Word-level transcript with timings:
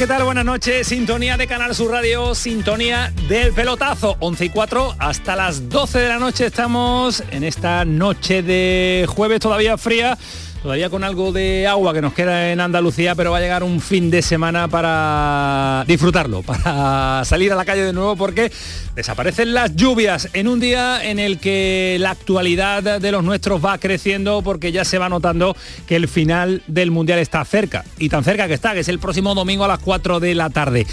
¿Qué 0.00 0.06
tal? 0.06 0.24
Buenas 0.24 0.46
noches. 0.46 0.86
Sintonía 0.86 1.36
de 1.36 1.46
Canal 1.46 1.74
Sur 1.74 1.90
Radio, 1.90 2.34
sintonía 2.34 3.12
del 3.28 3.52
pelotazo. 3.52 4.16
11 4.20 4.46
y 4.46 4.48
4 4.48 4.94
hasta 4.98 5.36
las 5.36 5.68
12 5.68 5.98
de 5.98 6.08
la 6.08 6.18
noche 6.18 6.46
estamos 6.46 7.22
en 7.30 7.44
esta 7.44 7.84
noche 7.84 8.42
de 8.42 9.04
jueves 9.06 9.40
todavía 9.40 9.76
fría 9.76 10.16
todavía 10.62 10.90
con 10.90 11.04
algo 11.04 11.32
de 11.32 11.66
agua 11.66 11.94
que 11.94 12.02
nos 12.02 12.12
queda 12.12 12.52
en 12.52 12.60
Andalucía, 12.60 13.14
pero 13.14 13.30
va 13.30 13.38
a 13.38 13.40
llegar 13.40 13.62
un 13.62 13.80
fin 13.80 14.10
de 14.10 14.22
semana 14.22 14.68
para 14.68 15.84
disfrutarlo, 15.86 16.42
para 16.46 17.22
salir 17.24 17.52
a 17.52 17.56
la 17.56 17.64
calle 17.64 17.82
de 17.82 17.92
nuevo 17.92 18.16
porque 18.16 18.52
desaparecen 18.94 19.54
las 19.54 19.74
lluvias 19.74 20.28
en 20.32 20.48
un 20.48 20.60
día 20.60 21.02
en 21.02 21.18
el 21.18 21.38
que 21.38 21.96
la 22.00 22.10
actualidad 22.10 23.00
de 23.00 23.12
los 23.12 23.24
nuestros 23.24 23.64
va 23.64 23.78
creciendo 23.78 24.42
porque 24.42 24.72
ya 24.72 24.84
se 24.84 24.98
va 24.98 25.08
notando 25.08 25.56
que 25.86 25.96
el 25.96 26.08
final 26.08 26.62
del 26.66 26.90
Mundial 26.90 27.18
está 27.18 27.44
cerca, 27.44 27.84
y 27.98 28.08
tan 28.08 28.24
cerca 28.24 28.48
que 28.48 28.54
está, 28.54 28.74
que 28.74 28.80
es 28.80 28.88
el 28.88 28.98
próximo 28.98 29.34
domingo 29.34 29.64
a 29.64 29.68
las 29.68 29.78
4 29.78 30.20
de 30.20 30.34
la 30.34 30.50
tarde. 30.50 30.86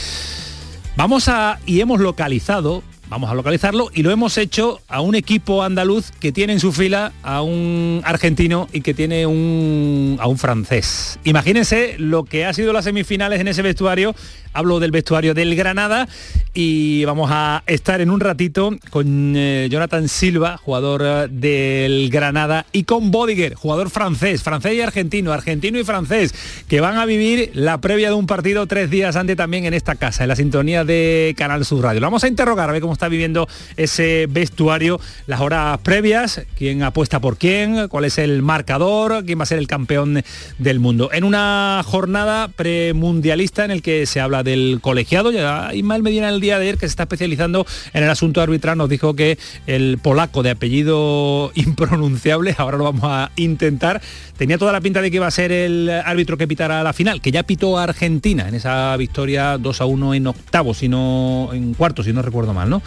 Vamos 0.95 1.27
a, 1.27 1.59
y 1.65 1.81
hemos 1.81 1.99
localizado 1.99 2.83
vamos 3.09 3.29
a 3.29 3.33
localizarlo 3.33 3.89
y 3.93 4.03
lo 4.03 4.11
hemos 4.11 4.37
hecho 4.37 4.79
a 4.87 5.01
un 5.01 5.15
equipo 5.15 5.63
andaluz 5.63 6.11
que 6.19 6.31
tiene 6.31 6.53
en 6.53 6.59
su 6.59 6.71
fila 6.71 7.13
a 7.23 7.41
un 7.41 8.01
argentino 8.03 8.67
y 8.73 8.81
que 8.81 8.93
tiene 8.93 9.25
un, 9.25 10.17
a 10.19 10.27
un 10.27 10.37
francés. 10.37 11.19
Imagínense 11.23 11.95
lo 11.97 12.23
que 12.23 12.45
ha 12.45 12.53
sido 12.53 12.73
las 12.73 12.85
semifinales 12.85 13.39
en 13.39 13.47
ese 13.47 13.61
vestuario. 13.61 14.15
Hablo 14.53 14.79
del 14.79 14.91
vestuario 14.91 15.33
del 15.33 15.55
Granada 15.55 16.07
y 16.59 17.05
vamos 17.05 17.29
a 17.31 17.61
estar 17.67 18.01
en 18.01 18.09
un 18.09 18.19
ratito 18.19 18.71
con 18.89 19.35
eh, 19.35 19.67
Jonathan 19.69 20.07
Silva, 20.07 20.57
jugador 20.57 21.03
eh, 21.05 21.27
del 21.29 22.09
Granada, 22.09 22.65
y 22.71 22.83
con 22.83 23.11
Bodiger, 23.11 23.53
jugador 23.53 23.91
francés, 23.91 24.41
francés 24.41 24.73
y 24.73 24.81
argentino, 24.81 25.31
argentino 25.31 25.77
y 25.77 25.83
francés, 25.83 26.33
que 26.67 26.81
van 26.81 26.97
a 26.97 27.05
vivir 27.05 27.51
la 27.53 27.79
previa 27.79 28.07
de 28.09 28.15
un 28.15 28.25
partido 28.25 28.65
tres 28.65 28.89
días 28.89 29.15
antes 29.15 29.37
también 29.37 29.65
en 29.65 29.75
esta 29.75 29.93
casa, 29.93 30.23
en 30.23 30.29
la 30.29 30.35
sintonía 30.35 30.83
de 30.83 31.35
Canal 31.37 31.63
Sur 31.63 31.83
Radio. 31.83 31.99
Lo 31.99 32.07
vamos 32.07 32.23
a 32.23 32.27
interrogar 32.27 32.69
a 32.69 32.73
ver 32.73 32.81
cómo 32.81 32.93
está 32.93 33.07
viviendo 33.07 33.47
ese 33.75 34.25
vestuario, 34.27 34.99
las 35.27 35.41
horas 35.41 35.77
previas, 35.83 36.41
quién 36.57 36.81
apuesta 36.81 37.19
por 37.19 37.37
quién, 37.37 37.87
cuál 37.87 38.05
es 38.05 38.17
el 38.17 38.41
marcador, 38.41 39.23
quién 39.25 39.37
va 39.37 39.43
a 39.43 39.45
ser 39.45 39.59
el 39.59 39.67
campeón 39.67 40.23
del 40.57 40.79
mundo. 40.79 41.11
En 41.13 41.23
una 41.23 41.83
jornada 41.85 42.47
premundialista 42.47 43.63
en 43.63 43.69
el 43.69 43.83
que 43.83 44.07
se 44.07 44.21
habla 44.21 44.41
del 44.47 44.79
colegiado, 44.81 45.31
ya 45.31 45.71
Ismael 45.73 46.01
Medina 46.01 46.29
el 46.29 46.41
día 46.41 46.57
de 46.57 46.63
ayer 46.63 46.75
que 46.75 46.87
se 46.87 46.91
está 46.91 47.03
especializando 47.03 47.65
en 47.93 48.03
el 48.03 48.09
asunto 48.09 48.41
arbitral 48.41 48.77
nos 48.77 48.89
dijo 48.89 49.13
que 49.15 49.37
el 49.67 49.99
polaco 50.01 50.41
de 50.41 50.51
apellido 50.51 51.51
impronunciable, 51.55 52.55
ahora 52.57 52.77
lo 52.77 52.85
vamos 52.85 53.03
a 53.03 53.31
intentar, 53.35 54.01
tenía 54.37 54.57
toda 54.57 54.71
la 54.71 54.81
pinta 54.81 55.01
de 55.01 55.11
que 55.11 55.17
iba 55.17 55.27
a 55.27 55.31
ser 55.31 55.51
el 55.51 55.89
árbitro 55.89 56.37
que 56.37 56.47
pitara 56.47 56.81
la 56.83 56.93
final, 56.93 57.21
que 57.21 57.31
ya 57.31 57.43
pitó 57.43 57.77
a 57.77 57.83
Argentina 57.83 58.47
en 58.47 58.55
esa 58.55 58.95
victoria 58.97 59.57
2 59.57 59.81
a 59.81 59.85
1 59.85 60.13
en 60.15 60.27
octavo, 60.27 60.73
sino 60.73 61.49
en 61.53 61.73
cuarto, 61.73 62.03
si 62.03 62.13
no 62.13 62.21
recuerdo 62.21 62.53
mal, 62.53 62.69
¿no? 62.69 62.81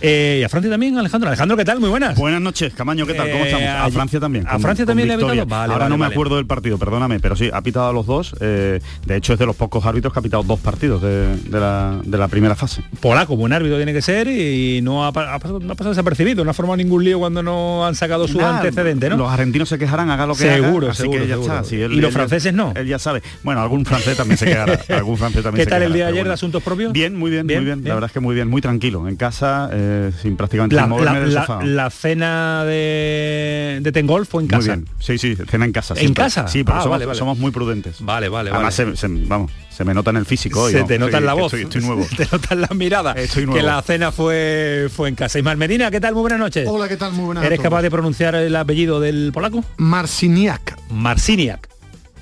Eh, 0.00 0.38
y 0.40 0.44
a 0.44 0.48
Francia 0.48 0.70
también, 0.70 0.96
Alejandro. 0.98 1.28
Alejandro, 1.28 1.56
¿qué 1.56 1.64
tal? 1.64 1.80
Muy 1.80 1.88
buenas. 1.90 2.16
Buenas 2.18 2.40
noches, 2.40 2.74
Camaño, 2.74 3.06
¿qué 3.06 3.14
tal? 3.14 3.30
¿Cómo 3.30 3.44
Eh, 3.44 3.48
estamos? 3.48 3.68
A 3.68 3.90
Francia 3.90 4.20
también. 4.20 4.44
a 4.46 4.58
Francia 4.58 4.84
con 4.84 4.90
también 4.90 5.08
le 5.08 5.14
ha 5.14 5.16
pitado. 5.16 5.46
Vale, 5.46 5.72
Ahora 5.72 5.84
vale, 5.84 5.90
no 5.90 5.96
me 5.96 6.02
vale. 6.02 6.14
acuerdo 6.14 6.36
del 6.36 6.46
partido, 6.46 6.78
perdóname, 6.78 7.20
pero 7.20 7.36
sí, 7.36 7.50
ha 7.52 7.62
pitado 7.62 7.88
a 7.88 7.92
los 7.92 8.06
dos. 8.06 8.34
eh, 8.40 8.80
de 9.06 9.16
hecho, 9.16 9.32
es 9.32 9.38
de 9.38 9.46
los 9.46 9.56
pocos 9.56 9.84
árbitros 9.86 10.12
que 10.12 10.18
ha 10.18 10.22
pitado 10.22 10.42
dos 10.42 10.60
partidos 10.60 10.95
de, 11.02 11.36
de 11.36 11.60
la, 11.60 12.00
de 12.04 12.18
la 12.18 12.28
primera 12.28 12.54
fase. 12.54 12.82
Polaco, 13.00 13.36
buen 13.36 13.52
árbitro 13.52 13.76
tiene 13.76 13.92
que 13.92 14.02
ser 14.02 14.28
y 14.28 14.80
no 14.82 15.04
ha, 15.06 15.12
pa- 15.12 15.34
ha 15.34 15.38
pasado, 15.38 15.60
no 15.60 15.72
ha 15.72 15.76
pasado 15.76 15.90
desapercibido, 15.90 16.44
no 16.44 16.50
ha 16.50 16.54
formado 16.54 16.76
ningún 16.76 17.04
lío 17.04 17.18
cuando 17.18 17.42
no 17.42 17.86
han 17.86 17.94
sacado 17.94 18.26
su 18.28 18.38
Nada, 18.38 18.58
antecedente, 18.58 19.08
¿no? 19.10 19.16
Los 19.16 19.30
argentinos 19.30 19.68
se 19.68 19.78
quejarán, 19.78 20.10
haga 20.10 20.26
lo 20.26 20.34
que 20.34 20.42
Seguro, 20.44 20.86
haga, 20.86 20.92
así 20.92 21.02
seguro, 21.02 21.20
que 21.22 21.28
ya 21.28 21.34
está. 21.36 21.64
sí, 21.64 21.76
él- 21.80 21.92
¿Y 21.92 21.96
los 22.00 22.08
él 22.08 22.12
franceses 22.14 22.52
no? 22.54 22.72
Él 22.76 22.86
ya 22.86 22.98
sabe. 22.98 23.22
Bueno, 23.42 23.60
algún 23.62 23.84
francés 23.84 24.16
también 24.16 24.38
se 24.38 24.46
quejará. 24.46 24.80
algún 24.96 25.16
francés 25.16 25.42
también 25.42 25.60
¿Qué 25.60 25.64
se 25.64 25.70
tal 25.70 25.82
el 25.82 25.92
día 25.92 26.06
de 26.06 26.10
pero 26.12 26.16
ayer 26.20 26.26
de 26.28 26.34
asuntos 26.34 26.62
propios? 26.62 26.92
Bien, 26.92 27.16
muy 27.16 27.30
bien, 27.30 27.46
Bien, 27.46 27.60
muy 27.60 27.64
bien, 27.66 27.78
bien. 27.82 27.88
La 27.88 27.94
verdad 27.94 28.08
es 28.08 28.12
que 28.12 28.20
muy 28.20 28.34
bien, 28.34 28.48
muy 28.48 28.60
tranquilo. 28.60 29.08
En 29.08 29.16
casa, 29.16 29.70
eh, 29.72 30.10
sin 30.22 30.36
prácticamente 30.36 30.76
La, 30.76 30.86
moverme 30.86 31.14
la- 31.14 31.20
del 31.20 31.32
sofá. 31.32 31.62
la 31.64 31.90
cena 31.90 32.64
de, 32.64 33.78
de 33.82 33.92
Tengol 33.92 34.26
fue 34.26 34.42
en 34.42 34.48
Muy 34.48 34.50
casa. 34.58 34.74
bien. 34.76 34.88
Sí, 34.98 35.18
sí, 35.18 35.36
cena 35.48 35.64
en 35.64 35.72
casa. 35.72 35.94
¿En 35.94 36.00
siempre. 36.00 36.24
casa? 36.24 36.48
Sí, 36.48 36.64
porque 36.64 36.78
Ah, 36.78 36.82
somos, 36.82 36.94
vale, 36.96 37.06
vale. 37.06 37.18
somos 37.18 37.38
muy 37.38 37.50
prudentes. 37.50 37.96
Vale, 38.00 38.28
vale, 38.28 38.50
Además, 38.50 38.76
vale. 38.78 38.96
se, 38.96 39.08
se- 39.08 39.24
vamos, 39.26 39.50
se 39.76 39.84
me 39.84 39.92
nota 39.92 40.10
en 40.10 40.16
el 40.16 40.24
físico. 40.26 40.62
hoy, 40.62 40.72
se 40.72 40.84
te 40.84 40.98
nota 40.98 41.18
en 41.18 41.26
la 41.26 41.34
voz. 41.34 41.52
Estoy, 41.52 41.62
estoy 41.64 41.82
nuevo. 41.82 42.06
Te 42.16 42.26
nota 42.32 42.54
en 42.54 42.60
la 42.62 42.68
mirada. 42.74 43.12
Estoy 43.12 43.42
Que 43.42 43.46
nuevo. 43.46 43.66
la 43.66 43.82
cena 43.82 44.10
fue, 44.12 44.88
fue 44.94 45.08
en 45.08 45.14
casa. 45.14 45.38
Ismael 45.38 45.58
Medina, 45.58 45.90
¿qué 45.90 46.00
tal? 46.00 46.14
Muy 46.14 46.22
buenas 46.22 46.38
noches. 46.38 46.66
Hola, 46.68 46.88
¿qué 46.88 46.96
tal? 46.96 47.12
Muy 47.12 47.26
buenas. 47.26 47.44
a 47.44 47.46
¿Eres 47.46 47.60
capaz 47.60 47.82
de 47.82 47.90
pronunciar 47.90 48.34
el 48.34 48.56
apellido 48.56 49.00
del 49.00 49.30
polaco? 49.34 49.62
Marciniak. 49.76 50.76
Marciniak. 50.90 51.68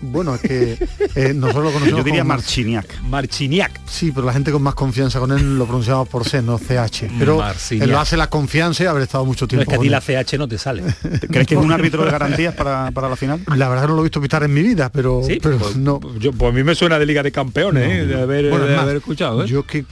Bueno, 0.00 0.34
es 0.34 0.40
que 0.42 0.78
eh, 1.14 1.32
nosotros 1.34 1.64
lo 1.64 1.72
conocemos 1.72 1.98
Yo 1.98 2.04
diría 2.04 2.20
como 2.22 2.28
Mar- 2.28 2.38
Marchiniak. 2.38 3.00
Marchiniak. 3.02 3.80
Sí, 3.86 4.12
pero 4.12 4.26
la 4.26 4.32
gente 4.32 4.52
con 4.52 4.62
más 4.62 4.74
confianza 4.74 5.18
con 5.20 5.32
él 5.32 5.56
lo 5.58 5.64
pronunciamos 5.64 6.08
por 6.08 6.24
C, 6.28 6.42
no 6.42 6.58
CH. 6.58 7.06
Pero 7.18 7.38
Marciniak. 7.38 7.84
él 7.86 7.90
lo 7.92 8.00
hace 8.00 8.16
la 8.16 8.28
confianza 8.28 8.84
y 8.84 8.86
haber 8.86 9.02
estado 9.04 9.24
mucho 9.24 9.44
No, 9.44 9.48
tiempo 9.48 9.62
es 9.62 9.68
que 9.68 9.74
a 9.76 9.78
ti 9.80 9.88
la. 9.88 10.00
CH 10.24 10.38
no 10.38 10.48
te 10.48 10.58
sale. 10.58 10.82
¿Crees 11.30 11.46
que 11.46 11.54
es 11.54 11.60
un 11.60 11.72
árbitro 11.72 12.04
de 12.04 12.10
garantías 12.10 12.54
para, 12.54 12.90
para 12.90 13.08
la 13.08 13.16
final? 13.16 13.40
La 13.56 13.68
verdad 13.68 13.88
no 13.88 13.94
lo 13.94 14.00
he 14.00 14.04
visto 14.04 14.20
pitar 14.20 14.42
en 14.42 14.52
mi 14.52 14.62
vida, 14.62 14.90
pero, 14.92 15.22
Sí, 15.24 15.38
pero 15.42 15.56
pues, 15.58 15.76
no. 15.76 16.00
Yo, 16.18 16.32
pues 16.32 16.52
a 16.52 16.54
mí 16.54 16.62
me 16.64 16.74
suena 16.74 16.98
de 16.98 17.06
Liga 17.06 17.22
de 17.22 17.32
Campeones, 17.32 17.84
¿eh? 17.88 18.06
de 18.06 18.20
haber, 18.20 18.50
Bueno, 18.50 18.64
es 18.64 18.70
de 18.70 18.76
más, 18.76 18.84
haber 18.84 18.96
escuchado. 18.96 19.44
¿eh? 19.44 19.46
Yo 19.48 19.64
que 19.64 19.84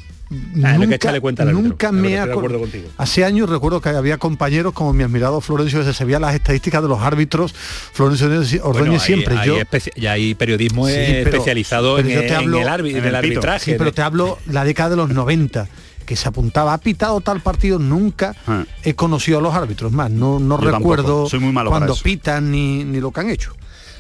Ah, 0.64 0.78
nunca, 0.78 1.20
cuenta 1.20 1.42
árbitro. 1.44 1.62
nunca 1.62 1.92
me. 1.92 2.18
Hace 2.98 3.24
años 3.24 3.48
recuerdo 3.48 3.80
que 3.80 3.90
había 3.90 4.18
compañeros 4.18 4.72
como 4.72 4.92
mi 4.92 5.02
admirado 5.02 5.40
Florencio 5.40 5.84
que 5.84 5.92
se 5.92 6.04
veía 6.04 6.18
las 6.20 6.34
estadísticas 6.34 6.82
de 6.82 6.88
los 6.88 7.00
árbitros. 7.00 7.54
Florencio 7.92 8.28
Ordóñez 8.62 8.62
Bueno, 8.88 8.98
siempre. 9.00 9.38
hay 9.38 9.46
yo 9.48 9.56
ya 9.96 10.12
hay 10.12 10.34
periodismo 10.34 10.86
Sí, 10.88 10.94
pero- 10.96 11.30
especializado 11.30 11.96
pero 11.96 12.08
en, 12.08 12.14
yo 12.14 12.20
te 12.20 12.28
en 12.28 12.34
hablo- 12.34 12.60
el, 12.60 12.68
arbi- 12.68 12.96
en 12.96 13.02
del 13.02 13.04
el 13.04 13.10
pito. 13.10 13.16
arbitraje. 13.18 13.64
Sí, 13.64 13.74
pero 13.78 13.92
te 13.92 14.02
hablo 14.02 14.38
la 14.46 14.64
década 14.64 14.90
de 14.90 14.96
los 14.96 15.10
90 15.10 15.68
que 16.06 16.16
se 16.16 16.28
apuntaba, 16.28 16.72
ha 16.74 16.78
pitado 16.78 17.20
tal 17.20 17.40
partido, 17.40 17.78
nunca 17.78 18.34
Ah. 18.46 18.64
he 18.82 18.94
conocido 18.94 19.38
a 19.38 19.40
los 19.40 19.54
árbitros, 19.54 19.92
más, 19.92 20.10
no, 20.10 20.40
no 20.40 20.60
Yo 20.60 20.70
recuerdo 20.70 21.28
soy 21.28 21.38
muy 21.40 21.52
malo 21.52 21.70
para 21.70 21.86
cuando 21.86 22.02
pitan 22.02 22.50
ni, 22.50 22.84
ni 22.84 23.00
lo 23.00 23.12
que 23.12 23.20
han 23.20 23.30
hecho. 23.30 23.54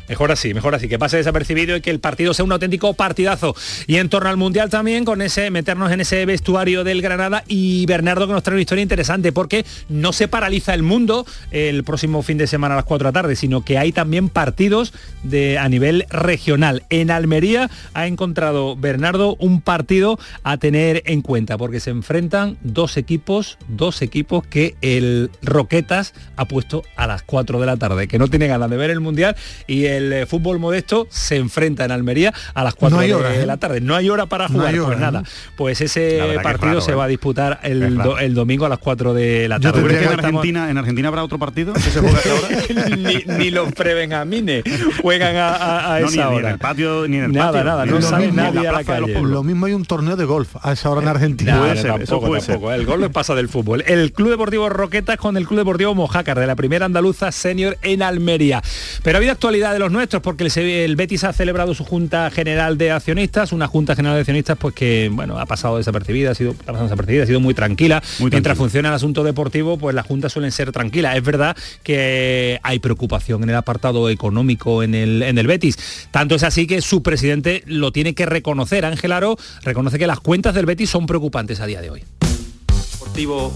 Mejor 0.08 0.32
así, 0.32 0.52
mejor 0.52 0.74
así, 0.74 0.88
que 0.88 0.98
pase 0.98 1.16
desapercibido 1.16 1.76
y 1.76 1.80
que 1.80 1.90
el 1.90 2.00
partido 2.00 2.34
sea 2.34 2.44
un 2.44 2.52
auténtico 2.52 2.94
partidazo. 2.94 3.54
Y 3.86 3.96
en 3.96 4.08
torno 4.08 4.28
al 4.28 4.36
Mundial 4.36 4.68
también, 4.68 5.04
con 5.04 5.22
ese 5.22 5.50
meternos 5.50 5.92
en 5.92 6.00
ese 6.00 6.26
vestuario 6.26 6.84
del 6.84 7.02
Granada 7.02 7.44
y 7.46 7.86
Bernardo 7.86 8.26
que 8.26 8.32
nos 8.32 8.42
trae 8.42 8.54
una 8.54 8.62
historia 8.62 8.82
interesante, 8.82 9.32
porque 9.32 9.64
no 9.88 10.12
se 10.12 10.28
paraliza 10.28 10.74
el 10.74 10.82
mundo 10.82 11.24
el 11.50 11.84
próximo 11.84 12.22
fin 12.22 12.38
de 12.38 12.46
semana 12.46 12.74
a 12.74 12.78
las 12.78 12.84
4 12.84 13.06
de 13.06 13.08
la 13.08 13.22
tarde, 13.22 13.36
sino 13.36 13.64
que 13.64 13.78
hay 13.78 13.92
también 13.92 14.28
partidos 14.28 14.92
de, 15.22 15.58
a 15.58 15.68
nivel 15.68 16.04
regional. 16.10 16.82
En 16.90 17.10
Almería 17.10 17.70
ha 17.94 18.06
encontrado 18.06 18.76
Bernardo 18.76 19.36
un 19.38 19.60
partido 19.60 20.18
a 20.42 20.56
tener 20.56 21.02
en 21.06 21.22
cuenta, 21.22 21.56
porque 21.58 21.80
se 21.80 21.90
enfrentan 21.90 22.58
dos 22.62 22.96
equipos, 22.96 23.58
dos 23.68 24.02
equipos 24.02 24.46
que 24.46 24.74
el 24.82 25.30
Roquetas 25.42 26.14
ha 26.36 26.46
puesto 26.46 26.82
a 26.96 27.06
las 27.06 27.22
4 27.22 27.60
de 27.60 27.66
la 27.66 27.76
tarde, 27.76 28.08
que 28.08 28.18
no 28.18 28.28
tiene 28.28 28.48
ganas 28.48 28.68
de 28.68 28.76
ver 28.76 28.90
el 28.90 29.00
Mundial 29.00 29.36
y 29.66 29.84
el 29.84 29.91
eh, 30.12 30.26
fútbol 30.26 30.58
modesto 30.58 31.06
se 31.10 31.36
enfrenta 31.36 31.84
en 31.84 31.90
Almería 31.90 32.32
a 32.54 32.64
las 32.64 32.74
4 32.74 32.96
No 32.96 33.00
hay 33.02 33.08
de 33.08 33.14
hora, 33.14 33.34
¿eh? 33.34 33.46
la 33.46 33.56
tarde. 33.56 33.80
No 33.80 33.94
hay 33.96 34.08
hora 34.10 34.26
para 34.26 34.48
jugar, 34.48 34.74
hora, 34.78 34.86
pues 34.86 34.98
nada. 34.98 35.20
¿no? 35.22 35.26
Pues 35.56 35.80
ese 35.80 36.34
es 36.34 36.40
partido 36.42 36.68
raro, 36.68 36.80
se 36.80 36.92
¿eh? 36.92 36.94
va 36.94 37.04
a 37.04 37.08
disputar 37.08 37.60
el, 37.62 37.96
do- 37.98 38.18
el 38.18 38.34
domingo 38.34 38.66
a 38.66 38.68
las 38.68 38.78
4 38.78 39.14
de 39.14 39.48
la 39.48 39.58
tarde. 39.60 39.80
¿Tú 39.80 39.86
crees 39.86 40.00
que 40.00 40.06
en 40.06 40.10
Estamos- 40.12 40.38
Argentina, 40.40 40.70
en 40.70 40.78
Argentina 40.78 41.08
habrá 41.08 41.24
otro 41.24 41.38
partido 41.38 41.72
que 41.74 41.80
se 41.80 42.00
juega 42.00 42.16
a 42.16 42.20
esa 42.20 42.34
hora? 42.34 42.96
ni, 42.96 43.24
ni 43.38 43.50
los 43.50 43.72
prebenjamines 43.72 44.64
juegan 45.00 45.36
a, 45.36 45.48
a- 45.54 45.96
a 45.96 46.00
No, 46.00 46.06
esa 46.08 46.16
ni, 46.16 46.16
ni 46.16 46.22
en 46.30 46.34
hora. 46.44 46.50
el 46.50 46.58
patio, 46.58 47.08
ni 47.08 47.16
en 47.18 47.24
el 47.24 47.32
Nada, 47.32 47.52
patio. 47.52 47.64
nada, 47.64 47.86
no 47.86 47.96
en 47.96 48.36
nadie 48.36 48.60
a 48.60 48.72
la 48.72 48.78
plaza 48.78 48.94
de 48.94 49.00
los 49.00 49.10
calle. 49.10 49.22
Lo 49.26 49.42
mismo 49.42 49.66
hay 49.66 49.72
un 49.74 49.84
torneo 49.84 50.16
de 50.16 50.24
golf 50.24 50.56
a 50.62 50.72
esa 50.72 50.90
hora 50.90 51.02
en 51.02 51.08
Argentina. 51.08 51.58
Puede 51.58 51.76
ser, 51.76 51.90
tampoco, 51.92 52.26
puede 52.28 52.40
ser. 52.40 52.54
tampoco. 52.54 52.72
El 52.72 52.86
gol 52.86 53.00
no 53.00 53.10
pasa 53.10 53.34
del 53.34 53.48
fútbol. 53.48 53.82
El 53.86 54.12
Club 54.12 54.30
Deportivo 54.30 54.68
Roquetas 54.68 55.16
con 55.16 55.36
el 55.36 55.46
Club 55.46 55.58
Deportivo 55.60 55.94
Mojácar 55.94 56.38
de 56.38 56.46
la 56.46 56.56
primera 56.56 56.86
andaluza 56.86 57.32
senior 57.32 57.76
en 57.82 58.02
Almería. 58.02 58.62
Pero 59.02 59.16
ha 59.16 59.18
habido 59.18 59.32
actualidad 59.32 59.72
de 59.72 59.78
los 59.82 59.92
nuestros 59.92 60.22
porque 60.22 60.44
el, 60.44 60.58
el 60.58 60.96
Betis 60.96 61.24
ha 61.24 61.32
celebrado 61.32 61.74
su 61.74 61.84
Junta 61.84 62.30
General 62.30 62.78
de 62.78 62.92
Accionistas, 62.92 63.52
una 63.52 63.66
Junta 63.66 63.96
General 63.96 64.14
de 64.16 64.20
Accionistas 64.20 64.56
pues 64.56 64.74
que 64.74 65.10
bueno 65.12 65.38
ha 65.38 65.46
pasado 65.46 65.76
desapercibida, 65.76 66.30
ha 66.30 66.34
sido, 66.34 66.52
ha 66.52 66.64
pasado 66.64 66.84
desapercibida, 66.84 67.24
ha 67.24 67.26
sido 67.26 67.40
muy 67.40 67.52
tranquila. 67.52 68.02
Muy 68.20 68.30
Mientras 68.30 68.56
funciona 68.56 68.90
el 68.90 68.94
asunto 68.94 69.24
deportivo, 69.24 69.78
pues 69.78 69.94
las 69.94 70.06
juntas 70.06 70.32
suelen 70.32 70.52
ser 70.52 70.70
tranquilas. 70.70 71.16
Es 71.16 71.24
verdad 71.24 71.56
que 71.82 72.60
hay 72.62 72.78
preocupación 72.78 73.42
en 73.42 73.50
el 73.50 73.56
apartado 73.56 74.08
económico 74.08 74.82
en 74.82 74.94
el, 74.94 75.22
en 75.22 75.36
el 75.36 75.46
Betis. 75.46 76.08
Tanto 76.10 76.36
es 76.36 76.44
así 76.44 76.66
que 76.66 76.80
su 76.80 77.02
presidente 77.02 77.64
lo 77.66 77.90
tiene 77.90 78.14
que 78.14 78.26
reconocer. 78.26 78.84
Ángel 78.84 79.12
Aro 79.12 79.36
reconoce 79.64 79.98
que 79.98 80.06
las 80.06 80.20
cuentas 80.20 80.54
del 80.54 80.66
Betis 80.66 80.90
son 80.90 81.06
preocupantes 81.06 81.60
a 81.60 81.66
día 81.66 81.80
de 81.80 81.90
hoy. 81.90 82.04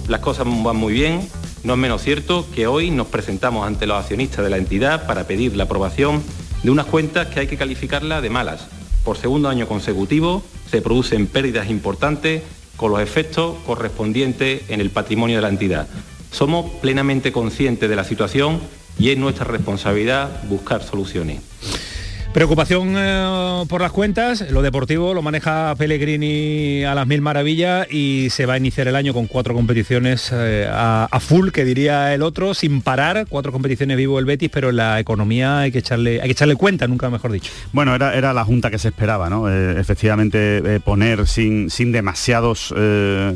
Las 0.09 0.21
cosas 0.21 0.47
van 0.47 0.77
muy 0.77 0.93
bien, 0.93 1.27
no 1.65 1.73
es 1.73 1.79
menos 1.79 2.03
cierto 2.03 2.47
que 2.55 2.67
hoy 2.67 2.91
nos 2.91 3.07
presentamos 3.07 3.67
ante 3.67 3.87
los 3.87 3.99
accionistas 3.99 4.45
de 4.45 4.51
la 4.51 4.59
entidad 4.59 5.07
para 5.07 5.27
pedir 5.27 5.57
la 5.57 5.65
aprobación 5.65 6.23
de 6.63 6.71
unas 6.71 6.85
cuentas 6.85 7.29
que 7.29 7.41
hay 7.41 7.47
que 7.47 7.57
calificarlas 7.57 8.23
de 8.23 8.29
malas. 8.29 8.67
Por 9.03 9.17
segundo 9.17 9.49
año 9.49 9.67
consecutivo 9.67 10.43
se 10.71 10.83
producen 10.83 11.27
pérdidas 11.27 11.71
importantes 11.71 12.43
con 12.77 12.93
los 12.93 13.01
efectos 13.01 13.57
correspondientes 13.65 14.63
en 14.69 14.83
el 14.83 14.91
patrimonio 14.91 15.37
de 15.37 15.43
la 15.43 15.49
entidad. 15.49 15.89
Somos 16.31 16.71
plenamente 16.83 17.33
conscientes 17.33 17.89
de 17.89 17.97
la 17.97 18.05
situación 18.05 18.61
y 18.99 19.09
es 19.09 19.17
nuestra 19.17 19.47
responsabilidad 19.47 20.45
buscar 20.49 20.83
soluciones. 20.83 21.41
Preocupación 22.37 22.93
eh, 22.99 23.65
por 23.67 23.81
las 23.81 23.93
cuentas, 23.93 24.51
lo 24.51 24.61
deportivo 24.61 25.15
lo 25.15 25.23
maneja 25.23 25.75
Pellegrini 25.75 26.85
a 26.85 26.95
las 26.95 27.07
mil 27.07 27.23
maravillas 27.23 27.91
y 27.91 28.29
se 28.29 28.45
va 28.45 28.53
a 28.53 28.57
iniciar 28.59 28.89
el 28.89 28.95
año 28.95 29.15
con 29.15 29.27
cuatro 29.27 29.55
competiciones 29.55 30.31
eh, 30.35 30.69
a, 30.71 31.19
full, 31.19 31.49
que 31.49 31.65
diría 31.65 32.13
el 32.13 32.21
otro, 32.21 32.53
sin 32.53 32.83
parar, 32.83 33.25
cuatro 33.27 33.53
competiciones 33.53 33.97
vivo 33.97 34.19
el 34.19 34.27
Betis, 34.27 34.51
pero 34.53 34.71
la 34.71 35.01
economía 35.01 35.61
hay 35.61 35.73
que 35.73 35.79
echarle, 35.79 36.21
hay 36.21 36.27
que 36.27 36.33
echarle 36.33 36.57
cuenta, 36.57 36.87
nunca 36.87 37.09
mejor 37.09 37.33
dicho. 37.33 37.51
Bueno, 37.73 37.95
era, 37.95 38.15
era 38.15 38.35
la 38.35 38.45
junta 38.45 38.71
que 38.71 38.77
se 38.77 38.89
esperaba, 38.89 39.31
¿no? 39.31 39.51
Eh, 39.51 39.81
efectivamente 39.81 40.79
poner 40.81 41.27
sin, 41.27 41.71
sin 41.71 41.91
demasiados, 41.91 42.75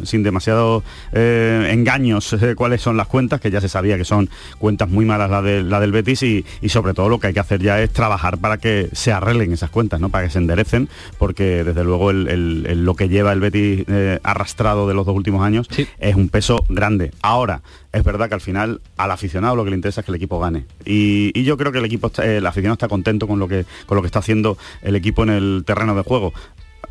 sin 0.04 0.22
demasiados 0.22 0.84
engaños 1.14 2.36
cuáles 2.54 2.82
son 2.82 2.98
las 2.98 3.06
cuentas, 3.06 3.40
que 3.40 3.50
ya 3.50 3.62
se 3.62 3.70
sabía 3.70 3.96
que 3.96 4.04
son 4.04 4.28
cuentas 4.58 4.90
muy 4.90 5.06
malas 5.06 5.30
la, 5.30 5.40
de, 5.40 5.62
la 5.62 5.80
del 5.80 5.90
Betis 5.90 6.22
y, 6.22 6.44
y 6.60 6.68
sobre 6.68 6.92
todo 6.92 7.08
lo 7.08 7.18
que 7.18 7.28
hay 7.28 7.32
que 7.32 7.40
hacer 7.40 7.62
ya 7.62 7.80
es 7.80 7.90
trabajar 7.94 8.36
para 8.36 8.58
que 8.58 8.89
se 8.92 9.12
arreglen 9.12 9.52
esas 9.52 9.70
cuentas, 9.70 10.00
¿no? 10.00 10.08
Para 10.08 10.26
que 10.26 10.32
se 10.32 10.38
enderecen, 10.38 10.88
porque 11.18 11.64
desde 11.64 11.84
luego 11.84 12.12
lo 12.12 12.94
que 12.94 13.08
lleva 13.08 13.32
el 13.32 13.40
Betis 13.40 13.84
eh, 13.88 14.18
arrastrado 14.22 14.88
de 14.88 14.94
los 14.94 15.06
dos 15.06 15.16
últimos 15.16 15.44
años 15.44 15.68
es 15.98 16.14
un 16.14 16.28
peso 16.28 16.64
grande. 16.68 17.12
Ahora, 17.22 17.62
es 17.92 18.04
verdad 18.04 18.28
que 18.28 18.34
al 18.34 18.40
final 18.40 18.80
al 18.96 19.10
aficionado 19.10 19.56
lo 19.56 19.64
que 19.64 19.70
le 19.70 19.76
interesa 19.76 20.00
es 20.00 20.04
que 20.04 20.12
el 20.12 20.16
equipo 20.16 20.38
gane. 20.38 20.66
Y, 20.84 21.42
yo 21.42 21.56
creo 21.56 21.72
que 21.72 21.78
el 21.78 21.84
equipo 21.84 22.12
el 22.22 22.46
aficionado 22.46 22.74
está 22.74 22.88
contento 22.88 23.26
con 23.26 23.38
lo 23.38 23.48
que 23.48 23.64
con 23.86 23.96
lo 23.96 24.02
que 24.02 24.06
está 24.06 24.18
haciendo 24.18 24.58
el 24.82 24.94
equipo 24.94 25.22
en 25.22 25.30
el 25.30 25.62
terreno 25.66 25.94
de 25.94 26.02
juego 26.02 26.32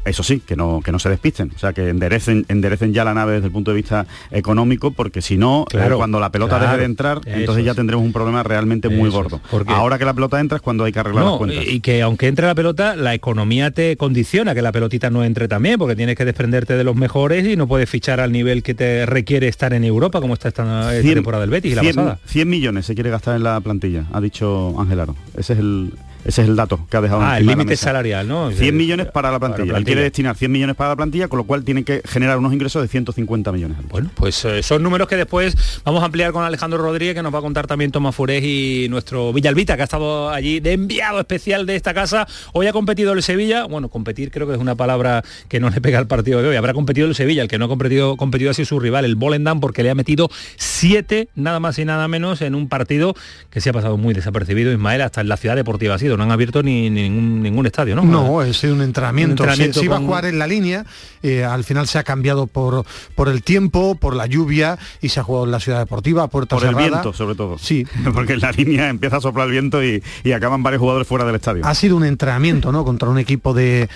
eso 0.05 0.23
sí, 0.23 0.39
que 0.39 0.55
no, 0.55 0.81
que 0.83 0.91
no 0.91 0.99
se 0.99 1.09
despisten, 1.09 1.51
o 1.55 1.59
sea, 1.59 1.73
que 1.73 1.89
enderecen, 1.89 2.45
enderecen 2.47 2.93
ya 2.93 3.03
la 3.03 3.13
nave 3.13 3.33
desde 3.33 3.47
el 3.47 3.51
punto 3.51 3.71
de 3.71 3.75
vista 3.75 4.05
económico, 4.31 4.91
porque 4.91 5.21
si 5.21 5.37
no, 5.37 5.65
eh, 5.71 5.89
cuando 5.95 6.19
la 6.19 6.31
pelota 6.31 6.59
deje 6.59 6.77
de 6.77 6.85
entrar, 6.85 7.21
entonces 7.25 7.65
ya 7.65 7.73
tendremos 7.73 8.05
un 8.05 8.13
problema 8.13 8.43
realmente 8.43 8.89
muy 8.89 9.09
gordo. 9.09 9.41
Porque 9.51 9.71
Ahora 9.71 9.97
que 9.97 10.05
la 10.05 10.13
pelota 10.13 10.39
entra 10.39 10.57
es 10.57 10.61
cuando 10.61 10.83
hay 10.83 10.91
que 10.91 10.99
arreglar 10.99 11.25
las 11.25 11.37
cuentas. 11.37 11.65
Y 11.67 11.79
que 11.81 12.01
aunque 12.01 12.27
entre 12.27 12.47
la 12.47 12.55
pelota, 12.55 12.95
la 12.95 13.13
economía 13.13 13.71
te 13.71 13.97
condiciona 13.97 14.55
que 14.55 14.61
la 14.61 14.71
pelotita 14.71 15.09
no 15.09 15.23
entre 15.23 15.47
también, 15.47 15.77
porque 15.77 15.95
tienes 15.95 16.15
que 16.15 16.25
desprenderte 16.25 16.75
de 16.75 16.83
los 16.83 16.95
mejores 16.95 17.45
y 17.45 17.55
no 17.55 17.67
puedes 17.67 17.89
fichar 17.89 18.19
al 18.19 18.31
nivel 18.31 18.63
que 18.63 18.73
te 18.73 19.05
requiere 19.05 19.47
estar 19.47 19.73
en 19.73 19.83
Europa, 19.83 20.21
como 20.21 20.33
está 20.33 20.47
esta, 20.49 20.91
temporada 21.01 21.41
del 21.41 21.49
Betis 21.49 21.73
y 21.73 21.75
la 21.75 21.81
100, 21.81 21.95
pasada. 21.95 22.19
100 22.25 22.49
millones 22.49 22.85
se 22.85 22.95
quiere 22.95 23.09
gastar 23.09 23.35
en 23.35 23.43
la 23.43 23.59
plantilla, 23.61 24.05
ha 24.11 24.21
dicho 24.21 24.75
Ángel 24.79 24.99
Aro. 24.99 25.15
Ese 25.35 25.53
es 25.53 25.59
el, 25.59 25.93
ese 26.25 26.41
es 26.41 26.49
el 26.49 26.55
dato 26.55 26.85
que 26.89 26.97
ha 26.97 27.01
dejado. 27.01 27.21
Ah, 27.21 27.37
el 27.37 27.45
límite 27.45 27.75
salarial, 27.77 28.27
¿no? 28.27 28.51
100 28.51 28.75
millones 28.75 29.07
para 29.07 29.31
la 29.31 29.39
plantilla. 29.39 29.77
Él 29.77 29.85
quiere 29.85 30.01
destinar 30.01 30.35
100 30.35 30.51
millones 30.51 30.75
para 30.75 30.89
la 30.89 30.95
plantilla, 30.95 31.27
con 31.27 31.37
lo 31.37 31.43
cual 31.45 31.63
tiene 31.63 31.83
que 31.83 32.01
generar 32.05 32.37
unos 32.37 32.53
ingresos 32.53 32.81
de 32.81 32.87
150 32.87 33.51
millones. 33.51 33.77
Bueno, 33.89 34.09
pues 34.15 34.43
eh, 34.45 34.61
son 34.61 34.83
números 34.83 35.07
que 35.07 35.15
después 35.15 35.81
vamos 35.83 36.01
a 36.01 36.05
ampliar 36.05 36.31
con 36.31 36.43
Alejandro 36.43 36.79
Rodríguez, 36.79 37.15
que 37.15 37.23
nos 37.23 37.33
va 37.33 37.39
a 37.39 37.41
contar 37.41 37.67
también 37.67 37.91
Tomás 37.91 38.15
Furés 38.15 38.43
y 38.43 38.87
nuestro 38.89 39.31
Villalbita, 39.31 39.75
que 39.75 39.81
ha 39.81 39.85
estado 39.85 40.29
allí 40.29 40.59
de 40.59 40.73
enviado 40.73 41.19
especial 41.19 41.65
de 41.65 41.75
esta 41.75 41.93
casa. 41.93 42.27
Hoy 42.53 42.67
ha 42.67 42.73
competido 42.73 43.13
el 43.13 43.23
Sevilla. 43.23 43.65
Bueno, 43.65 43.89
competir 43.89 44.31
creo 44.31 44.47
que 44.47 44.53
es 44.53 44.59
una 44.59 44.75
palabra 44.75 45.23
que 45.47 45.59
no 45.59 45.69
le 45.69 45.79
pega 45.81 45.99
al 45.99 46.07
partido 46.07 46.41
de 46.41 46.49
hoy. 46.49 46.55
Habrá 46.55 46.73
competido 46.73 47.07
el 47.07 47.15
Sevilla, 47.15 47.41
el 47.41 47.47
que 47.47 47.57
no 47.57 47.65
ha 47.65 47.69
competido, 47.69 48.17
competido 48.17 48.51
ha 48.51 48.53
sido 48.53 48.65
su 48.65 48.79
rival, 48.79 49.05
el 49.05 49.15
Volendam, 49.15 49.59
porque 49.59 49.83
le 49.83 49.89
ha 49.89 49.95
metido 49.95 50.29
siete, 50.57 51.29
nada 51.35 51.59
más 51.59 51.79
y 51.79 51.85
nada 51.85 52.07
menos, 52.07 52.41
en 52.41 52.55
un 52.55 52.67
partido 52.67 53.15
que 53.49 53.61
se 53.61 53.69
ha 53.69 53.73
pasado 53.73 53.97
muy 53.97 54.13
desapercibido, 54.13 54.71
Ismael, 54.71 55.01
hasta 55.01 55.21
en 55.21 55.29
la 55.29 55.37
ciudad 55.37 55.55
deportiva 55.55 55.97
sido. 56.09 56.17
No 56.17 56.23
han 56.23 56.31
abierto 56.31 56.63
ni 56.63 56.89
ningún, 56.89 57.41
ningún 57.41 57.65
estadio, 57.65 57.95
¿no? 57.95 58.03
No, 58.03 58.41
es 58.41 58.63
un 58.63 58.81
entrenamiento. 58.81 59.43
se, 59.53 59.83
iba 59.83 59.97
a 59.97 59.99
jugar 59.99 60.25
en 60.25 60.39
la 60.39 60.47
línea, 60.47 60.85
eh, 61.23 61.43
al 61.43 61.63
final 61.63 61.87
se 61.87 61.97
ha 61.97 62.03
cambiado 62.03 62.47
por, 62.47 62.85
por 63.15 63.29
el 63.29 63.43
tiempo, 63.43 63.95
por 63.95 64.15
la 64.15 64.25
lluvia 64.25 64.77
y 65.01 65.09
se 65.09 65.19
ha 65.19 65.23
jugado 65.23 65.45
en 65.45 65.51
la 65.51 65.59
ciudad 65.59 65.79
deportiva, 65.79 66.27
puerta 66.27 66.55
Por 66.55 66.65
el 66.65 66.75
viento, 66.75 67.13
sobre 67.13 67.35
todo. 67.35 67.57
Sí. 67.57 67.85
Porque 68.13 68.33
en 68.33 68.39
la 68.39 68.51
línea 68.51 68.89
empieza 68.89 69.17
a 69.17 69.21
soplar 69.21 69.47
el 69.47 69.51
viento 69.51 69.83
y, 69.83 70.01
acaban 70.33 70.63
varios 70.63 70.79
jugadores 70.79 71.07
fuera 71.07 71.25
del 71.25 71.35
estadio. 71.35 71.65
Ha 71.65 71.75
sido 71.75 71.97
un 71.97 72.05
entrenamiento, 72.05 72.71
¿no? 72.71 72.85
Contra 72.85 73.09
un 73.09 73.17
equipo 73.17 73.53
de, 73.53 73.89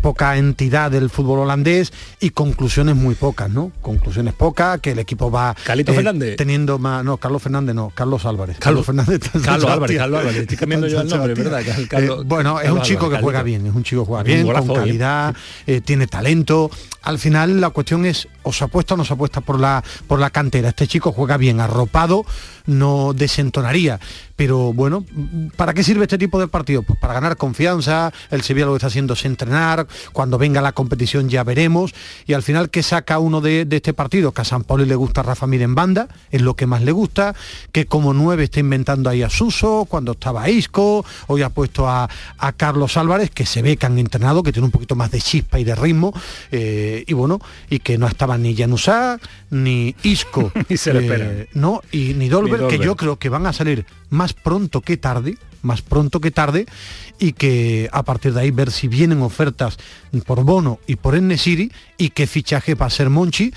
poca 0.00 0.36
entidad 0.36 0.90
del 0.90 1.10
fútbol 1.10 1.40
holandés 1.40 1.92
y 2.20 2.30
conclusiones 2.30 2.96
muy 2.96 3.14
pocas, 3.14 3.50
¿no? 3.50 3.72
Conclusiones 3.80 4.32
pocas, 4.32 4.80
que 4.80 4.92
el 4.92 4.98
equipo 4.98 5.30
va 5.30 5.54
Carlito 5.64 5.92
eh, 5.92 5.96
Fernández. 5.96 6.36
teniendo 6.36 6.78
más. 6.78 7.04
No, 7.04 7.16
Carlos 7.16 7.42
Fernández 7.42 7.74
no, 7.74 7.92
Carlos 7.94 8.24
Álvarez. 8.24 8.56
Carlos, 8.58 8.86
Fernández. 8.86 9.20
Carlos 9.44 9.70
Álvarez, 9.70 9.98
Carlos 9.98 10.20
Álvarez. 10.20 10.40
Estoy 10.42 10.56
cambiando 10.56 10.86
yo 10.86 11.00
el 11.00 11.08
nombre, 11.08 11.34
¿verdad? 11.58 11.76
Carlos, 11.88 12.26
bueno, 12.26 12.60
es 12.60 12.70
un 12.70 12.82
chico 12.82 13.08
que 13.10 13.18
juega 13.18 13.42
bien, 13.42 13.66
es 13.66 13.74
un 13.74 13.82
chico 13.82 14.02
que 14.02 14.08
juega 14.08 14.22
bien, 14.22 14.46
con 14.46 14.70
¿eh? 14.70 14.74
calidad, 14.74 15.34
eh, 15.66 15.80
tiene 15.80 16.06
talento. 16.06 16.70
Al 17.02 17.18
final 17.18 17.60
la 17.60 17.70
cuestión 17.70 18.06
es, 18.06 18.28
o 18.42 18.52
se 18.52 18.64
apuesta 18.64 18.94
o 18.94 18.96
no 18.96 19.04
se 19.04 19.12
apuesta 19.14 19.40
por 19.40 19.58
la, 19.58 19.82
por 20.06 20.20
la 20.20 20.30
cantera. 20.30 20.68
Este 20.68 20.86
chico 20.86 21.12
juega 21.12 21.36
bien, 21.36 21.60
arropado, 21.60 22.24
no 22.66 23.12
desentonaría. 23.12 23.98
Pero 24.36 24.72
bueno, 24.72 25.04
¿para 25.56 25.74
qué 25.74 25.82
sirve 25.82 26.04
este 26.04 26.18
tipo 26.18 26.40
de 26.40 26.48
partido? 26.48 26.82
Pues 26.82 26.98
para 26.98 27.14
ganar 27.14 27.36
confianza, 27.36 28.12
el 28.30 28.42
Sevilla 28.42 28.66
lo 28.66 28.72
que 28.72 28.76
está 28.76 28.86
haciendo 28.86 29.14
es 29.14 29.24
entrenar, 29.24 29.86
cuando 30.12 30.38
venga 30.38 30.60
la 30.60 30.72
competición 30.72 31.28
ya 31.28 31.44
veremos, 31.44 31.94
y 32.26 32.32
al 32.32 32.42
final, 32.42 32.70
¿qué 32.70 32.82
saca 32.82 33.18
uno 33.18 33.40
de, 33.40 33.66
este 33.70 33.92
partido? 33.92 34.32
Que 34.32 34.42
a 34.42 34.44
San 34.44 34.64
Paulo 34.64 34.84
le 34.84 34.94
gusta 34.94 35.22
Rafa 35.22 35.46
Mir 35.46 35.62
en 35.62 35.74
banda, 35.74 36.08
es 36.30 36.42
lo 36.42 36.54
que 36.54 36.66
más 36.66 36.82
le 36.82 36.92
gusta, 36.92 37.34
que 37.72 37.86
como 37.86 38.12
nueve 38.14 38.44
está 38.44 38.60
inventando 38.60 39.10
ahí 39.10 39.22
a 39.22 39.30
Suso, 39.30 39.86
cuando 39.88 40.12
estaba 40.12 40.48
Isco, 40.48 41.04
hoy 41.26 41.42
ha 41.42 41.50
puesto 41.50 41.88
a, 41.88 42.08
Carlos 42.56 42.96
Álvarez, 42.96 43.30
que 43.30 43.46
se 43.46 43.62
ve 43.62 43.76
que 43.76 43.86
han 43.86 43.98
entrenado, 43.98 44.42
que 44.42 44.52
tiene 44.52 44.66
un 44.66 44.72
poquito 44.72 44.94
más 44.94 45.10
de 45.10 45.20
chispa 45.20 45.58
y 45.58 45.64
de 45.64 45.74
ritmo, 45.74 46.12
eh, 46.50 47.04
y 47.06 47.12
bueno, 47.14 47.40
y 47.70 47.78
que 47.78 47.98
no 47.98 48.06
estaban 48.06 48.42
ni 48.42 48.56
Januzá, 48.56 49.18
ni 49.50 49.94
Isco, 50.02 50.52
y 50.68 50.76
se 50.76 50.92
le 50.92 51.02
eh, 51.14 51.48
no, 51.54 51.82
y 51.90 52.14
ni 52.14 52.28
Dolber, 52.28 52.66
que 52.68 52.78
yo 52.78 52.96
creo 52.96 53.18
que 53.18 53.28
van 53.28 53.46
a 53.46 53.52
salir 53.52 53.84
más 54.12 54.34
pronto 54.34 54.82
que 54.82 54.96
tarde, 54.96 55.36
más 55.62 55.82
pronto 55.82 56.20
que 56.20 56.30
tarde, 56.30 56.66
y 57.18 57.32
que 57.32 57.88
a 57.92 58.02
partir 58.04 58.34
de 58.34 58.42
ahí 58.42 58.50
ver 58.50 58.70
si 58.70 58.86
vienen 58.86 59.22
ofertas 59.22 59.78
por 60.26 60.44
Bono 60.44 60.78
y 60.86 60.96
por 60.96 61.16
Ennesiri 61.16 61.72
y 61.98 62.10
qué 62.10 62.26
fichaje 62.26 62.74
va 62.74 62.86
a 62.86 62.90
ser 62.90 63.10
Monchi 63.10 63.52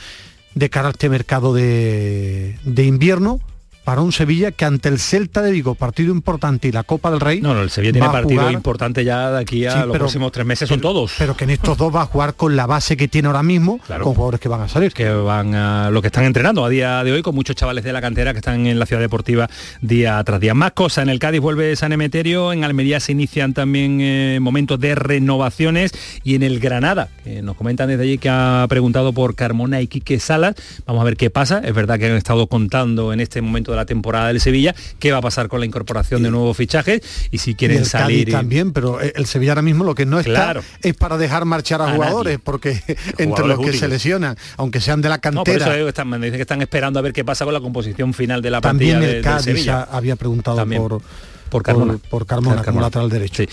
de 0.56 0.70
cara 0.70 0.88
a 0.88 0.92
este 0.92 1.10
mercado 1.10 1.54
de, 1.54 2.58
de 2.64 2.86
invierno 2.86 3.40
para 3.86 4.02
un 4.02 4.12
Sevilla 4.12 4.52
que 4.52 4.66
ante 4.66 4.90
el 4.90 5.00
Celta 5.00 5.44
de 5.44 5.52
Vigo, 5.52 5.76
partido 5.76 6.12
importante 6.12 6.68
y 6.68 6.72
la 6.72 6.84
Copa 6.84 7.12
del 7.12 7.20
Rey. 7.20 7.40
No, 7.40 7.54
no, 7.54 7.62
el 7.62 7.70
Sevilla 7.70 7.94
tiene 7.94 8.10
partido 8.10 8.50
importante 8.50 9.06
ya 9.06 9.32
de 9.32 9.40
aquí 9.40 9.66
a 9.66 9.86
los 9.86 9.96
próximos 9.96 10.32
tres 10.32 10.46
meses, 10.46 10.68
son 10.68 10.82
todos. 10.82 11.14
Pero 11.20 11.38
que 11.38 11.44
en 11.44 11.52
estos 11.52 11.78
dos 11.78 11.96
va 11.96 12.02
a 12.02 12.06
jugar 12.08 12.34
con 12.34 12.56
la 12.56 12.66
base 12.66 12.98
que 12.98 13.08
tiene 13.08 13.28
ahora 13.28 13.44
mismo, 13.44 13.80
con 13.88 14.16
jugadores 14.16 14.40
que 14.40 14.50
van 14.50 14.62
a 14.62 14.68
salir. 14.68 14.92
Que 14.92 15.10
van 15.10 15.54
a 15.54 15.92
lo 15.92 16.02
que 16.02 16.08
están 16.08 16.26
entrenando 16.26 16.66
a 16.66 16.70
día 16.70 17.04
de 17.04 17.12
hoy, 17.12 17.22
con 17.22 17.36
muchos 17.36 17.56
chavales 17.56 17.84
de 17.84 17.94
la 17.94 18.02
cantera 18.02 18.34
que 18.34 18.40
están 18.40 18.66
en 18.66 18.80
la 18.80 18.88
ciudad 18.88 19.02
deportiva 19.02 19.48
día 19.82 20.22
tras 20.24 20.40
día. 20.40 20.56
Más 20.56 20.72
cosas, 20.72 21.04
en 21.04 21.10
el 21.10 21.20
Cádiz 21.20 21.42
vuelve 21.42 21.76
San 21.76 21.94
Emeterio, 21.94 22.54
en 22.54 22.64
Almería 22.64 23.00
se 23.00 23.12
inician 23.12 23.54
también 23.54 24.00
eh, 24.02 24.40
momentos 24.42 24.80
de 24.80 24.96
renovaciones 24.96 25.92
y 26.24 26.34
en 26.34 26.42
el 26.42 26.60
Granada, 26.60 27.10
que 27.24 27.44
nos 27.44 27.56
comentan 27.56 27.88
desde 27.88 28.04
allí 28.04 28.18
que 28.18 28.30
ha 28.30 28.66
preguntado 28.68 29.14
por 29.14 29.36
Carmona 29.36 29.82
y 29.82 29.88
Quique 29.88 30.20
Salas. 30.20 30.56
Vamos 30.88 31.02
a 31.02 31.06
ver 31.06 31.18
qué 31.18 31.30
pasa. 31.30 31.62
Es 31.64 31.76
verdad 31.76 32.00
que 32.00 32.08
han 32.08 32.18
estado 32.18 32.48
contando 32.48 33.14
en 33.14 33.20
este 33.20 33.42
momento 33.44 33.75
la 33.76 33.86
temporada 33.86 34.28
del 34.28 34.40
Sevilla, 34.40 34.76
qué 35.00 35.12
va 35.12 35.20
a 35.20 35.22
pasar 35.22 35.48
con 35.48 35.60
la 35.60 35.66
incorporación 35.66 36.24
de 36.24 36.32
nuevos 36.32 36.56
fichajes 36.58 37.02
y 37.32 37.38
si 37.38 37.56
quieren 37.56 37.86
salir. 37.86 38.32
también, 38.32 38.74
pero 38.74 39.00
el 39.00 39.26
Sevilla 39.26 39.52
ahora 39.52 39.62
mismo 39.62 39.84
lo 39.84 39.96
que 39.96 40.06
no 40.06 40.20
está 40.20 40.56
es 40.82 40.94
para 40.94 41.18
dejar 41.18 41.46
marchar 41.46 41.82
a, 41.82 41.94
jugadores, 41.94 42.40
porque 42.44 42.82
entre 43.18 43.48
los 43.48 43.60
que 43.60 43.74
se 43.74 43.88
lesionan, 43.88 44.38
aunque 44.58 44.82
sean 44.82 45.02
de 45.02 45.10
la 45.10 45.20
cantera. 45.20 45.66
No, 45.78 45.88
están, 45.88 46.10
me 46.10 46.18
dicen 46.18 46.36
que 46.36 46.42
están 46.42 46.62
esperando 46.62 47.00
a 47.00 47.02
ver 47.02 47.14
qué 47.14 47.24
pasa 47.24 47.46
con 47.46 47.54
la 47.54 47.62
composición 47.62 48.14
final 48.14 48.42
de 48.42 48.52
la 48.52 48.62
plantilla 48.62 48.94
También 48.94 49.16
el 49.18 49.22
Cádiz 49.22 49.68
había 49.68 50.16
preguntado 50.16 50.66
por 50.66 51.02
por 51.50 51.64
Carmona. 51.64 51.98
Por, 52.10 52.26
Carmona, 52.26 52.64
como 52.64 52.82
lateral 52.82 53.10
derecho. 53.10 53.44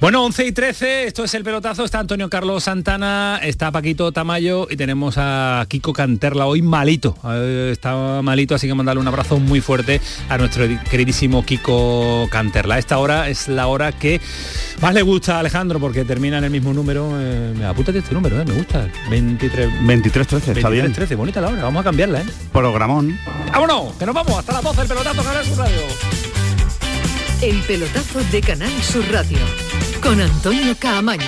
Bueno, 0.00 0.24
11 0.24 0.46
y 0.46 0.52
13, 0.52 1.04
esto 1.04 1.24
es 1.24 1.34
el 1.34 1.44
pelotazo, 1.44 1.84
está 1.84 1.98
Antonio 1.98 2.28
Carlos 2.28 2.64
Santana, 2.64 3.40
está 3.42 3.70
Paquito 3.70 4.12
Tamayo 4.12 4.66
y 4.70 4.76
tenemos 4.76 5.16
a 5.18 5.64
Kiko 5.68 5.92
Canterla 5.92 6.46
hoy 6.46 6.62
malito. 6.62 7.16
Está 7.70 8.20
malito, 8.22 8.54
así 8.54 8.66
que 8.66 8.74
mandarle 8.74 9.00
un 9.00 9.08
abrazo 9.08 9.38
muy 9.38 9.60
fuerte 9.60 10.00
a 10.28 10.38
nuestro 10.38 10.66
queridísimo 10.90 11.44
Kiko 11.44 12.28
Canterla. 12.30 12.78
Esta 12.78 12.98
hora 12.98 13.28
es 13.28 13.48
la 13.48 13.66
hora 13.66 13.92
que 13.92 14.20
más 14.80 14.94
le 14.94 15.02
gusta 15.02 15.36
a 15.36 15.40
Alejandro 15.40 15.80
porque 15.80 16.04
termina 16.04 16.38
en 16.38 16.44
el 16.44 16.50
mismo 16.50 16.72
número. 16.72 17.10
Eh, 17.18 17.64
apúntate 17.66 17.98
este 17.98 18.14
número, 18.14 18.40
eh, 18.40 18.44
me 18.44 18.54
gusta. 18.54 18.88
23 19.10 19.86
23 19.86 20.26
13, 20.26 20.52
está 20.52 20.68
bien. 20.68 20.92
13, 20.92 21.14
bonita 21.14 21.40
la 21.40 21.48
hora, 21.48 21.62
vamos 21.62 21.80
a 21.80 21.84
cambiarla, 21.84 22.20
¿eh? 22.20 22.26
Programón. 22.52 23.18
Vámonos, 23.52 23.94
que 23.94 24.06
nos 24.06 24.14
vamos 24.14 24.38
hasta 24.38 24.52
las 24.52 24.62
12 24.62 24.82
el 24.82 24.88
pelotazo 24.88 25.22
Canal 25.22 25.44
Sur 25.44 25.58
Radio. 25.58 26.25
El 27.42 27.60
pelotazo 27.62 28.24
de 28.32 28.40
Canal 28.40 28.72
Sur 28.82 29.04
Radio 29.12 29.36
con 30.02 30.18
Antonio 30.18 30.74
Caamaño. 30.78 31.22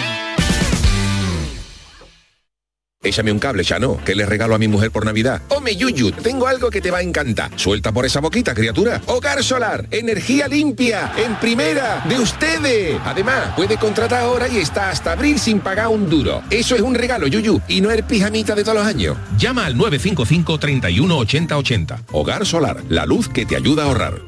Échame 3.02 3.30
un 3.30 3.38
cable, 3.38 3.62
ya 3.62 3.78
no, 3.78 4.02
que 4.02 4.14
le 4.14 4.24
regalo 4.24 4.54
a 4.54 4.58
mi 4.58 4.68
mujer 4.68 4.90
por 4.90 5.04
Navidad. 5.04 5.42
Ome 5.50 5.76
Yuyu, 5.76 6.10
tengo 6.12 6.46
algo 6.46 6.70
que 6.70 6.80
te 6.80 6.90
va 6.90 6.98
a 6.98 7.02
encantar. 7.02 7.50
Suelta 7.56 7.92
por 7.92 8.06
esa 8.06 8.20
boquita, 8.20 8.54
criatura. 8.54 9.02
Hogar 9.06 9.44
solar, 9.44 9.86
energía 9.90 10.48
limpia, 10.48 11.12
en 11.16 11.36
primera, 11.36 12.02
de 12.08 12.18
ustedes. 12.18 12.98
Además, 13.04 13.52
puede 13.54 13.76
contratar 13.76 14.22
ahora 14.22 14.48
y 14.48 14.58
está 14.58 14.90
hasta 14.90 15.12
abril 15.12 15.38
sin 15.38 15.60
pagar 15.60 15.88
un 15.88 16.08
duro. 16.08 16.42
Eso 16.50 16.74
es 16.74 16.80
un 16.80 16.94
regalo, 16.94 17.26
Yuyu, 17.26 17.60
y 17.68 17.82
no 17.82 17.90
el 17.90 18.02
pijamita 18.02 18.54
de 18.54 18.64
todos 18.64 18.78
los 18.78 18.86
años. 18.86 19.16
Llama 19.36 19.66
al 19.66 19.76
955 19.76 20.58
31 20.58 21.18
80 21.18 21.56
80. 21.58 22.02
Hogar 22.12 22.46
solar, 22.46 22.82
la 22.88 23.04
luz 23.04 23.28
que 23.28 23.44
te 23.44 23.56
ayuda 23.56 23.82
a 23.82 23.86
ahorrar. 23.86 24.27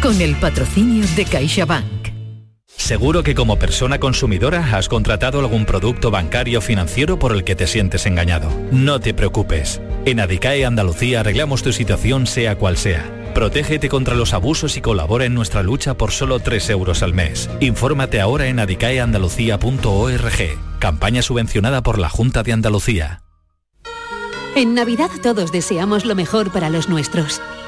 con 0.00 0.20
el 0.20 0.36
patrocinio 0.36 1.04
de 1.16 1.24
CaixaBank. 1.24 2.12
Seguro 2.76 3.22
que 3.22 3.34
como 3.34 3.58
persona 3.58 4.00
consumidora 4.00 4.76
has 4.76 4.88
contratado 4.88 5.40
algún 5.40 5.66
producto 5.66 6.10
bancario 6.10 6.58
o 6.58 6.62
financiero 6.62 7.18
por 7.18 7.32
el 7.32 7.44
que 7.44 7.54
te 7.54 7.66
sientes 7.66 8.06
engañado. 8.06 8.50
No 8.72 8.98
te 8.98 9.14
preocupes. 9.14 9.80
En 10.04 10.20
Adicae 10.20 10.64
Andalucía 10.64 11.20
arreglamos 11.20 11.62
tu 11.62 11.72
situación 11.72 12.26
sea 12.26 12.56
cual 12.56 12.76
sea. 12.76 13.04
Protégete 13.34 13.88
contra 13.88 14.14
los 14.14 14.34
abusos 14.34 14.76
y 14.76 14.80
colabora 14.80 15.24
en 15.24 15.34
nuestra 15.34 15.62
lucha 15.62 15.94
por 15.94 16.10
solo 16.10 16.40
3 16.40 16.70
euros 16.70 17.02
al 17.02 17.14
mes. 17.14 17.48
Infórmate 17.60 18.20
ahora 18.20 18.48
en 18.48 18.58
adicaeandalucía.org. 18.58 20.78
Campaña 20.78 21.22
subvencionada 21.22 21.82
por 21.82 21.98
la 21.98 22.08
Junta 22.08 22.42
de 22.42 22.52
Andalucía. 22.52 23.22
En 24.54 24.74
Navidad 24.74 25.08
todos 25.22 25.50
deseamos 25.50 26.04
lo 26.04 26.14
mejor 26.14 26.52
para 26.52 26.68
los 26.68 26.90
nuestros. 26.90 27.40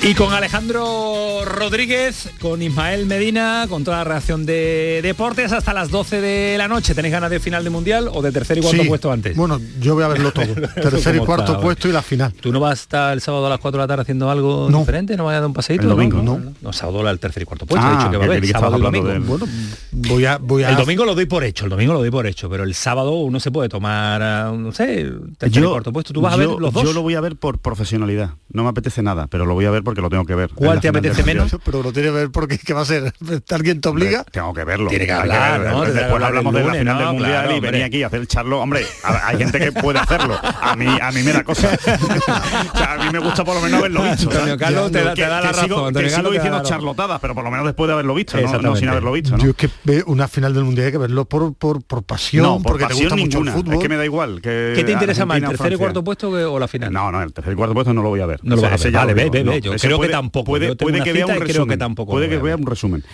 Y 0.00 0.14
con 0.14 0.32
Alejandro 0.32 1.44
Rodríguez, 1.44 2.30
con 2.40 2.62
Ismael 2.62 3.06
Medina, 3.06 3.66
con 3.68 3.82
toda 3.82 3.98
la 3.98 4.04
reacción 4.04 4.46
de 4.46 5.00
deportes 5.02 5.52
hasta 5.52 5.74
las 5.74 5.90
12 5.90 6.20
de 6.20 6.56
la 6.56 6.68
noche. 6.68 6.94
¿Tenéis 6.94 7.12
ganas 7.12 7.30
de 7.30 7.40
final 7.40 7.64
de 7.64 7.70
mundial 7.70 8.08
o 8.12 8.22
de 8.22 8.30
tercer 8.30 8.58
y 8.58 8.60
cuarto 8.60 8.84
puesto 8.84 9.12
antes? 9.12 9.36
Bueno, 9.36 9.60
yo 9.80 9.94
voy 9.94 10.04
a 10.04 10.08
verlo 10.08 10.32
todo. 10.32 10.54
tercer 10.74 11.16
y 11.16 11.18
cuarto 11.18 11.60
puesto 11.60 11.88
y 11.88 11.92
la 11.92 12.02
final. 12.02 12.32
¿Tú 12.32 12.52
no 12.52 12.60
vas 12.60 12.70
a 12.70 12.82
estar 12.82 13.12
el 13.12 13.20
sábado 13.20 13.46
a 13.46 13.50
las 13.50 13.58
4 13.58 13.76
de 13.76 13.82
la 13.82 13.88
tarde 13.88 14.02
haciendo 14.02 14.30
algo 14.30 14.68
diferente? 14.68 15.16
¿No 15.16 15.24
vas 15.24 15.32
a 15.32 15.40
dar 15.40 15.46
un 15.46 15.52
paseíto? 15.52 15.82
El 15.82 15.88
domingo, 15.88 16.22
no. 16.22 16.40
No, 16.62 16.72
sábado 16.72 17.08
el 17.08 17.18
tercer 17.18 17.42
y 17.42 17.46
cuarto 17.46 17.66
puesto. 17.66 17.86
he 17.86 17.96
dicho 17.96 18.10
que 18.10 18.16
va 18.16 18.24
a 18.24 18.26
haber 18.28 18.46
sábado 18.46 18.78
y 18.78 18.82
domingo. 18.82 19.08
Bueno, 19.26 19.46
voy 19.92 20.24
a, 20.24 20.38
voy 20.38 20.62
a... 20.62 20.70
El 20.70 20.76
domingo 20.76 21.04
lo 21.04 21.16
doy 21.16 21.26
por 21.26 21.42
hecho, 21.42 21.64
el 21.64 21.70
domingo 21.70 21.92
lo 21.92 21.98
doy 21.98 22.10
por 22.10 22.26
hecho, 22.26 22.48
pero 22.48 22.62
el 22.62 22.74
sábado 22.74 23.12
uno 23.18 23.40
se 23.40 23.50
puede 23.50 23.68
tomar, 23.68 24.22
ah, 24.22 24.52
no 24.56 24.70
sé, 24.72 25.10
tercer 25.36 25.64
y 25.64 25.66
cuarto 25.66 25.92
puesto. 25.92 26.12
¿Tú 26.12 26.20
vas 26.20 26.34
a 26.34 26.36
ver 26.36 26.48
los 26.48 26.72
dos? 26.72 26.84
Yo 26.84 26.92
lo 26.92 27.02
voy 27.02 27.16
a 27.16 27.20
ver 27.20 27.36
por 27.36 27.58
profesionalidad. 27.58 28.30
No 28.52 28.62
me 28.62 28.70
apetece 28.70 29.02
nada, 29.02 29.26
pero 29.26 29.44
lo 29.44 29.54
voy 29.54 29.64
a 29.64 29.70
ver 29.70 29.82
porque 29.88 30.02
lo 30.02 30.10
tengo 30.10 30.26
que 30.26 30.34
ver. 30.34 30.50
¿Cuál 30.54 30.80
te 30.82 30.88
apetece 30.88 31.22
menos? 31.22 31.56
Pero 31.64 31.82
lo 31.82 31.92
tiene 31.94 32.10
que 32.10 32.14
ver 32.14 32.30
porque 32.30 32.58
¿qué 32.58 32.74
va 32.74 32.82
a 32.82 32.84
ser? 32.84 33.10
¿Alguien 33.48 33.80
te 33.80 33.88
obliga? 33.88 34.22
Tengo 34.24 34.52
que 34.52 34.62
verlo. 34.64 34.90
Tiene 34.90 35.06
que 35.06 35.12
hablar, 35.12 35.60
¿no? 35.60 35.82
Después 35.82 36.22
hablamos 36.22 36.52
de 36.52 36.64
la 36.64 36.74
final 36.74 36.98
del 36.98 37.06
mundial 37.06 37.56
y 37.56 37.60
venía 37.60 37.86
aquí 37.86 38.02
a 38.02 38.08
hacer 38.08 38.20
el 38.20 38.28
charlo. 38.28 38.60
Hombre, 38.60 38.84
hay 39.02 39.38
gente 39.38 39.58
que 39.58 39.72
puede 39.72 39.98
hacerlo. 39.98 40.38
A 40.42 40.76
mí, 40.76 40.86
a 41.00 41.10
mí 41.10 41.22
me 41.22 41.32
da 41.32 41.42
cosa. 41.42 41.70
o 42.74 42.76
sea, 42.76 42.92
a 42.92 42.98
mí 42.98 43.10
me 43.10 43.18
gusta 43.18 43.44
por 43.44 43.54
lo 43.54 43.62
menos 43.62 43.78
haberlo 43.78 44.02
visto. 44.02 44.30
Antonio 44.30 44.58
Carlos 44.58 44.92
te, 44.92 45.02
da 45.02 45.14
la 45.14 45.40
razón. 45.40 45.64
Sigo, 45.64 45.86
Antonio 45.86 46.10
sigo 46.10 46.30
diciendo 46.32 46.62
charlotadas, 46.62 47.18
pero 47.20 47.34
por 47.34 47.44
lo 47.44 47.50
menos 47.50 47.64
después 47.64 47.88
de 47.88 47.94
haberlo 47.94 48.14
visto, 48.14 48.38
no, 48.38 48.76
sin 48.76 48.90
haberlo 48.90 49.12
visto. 49.12 49.38
Yo 49.38 49.50
es 49.50 49.56
que 49.56 50.02
una 50.04 50.28
final 50.28 50.52
del 50.52 50.64
mundial 50.64 50.86
hay 50.86 50.92
que 50.92 50.98
verlo 50.98 51.24
por, 51.24 51.54
por, 51.54 51.82
por 51.82 52.02
pasión, 52.02 52.42
no, 52.42 52.56
por 52.56 52.72
porque 52.72 52.84
pasión 52.84 53.08
te 53.08 53.14
gusta 53.14 53.16
ninguna. 53.16 53.38
mucho 53.38 53.48
el 53.48 53.64
fútbol. 53.64 53.74
Es 53.74 53.80
que 53.80 53.88
me 53.88 53.96
da 53.96 54.04
igual. 54.04 54.40
Que 54.42 54.74
¿Qué 54.76 54.84
te 54.84 54.92
interesa 54.92 55.24
más, 55.24 55.38
el 55.38 55.48
tercer 55.48 55.72
y 55.72 55.76
cuarto 55.76 56.04
puesto 56.04 56.28
o 56.28 56.58
la 56.58 56.68
final? 56.68 56.92
No, 56.92 57.10
no, 57.10 57.22
el 57.22 57.32
tercer 57.32 57.54
y 57.54 57.56
cuarto 57.56 57.72
puesto 57.72 57.94
no 57.94 58.02
lo 58.02 58.10
voy 58.10 58.20
a 58.20 58.26
ver. 58.26 58.40
No 58.42 58.56
lo 58.56 58.62
vas 58.62 58.72
a 58.72 58.84
ver. 58.84 58.92
Vale, 58.92 59.14
ve, 59.14 59.30
ve, 59.30 59.42
ve. 59.44 59.60
Yo 59.60 59.77
creo 59.78 60.00
que 60.00 60.08
tampoco. 60.08 60.46
Puede 60.78 61.02
que 61.02 61.12
vea 61.12 61.26
un 61.26 61.32
resumen. 61.40 61.78
Puede 62.12 62.28
que 62.28 62.38
vea 62.38 62.56
un 62.56 62.66
resumen. 62.66 63.04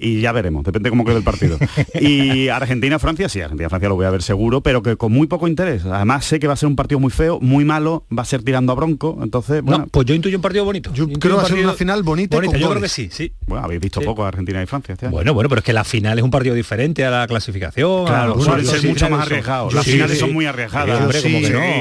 Y 0.00 0.20
ya 0.20 0.32
veremos, 0.32 0.64
depende 0.64 0.90
cómo 0.90 1.04
quede 1.04 1.18
el 1.18 1.22
partido. 1.22 1.58
y 2.00 2.48
Argentina-Francia, 2.48 3.28
sí, 3.28 3.40
Argentina-Francia 3.40 3.88
lo 3.88 3.96
voy 3.96 4.06
a 4.06 4.10
ver 4.10 4.22
seguro, 4.22 4.60
pero 4.62 4.82
que 4.82 4.96
con 4.96 5.12
muy 5.12 5.26
poco 5.26 5.48
interés. 5.48 5.84
Además 5.84 6.24
sé 6.24 6.40
que 6.40 6.46
va 6.46 6.54
a 6.54 6.56
ser 6.56 6.68
un 6.68 6.76
partido 6.76 6.98
muy 6.98 7.10
feo, 7.10 7.38
muy 7.40 7.64
malo, 7.64 8.04
va 8.16 8.22
a 8.22 8.26
ser 8.26 8.42
tirando 8.42 8.72
a 8.72 8.74
bronco, 8.74 9.18
entonces, 9.22 9.62
bueno. 9.62 9.86
pues 9.90 10.06
yo 10.06 10.14
intuyo 10.14 10.38
un 10.38 10.42
partido 10.42 10.64
bonito. 10.64 10.92
Yo 10.94 11.06
creo 11.06 11.18
que 11.18 11.28
va 11.28 11.42
a 11.42 11.46
ser 11.46 11.58
una 11.58 11.74
final 11.74 12.02
bonita. 12.02 12.36
bonita 12.36 12.56
yo 12.56 12.70
creo 12.70 12.80
que 12.80 12.88
sí, 12.88 13.08
sí. 13.12 13.32
Bueno, 13.46 13.64
habéis 13.64 13.80
visto 13.80 14.00
poco 14.00 14.24
a 14.24 14.28
Argentina 14.28 14.62
y 14.62 14.66
Francia 14.66 14.94
este 14.94 15.08
Bueno, 15.08 15.34
bueno, 15.34 15.48
pero 15.48 15.60
es 15.60 15.64
que 15.64 15.72
la 15.72 15.84
final 15.84 16.18
es 16.18 16.24
un 16.24 16.30
partido 16.30 16.54
diferente 16.54 17.04
a 17.04 17.10
la 17.10 17.26
clasificación. 17.26 18.06
Claro, 18.06 18.40
suele 18.40 18.64
ser 18.64 18.84
mucho 18.84 19.10
más 19.10 19.26
arriesgado. 19.26 19.70
Las 19.70 19.84
finales 19.84 20.18
son 20.18 20.32
muy 20.32 20.46
arriesgadas. 20.46 21.10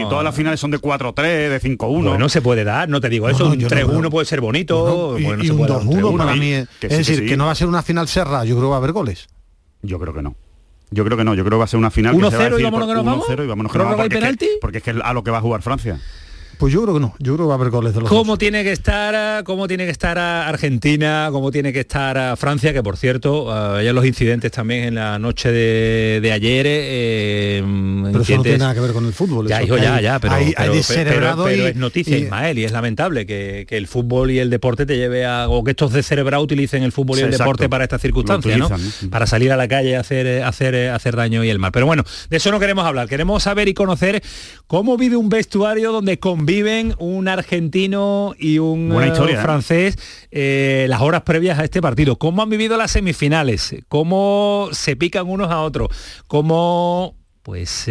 Todas 0.09 0.23
las 0.23 0.35
finales 0.35 0.59
son 0.59 0.71
de 0.71 0.79
4-3, 0.79 1.49
de 1.49 1.61
5-1. 1.61 2.09
Bueno, 2.09 2.29
se 2.29 2.41
puede 2.41 2.63
dar, 2.63 2.89
no 2.89 2.99
te 2.99 3.09
digo 3.09 3.29
eso, 3.29 3.47
un 3.47 3.59
3-1 3.59 4.09
puede 4.09 4.25
ser 4.25 4.41
bonito. 4.41 5.17
y, 5.17 5.25
un 5.25 5.67
2-1 5.67 6.17
para 6.17 6.35
mí. 6.35 6.51
Es, 6.51 6.67
decir, 6.81 7.25
que 7.25 7.37
no 7.37 7.45
va 7.45 7.51
a 7.51 7.55
ser 7.55 7.67
una 7.67 7.81
final 7.81 8.08
cerrada, 8.09 8.45
yo 8.45 8.55
creo 8.55 8.67
que 8.67 8.71
va 8.71 8.75
a 8.75 8.79
haber 8.79 8.91
goles. 8.91 9.27
Yo 9.81 9.99
creo 9.99 10.13
que 10.13 10.21
no. 10.21 10.35
Yo 10.91 11.05
creo 11.05 11.17
que 11.17 11.23
no, 11.23 11.35
yo 11.35 11.43
creo 11.43 11.57
que 11.57 11.59
va 11.59 11.65
a 11.65 11.67
ser 11.67 11.77
una 11.77 11.91
final 11.91 12.15
1-0 12.15 12.59
y 12.59 12.63
vámonos 12.63 12.87
que 12.87 12.93
nos 12.95 13.05
vamos. 13.05 13.27
1-0 13.27 13.43
y 13.43 13.47
vámonos 13.47 13.71
que 13.71 13.77
nos 13.77 13.87
vamos. 13.87 14.07
Porque 14.59 14.79
es 14.79 14.83
que 14.83 14.91
a 14.91 15.13
lo 15.13 15.23
que 15.23 15.31
va 15.31 15.37
a 15.37 15.41
jugar 15.41 15.61
Francia. 15.61 15.99
Pues 16.59 16.73
yo 16.73 16.81
creo 16.83 16.95
que 16.95 16.99
no, 16.99 17.15
yo 17.19 17.35
creo 17.35 17.45
que 17.45 17.47
va 17.47 17.53
a 17.53 17.55
haber 17.55 17.69
goles 17.69 17.93
de 17.93 18.01
los 18.01 18.09
¿Cómo 18.09 18.37
tiene 18.37 18.65
que 18.65 18.73
estar, 18.73 19.45
cómo 19.45 19.65
tiene 19.65 19.85
que 19.85 19.91
estar 19.91 20.17
Argentina, 20.17 21.29
cómo 21.31 21.51
tiene 21.51 21.71
que 21.71 21.79
estar 21.79 22.35
Francia, 22.35 22.73
que 22.73 22.83
por 22.83 22.97
cierto, 22.97 23.49
ayer 23.53 23.93
los 23.93 24.05
incidentes 24.05 24.51
también 24.51 24.83
en 24.83 24.95
la 24.95 25.17
noche 25.19 25.53
de, 25.53 26.31
ayer. 26.33 26.65
Eh, 26.67 27.63
pero 28.11 28.23
eso 28.23 28.35
no 28.35 28.43
tiene 28.43 28.57
nada 28.57 28.73
que 28.73 28.81
ver 28.81 28.91
con 28.91 29.05
el 29.05 29.13
fútbol. 29.13 29.47
Ya, 29.47 29.63
hijo, 29.63 29.77
ya, 29.77 30.01
ya, 30.01 30.19
pero, 30.19 30.33
hay, 30.33 30.53
pero, 30.53 30.73
pero, 31.45 31.47
es 31.47 31.77
noticia, 31.77 32.17
Ismael, 32.17 32.59
y 32.59 32.65
es 32.65 32.73
lamentable 32.73 33.25
que, 33.25 33.65
el 33.69 33.87
fútbol 33.87 34.29
y 34.31 34.39
el 34.39 34.49
deporte 34.49 34.85
te 34.85 34.97
lleve 34.97 35.25
a, 35.25 35.47
o 35.47 35.63
que 35.63 35.71
estos 35.71 35.93
descerebrados 35.93 36.43
utilicen 36.43 36.83
el 36.83 36.91
fútbol 36.91 37.19
y 37.19 37.21
el 37.21 37.31
deporte 37.31 37.69
para 37.69 37.85
estas 37.85 38.01
circunstancias, 38.01 38.57
¿no? 38.57 38.69
Para 39.09 39.27
salir 39.27 39.53
a 39.53 39.55
la 39.55 39.69
calle 39.69 39.95
a 39.95 40.01
hacer, 40.01 40.43
hacer, 40.43 40.89
hacer 40.89 41.15
daño 41.15 41.41
y 41.41 41.49
el 41.49 41.57
mal. 41.57 41.71
Pero 41.71 41.85
bueno, 41.85 42.03
de 42.29 42.35
eso 42.35 42.51
no 42.51 42.59
queremos 42.59 42.85
hablar, 42.85 43.07
queremos 43.07 43.43
saber 43.43 43.69
y 43.69 43.73
conocer 43.73 44.21
cómo 44.67 44.97
vive 44.97 45.15
un 45.15 45.29
vestuario 45.29 45.93
donde 45.93 46.19
con 46.19 46.48
viven 46.49 46.95
un 46.97 47.27
argentino 47.27 48.33
y 48.39 48.57
un 48.57 48.91
eh, 48.91 49.13
¿eh? 49.13 49.37
francés 49.37 49.97
eh, 50.31 50.87
las 50.89 50.99
horas 51.01 51.21
previas 51.21 51.59
a 51.59 51.63
este 51.63 51.79
partido. 51.79 52.17
¿Cómo 52.17 52.41
han 52.41 52.49
vivido 52.49 52.75
las 52.75 52.89
semifinales? 52.89 53.75
¿Cómo 53.87 54.69
se 54.71 54.95
pican 54.95 55.29
unos 55.29 55.51
a 55.51 55.61
otros? 55.61 55.89
¿Cómo 56.25 57.15
pues 57.43 57.85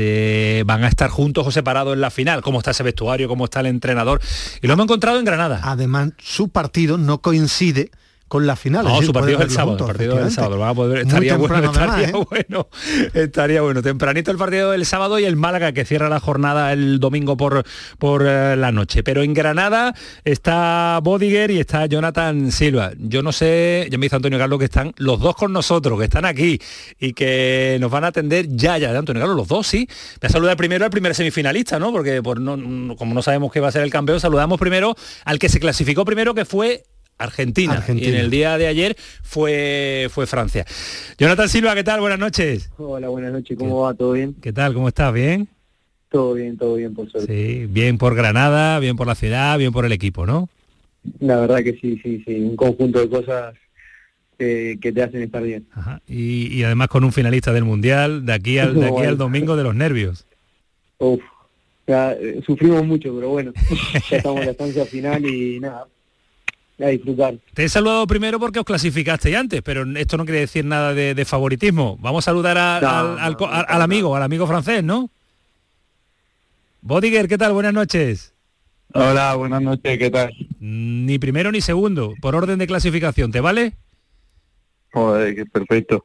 van 0.67 0.85
a 0.85 0.89
estar 0.89 1.11
juntos 1.11 1.47
o 1.47 1.51
separados 1.51 1.95
en 1.95 2.01
la 2.01 2.11
final. 2.11 2.43
¿Cómo 2.43 2.59
está 2.59 2.71
ese 2.71 2.85
vestuario? 2.85 3.27
¿Cómo 3.29 3.47
está 3.47 3.59
el 3.59 3.67
entrenador? 3.67 4.21
Y 4.63 4.67
lo 4.69 4.75
hemos 4.75 4.85
encontrado 4.85 5.19
en 5.19 5.25
Granada. 5.25 5.61
Además, 5.65 6.11
su 6.19 6.51
partido 6.51 6.97
no 6.97 7.19
coincide 7.23 7.91
con 8.29 8.47
la 8.47 8.57
final. 8.57 8.85
No, 8.85 9.03
su 9.03 9.13
partido 9.13 9.39
es 9.39 9.47
el 9.47 9.51
sábado, 9.51 9.87
partido 9.87 10.17
del 10.17 10.31
sábado. 10.31 10.65
a 10.65 10.75
poder, 10.75 10.99
estaría 10.99 11.37
bueno, 11.37 11.65
estaría 11.65 12.09
¿eh? 12.09 12.13
bueno, 12.31 12.69
estaría 13.15 13.63
bueno. 13.63 13.83
Tempranito 13.83 14.31
el 14.31 14.37
partido 14.37 14.71
del 14.73 14.85
sábado 14.87 15.19
y 15.19 15.25
el 15.25 15.37
Málaga 15.37 15.73
que 15.73 15.85
cierra 15.85 16.09
la 16.09 16.21
jornada 16.21 16.73
el 16.73 17.01
domingo 17.01 17.37
por, 17.37 17.65
por 17.99 18.27
eh, 18.27 18.57
la 18.57 18.71
noche. 18.71 19.03
Pero 19.03 19.23
en 19.23 19.35
Granada 19.35 19.95
está 20.25 21.01
Bodiger 21.03 21.51
y 21.51 21.59
está 21.59 21.87
Jonathan 21.87 22.53
Silva. 22.53 22.93
Yo 22.99 23.23
no 23.23 23.33
sé, 23.33 23.89
ya 23.91 23.99
me 23.99 24.07
dice 24.07 24.17
Antonio 24.17 24.39
Carlos 24.39 24.59
que 24.59 24.67
están 24.67 24.93
los 24.99 25.21
dos 25.21 25.35
con 25.35 25.53
nosotros, 25.53 25.99
que 25.99 26.05
están 26.05 26.25
aquí 26.25 26.61
y 26.99 27.15
que 27.15 27.79
nos 27.81 27.91
van 27.91 28.05
a 28.05 28.09
atender 28.09 28.47
ya, 28.49 28.77
ya, 28.79 28.93
de 28.93 28.99
Antonio 28.99 29.21
Carlos, 29.21 29.37
los 29.37 29.49
dos, 29.49 29.67
sí. 29.67 29.89
Voy 30.21 30.29
a 30.29 30.31
saludar 30.31 30.57
primero 30.57 30.85
al 30.85 30.91
primer 30.91 31.15
semifinalista, 31.15 31.79
¿no? 31.79 31.93
Porque 31.93 32.23
por 32.23 32.41
no, 32.41 32.97
como 32.97 33.15
no 33.15 33.23
sabemos 33.23 33.51
qué 33.53 33.61
va 33.61 33.69
a 33.69 33.73
ser 33.73 33.83
el 33.83 33.91
campeón, 33.91 34.21
saludamos 34.21 34.61
primero 34.61 34.95
al 35.25 35.39
que 35.39 35.49
se 35.49 35.61
clasificó 35.61 36.05
primero, 36.05 36.35
que 36.35 36.45
fue 36.45 36.85
Argentina. 37.19 37.85
Y 37.89 38.07
en 38.07 38.15
el 38.15 38.31
día 38.31 38.57
de 38.59 38.67
ayer 38.67 38.97
fue, 39.23 40.09
fue 40.11 40.27
Francia. 40.27 40.65
Jonathan 41.19 41.49
Silva, 41.49 41.75
¿qué 41.75 41.85
tal? 41.85 42.01
Buenas 42.01 42.19
noches. 42.19 42.71
Hola, 42.79 43.09
buenas 43.09 43.33
noches. 43.33 43.59
¿Cómo 43.59 43.83
va? 43.83 43.95
¿Todo 43.95 44.13
bien? 44.13 44.35
¿Qué 44.41 44.53
tal? 44.53 44.75
¿Cómo 44.75 44.89
estás? 44.89 45.13
¿Bien? 45.13 45.49
Todo 46.11 46.35
bien, 46.35 46.57
todo 46.57 46.77
bien, 46.77 46.95
por 46.95 47.11
suerte. 47.11 47.33
Sí, 47.33 47.67
bien 47.67 47.99
por 47.99 48.15
Granada, 48.15 48.79
bien 48.79 48.97
por 48.97 49.07
la 49.07 49.15
ciudad, 49.15 49.59
bien 49.59 49.73
por 49.73 49.85
el 49.85 49.93
equipo, 49.93 50.25
¿no? 50.25 50.49
La 51.21 51.39
verdad 51.39 51.59
que 51.59 51.79
sí, 51.81 52.01
sí, 52.03 52.23
sí. 52.27 52.41
Un 52.41 52.57
conjunto 52.57 53.01
de 53.01 53.09
cosas 53.11 53.55
que, 54.39 54.79
te 54.81 55.03
hacen 55.03 55.23
estar 55.23 55.43
bien. 55.43 55.67
Y, 56.07 56.63
además 56.63 56.89
con 56.89 57.05
un 57.05 57.13
finalista 57.13 57.53
del 57.53 57.65
Mundial, 57.65 58.25
de 58.25 58.33
aquí 58.33 58.59
al, 58.59 58.75
de 58.75 58.87
aquí 58.89 59.03
al 59.03 59.19
domingo 59.19 59.57
de 59.57 59.65
los 59.65 59.75
nervios. 59.75 60.27
Uf, 60.99 61.21
eh, 61.87 62.41
sufrimos 62.45 62.87
mucho, 62.87 63.15
pero 63.15 63.31
bueno, 63.31 63.53
ya 64.11 64.17
estamos 64.17 64.41
en 64.41 64.47
la 64.47 64.53
estancia 64.53 64.85
final 64.85 65.25
y 65.25 65.61
nada, 65.61 65.87
a 66.81 66.89
disfrutar. 66.89 67.39
Te 67.55 67.65
he 67.65 67.69
saludado 67.69 68.07
primero 68.07 68.39
porque 68.39 68.61
os 68.61 68.65
clasificaste 68.65 69.37
antes, 69.37 69.63
pero 69.63 69.85
esto 69.97 70.17
no 70.17 70.25
quiere 70.25 70.41
decir 70.41 70.65
nada 70.65 70.95
de, 70.95 71.25
favoritismo. 71.25 71.99
Vamos 72.01 72.25
a 72.25 72.31
saludar 72.31 72.57
al, 72.59 73.83
amigo, 73.83 74.15
al 74.15 74.23
amigo 74.23 74.47
francés, 74.47 74.85
¿no? 74.85 75.11
Bodiger, 76.81 77.29
¿qué 77.29 77.37
tal? 77.37 77.53
Buenas 77.53 77.75
noches. 77.75 78.35
Hola, 78.95 79.35
buenas 79.35 79.61
noches, 79.61 79.99
¿qué 79.99 80.11
tal? 80.11 80.33
Ni 80.61 81.19
primero 81.19 81.53
ni 81.53 81.61
segundo, 81.61 82.15
por 82.21 82.35
orden 82.35 82.59
de 82.59 82.67
clasificación, 82.67 83.33
¿te 83.33 83.41
vale? 83.41 83.75
Joder, 84.93 85.35
qué 85.35 85.45
perfecto. 85.45 86.03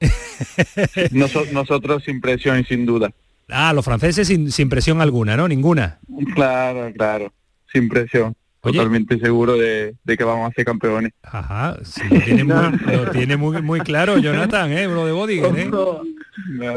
nosotros 1.54 2.04
sin 2.04 2.20
presión 2.20 2.60
y 2.60 2.64
sin 2.66 2.86
duda. 2.86 3.12
Ah, 3.48 3.72
los 3.74 3.86
franceses 3.86 4.28
sin, 4.28 4.52
sin 4.52 4.68
presión 4.68 5.00
alguna, 5.00 5.38
¿no? 5.38 5.48
Ninguna. 5.48 6.00
Claro, 6.36 6.92
claro, 6.94 7.32
sin 7.72 7.88
presión 7.88 8.36
totalmente 8.64 9.20
seguro 9.20 9.58
de, 9.58 9.96
que 10.06 10.24
vamos 10.24 10.50
a 10.50 10.54
ser 10.54 10.64
campeones. 10.66 11.12
Ajá, 11.22 11.78
lo 12.10 12.20
tiene, 12.22 12.44
muy, 12.46 13.10
tiene 13.12 13.38
muy, 13.38 13.82
claro 13.82 14.18
Jonathan, 14.18 14.72
¿eh? 14.72 14.88
Lo 14.88 15.06
de 15.06 15.12
Bodiger, 15.12 15.54
¿eh? 15.58 15.70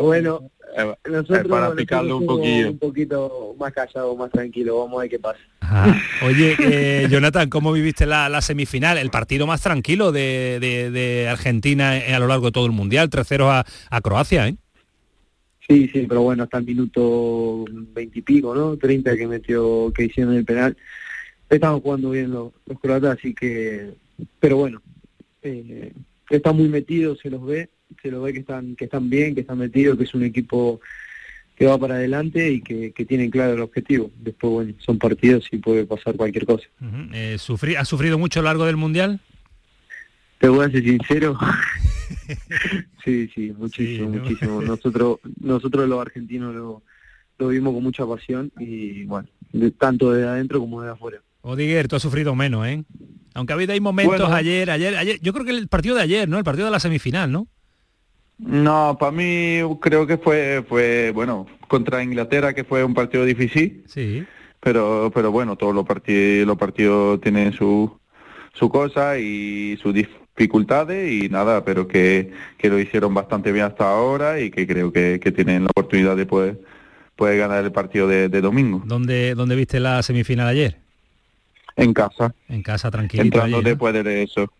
bueno, 0.00 0.50
eh, 0.76 0.94
nosotros, 1.08 1.46
para 1.46 1.72
picarlo 1.74 2.18
un 2.18 2.26
poquito. 2.26 2.70
Un 2.70 2.78
poquito 2.78 3.54
más 3.58 3.72
callado, 3.72 4.16
más 4.16 4.32
tranquilo, 4.32 4.80
vamos 4.80 4.98
a 4.98 5.02
ver 5.02 5.10
qué 5.10 5.18
pasa. 5.20 5.38
Oye, 6.24 6.56
eh, 6.58 7.06
Jonathan, 7.08 7.48
¿cómo 7.48 7.72
viviste 7.72 8.04
la, 8.04 8.40
semifinal? 8.40 8.98
El 8.98 9.10
partido 9.10 9.46
más 9.46 9.62
tranquilo 9.62 10.10
de, 10.10 11.28
Argentina 11.30 11.92
a 11.92 12.18
lo 12.18 12.26
largo 12.26 12.46
de 12.46 12.52
todo 12.52 12.66
el 12.66 12.72
Mundial, 12.72 13.10
3-0 13.10 13.48
a, 13.48 13.64
a 13.90 14.00
Croacia, 14.00 14.48
¿eh? 14.48 14.56
Sí, 15.68 15.88
sí, 15.92 16.06
pero 16.08 16.22
bueno, 16.22 16.44
hasta 16.44 16.58
el 16.58 16.64
minuto 16.64 17.64
20 17.68 18.18
y 18.18 18.22
pico, 18.22 18.54
¿no? 18.54 18.76
30 18.76 19.16
que 19.16 19.26
metió, 19.26 19.92
que 19.92 20.04
hicieron 20.04 20.34
el 20.34 20.44
penal 20.44 20.76
están 21.48 21.80
jugando 21.80 22.10
bien 22.10 22.30
los, 22.30 22.52
croatas, 22.80 23.18
así 23.18 23.34
que, 23.34 23.94
pero 24.40 24.56
bueno, 24.56 24.82
eh, 25.42 25.92
están 26.30 26.56
muy 26.56 26.68
metidos, 26.68 27.18
se 27.20 27.30
los 27.30 27.44
ve, 27.44 27.70
se 28.02 28.10
los 28.10 28.22
ve 28.22 28.32
que 28.32 28.40
están, 28.40 28.76
que 28.76 28.86
están 28.86 29.08
bien, 29.08 29.34
que 29.34 29.42
están 29.42 29.58
metidos, 29.58 29.96
que 29.96 30.04
es 30.04 30.14
un 30.14 30.24
equipo 30.24 30.80
que 31.56 31.66
va 31.66 31.78
para 31.78 31.94
adelante 31.94 32.50
y 32.50 32.60
que, 32.60 32.92
que 32.92 33.04
tienen 33.04 33.30
claro 33.30 33.54
el 33.54 33.60
objetivo. 33.60 34.10
Después, 34.18 34.52
bueno, 34.52 34.74
son 34.78 34.98
partidos 34.98 35.48
y 35.50 35.58
puede 35.58 35.86
pasar 35.86 36.14
cualquier 36.16 36.44
cosa. 36.44 36.66
Eh, 37.14 37.38
¿Has 37.78 37.88
sufrido 37.88 38.18
mucho 38.18 38.40
a 38.40 38.42
lo 38.42 38.48
largo 38.48 38.66
del 38.66 38.76
Mundial? 38.76 39.20
Te 40.38 40.48
voy 40.48 40.66
a 40.66 40.70
ser 40.70 40.82
sincero. 40.82 41.38
sí, 43.04 43.30
sí, 43.34 43.54
muchísimo, 43.56 44.10
muchísimo. 44.10 44.60
Nosotros, 44.60 45.20
nosotros 45.40 45.88
los 45.88 46.00
argentinos 46.00 46.54
lo, 46.54 46.82
lo 47.38 47.48
vimos 47.48 47.72
con 47.72 47.82
mucha 47.82 48.06
pasión 48.06 48.52
y 48.58 49.04
bueno, 49.04 49.28
tanto 49.78 50.12
de 50.12 50.26
adentro 50.26 50.60
como 50.60 50.82
de 50.82 50.90
afuera. 50.90 51.22
Odiguer, 51.48 51.86
tú 51.86 51.94
has 51.94 52.02
sufrido 52.02 52.34
menos, 52.34 52.66
¿eh? 52.66 52.82
Aunque 53.34 53.52
ha 53.52 53.56
habido 53.56 53.72
ahí 53.72 53.78
momentos 53.78 54.28
ayer, 54.32 54.68
ayer, 54.68 54.96
ayer, 54.96 55.20
yo 55.22 55.32
creo 55.32 55.44
que 55.44 55.52
el 55.52 55.68
partido 55.68 55.94
de 55.94 56.02
ayer, 56.02 56.28
¿no? 56.28 56.38
El 56.38 56.44
partido 56.44 56.64
de 56.64 56.72
la 56.72 56.80
semifinal, 56.80 57.30
¿no? 57.30 57.46
No, 58.38 58.96
para 58.98 59.12
mí 59.12 59.60
creo 59.80 60.08
que 60.08 60.18
fue, 60.18 60.64
fue, 60.68 61.12
bueno, 61.14 61.46
contra 61.68 62.02
Inglaterra, 62.02 62.52
que 62.52 62.64
fue 62.64 62.82
un 62.82 62.94
partido 62.94 63.24
difícil. 63.24 63.84
Sí. 63.86 64.24
Pero, 64.58 65.12
pero 65.14 65.30
bueno, 65.30 65.54
todos 65.54 65.72
los 65.72 65.86
partidos, 65.86 66.48
los 66.48 66.58
partidos 66.58 67.20
tienen 67.20 67.52
su, 67.52 67.96
su 68.52 68.68
cosa 68.68 69.16
y 69.16 69.78
sus 69.80 69.94
dificultades 69.94 71.12
y 71.12 71.28
nada, 71.28 71.64
pero 71.64 71.86
que, 71.86 72.32
que 72.58 72.68
lo 72.68 72.80
hicieron 72.80 73.14
bastante 73.14 73.52
bien 73.52 73.66
hasta 73.66 73.88
ahora 73.88 74.40
y 74.40 74.50
que 74.50 74.66
creo 74.66 74.92
que, 74.92 75.20
que 75.22 75.30
tienen 75.30 75.62
la 75.62 75.70
oportunidad 75.70 76.16
de 76.16 76.26
poder, 76.26 76.60
poder 77.14 77.38
ganar 77.38 77.64
el 77.64 77.70
partido 77.70 78.08
de, 78.08 78.28
de 78.28 78.40
domingo. 78.40 78.82
¿Dónde, 78.84 79.36
¿Dónde 79.36 79.54
viste 79.54 79.78
la 79.78 80.02
semifinal 80.02 80.48
ayer? 80.48 80.85
En 81.76 81.92
casa. 81.92 82.34
En 82.48 82.62
casa, 82.62 82.90
tranquilo. 82.90 83.24
Entrando 83.24 83.62
después 83.62 83.92
de 83.92 84.22
eso. 84.22 84.50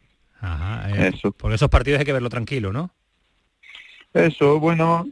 Ajá, 0.41 0.91
eh, 0.91 1.13
eso. 1.15 1.33
Porque 1.33 1.57
esos 1.57 1.71
partidos 1.71 1.99
hay 1.99 2.05
que 2.05 2.13
verlo 2.13 2.29
tranquilo, 2.29 2.73
¿no? 2.73 2.91
Eso, 4.13 4.61
bueno, 4.61 5.07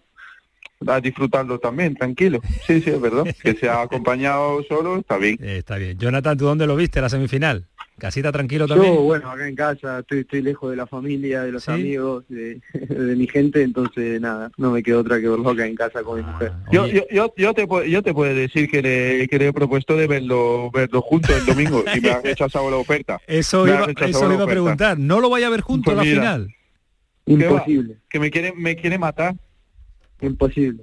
a 0.87 1.01
disfrutarlo 1.01 1.59
también, 1.59 1.95
tranquilo. 1.95 2.41
Sí, 2.67 2.81
sí, 2.81 2.91
es 2.91 3.01
verdad. 3.01 3.25
que 3.43 3.55
se 3.55 3.69
ha 3.69 3.83
acompañado 3.83 4.63
solo, 4.69 4.99
está 4.99 5.17
bien. 5.17 5.37
Eh, 5.41 5.59
está 5.59 5.77
bien. 5.77 5.99
Jonathan, 5.99 6.37
¿tú 6.37 6.45
dónde 6.45 6.67
lo 6.67 6.77
viste 6.77 7.01
la 7.01 7.09
semifinal? 7.09 7.67
¿Casita 7.99 8.33
tranquilo 8.33 8.67
también? 8.67 8.93
Yo, 8.93 9.03
bueno, 9.03 9.31
acá 9.31 9.47
en 9.47 9.55
casa, 9.55 10.01
estoy, 10.01 10.21
estoy 10.21 10.43
lejos 10.43 10.71
de 10.71 10.77
la 10.77 10.87
familia, 10.87 11.43
de 11.43 11.53
los 11.53 11.69
amigos, 11.69 12.25
de, 12.29 12.61
mi 13.17 13.27
gente, 13.29 13.63
entonces 13.63 14.21
nada, 14.21 14.51
no 14.57 14.73
me 14.73 14.83
quedo 14.83 15.01
otra 15.01 15.21
que 15.21 15.29
verlo 15.29 15.49
acá 15.49 15.67
en 15.67 15.77
casa 15.77 16.03
con 16.03 16.19
mi 16.19 16.25
ah, 16.27 16.33
mujer. 16.33 16.53
Yo, 16.73 16.87
yo, 16.87 17.03
yo, 17.11 17.33
yo, 17.37 17.55
te, 17.55 17.67
yo 17.89 18.03
te 18.03 18.13
puedo 18.13 18.35
decir 18.35 18.69
que 18.69 18.83
le, 18.83 19.29
que 19.29 19.39
le 19.39 19.49
he 19.49 19.53
propuesto 19.53 19.97
de 19.97 20.09
verlo, 20.09 20.71
verlo 20.73 21.03
juntos 21.03 21.31
el 21.37 21.47
domingo 21.47 21.85
y 21.95 22.01
me 22.01 22.11
ha 22.11 22.21
rechazado 22.21 22.69
la 22.71 22.77
oferta. 22.77 23.21
Eso 23.29 23.67
iba, 23.67 23.87
eso 24.01 24.33
iba 24.33 24.45
a 24.45 24.49
preguntar, 24.49 24.99
¿no 24.99 25.21
lo 25.21 25.31
vaya 25.31 25.47
a 25.47 25.51
ver 25.51 25.61
juntos 25.61 25.95
pues 25.95 26.09
la 26.09 26.15
final? 26.15 26.55
Imposible. 27.27 27.99
Que 28.11 28.19
me 28.19 28.31
quiere, 28.31 28.53
me 28.57 28.75
quiere 28.77 28.99
matar. 28.99 29.37
Imposible. 30.21 30.83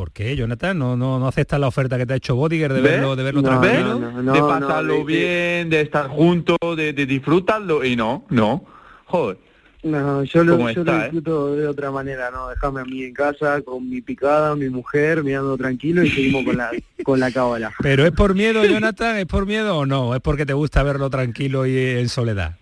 ¿Por 0.00 0.12
qué, 0.12 0.34
Jonathan? 0.34 0.78
¿No, 0.78 0.96
no, 0.96 1.18
no 1.18 1.28
aceptas 1.28 1.60
la 1.60 1.68
oferta 1.68 1.98
que 1.98 2.06
te 2.06 2.14
ha 2.14 2.16
hecho 2.16 2.34
Bodiger 2.34 2.72
de 2.72 2.80
verlo, 2.80 3.16
de 3.16 3.22
verlo 3.22 3.42
tranquilo? 3.42 3.98
de 4.32 4.40
pasarlo 4.40 5.04
bien, 5.04 5.68
de 5.68 5.82
estar 5.82 6.08
juntos, 6.08 6.56
de, 6.74 6.94
disfrutarlo. 6.94 7.84
Y 7.84 7.96
no, 7.96 8.24
no. 8.30 8.64
Joder. 9.04 9.36
No, 9.82 10.24
yo 10.24 10.42
lo, 10.42 10.70
yo 10.70 10.84
lo 10.84 10.92
eh? 10.94 11.02
disfruto 11.02 11.54
de 11.54 11.68
otra 11.68 11.90
manera, 11.90 12.30
¿no? 12.30 12.48
Déjame 12.48 12.80
a 12.80 12.84
mí 12.86 13.02
en 13.02 13.12
casa 13.12 13.60
con 13.60 13.90
mi 13.90 14.00
picada, 14.00 14.56
mi 14.56 14.70
mujer, 14.70 15.22
mirando 15.22 15.54
tranquilo 15.58 16.02
y 16.02 16.08
seguimos 16.08 16.46
con 16.46 16.56
la 16.56 16.70
con 17.04 17.20
la 17.20 17.30
cábala. 17.30 17.70
Pero 17.82 18.06
es 18.06 18.12
por 18.12 18.34
miedo, 18.34 18.64
Jonathan, 18.64 19.18
¿es 19.18 19.26
por 19.26 19.44
miedo 19.44 19.76
o 19.76 19.84
no? 19.84 20.14
¿Es 20.14 20.22
porque 20.22 20.46
te 20.46 20.54
gusta 20.54 20.82
verlo 20.82 21.10
tranquilo 21.10 21.66
y 21.66 21.76
en 21.76 22.08
soledad? 22.08 22.56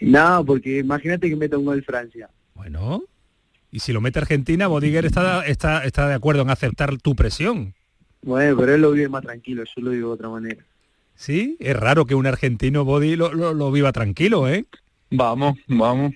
No, 0.00 0.44
porque 0.44 0.78
imagínate 0.78 1.30
que 1.30 1.36
meta 1.36 1.56
un 1.56 1.66
gol 1.66 1.84
Francia. 1.84 2.28
Bueno, 2.54 3.04
y 3.74 3.80
si 3.80 3.92
lo 3.92 4.00
mete 4.00 4.20
Argentina, 4.20 4.68
Bodiger 4.68 5.04
está, 5.04 5.44
está, 5.44 5.84
está 5.84 6.06
de 6.06 6.14
acuerdo 6.14 6.42
en 6.42 6.50
aceptar 6.50 6.96
tu 6.98 7.16
presión. 7.16 7.74
Bueno, 8.22 8.56
pero 8.56 8.72
él 8.72 8.80
lo 8.80 8.92
vive 8.92 9.08
más 9.08 9.24
tranquilo, 9.24 9.64
yo 9.64 9.82
lo 9.82 9.90
digo 9.90 10.08
de 10.10 10.14
otra 10.14 10.28
manera. 10.28 10.62
Sí, 11.16 11.56
es 11.58 11.74
raro 11.74 12.06
que 12.06 12.14
un 12.14 12.24
argentino 12.28 12.84
Body 12.84 13.16
lo, 13.16 13.34
lo, 13.34 13.72
viva 13.72 13.90
tranquilo, 13.90 14.48
¿eh? 14.48 14.64
Vamos, 15.10 15.58
vamos. 15.66 16.12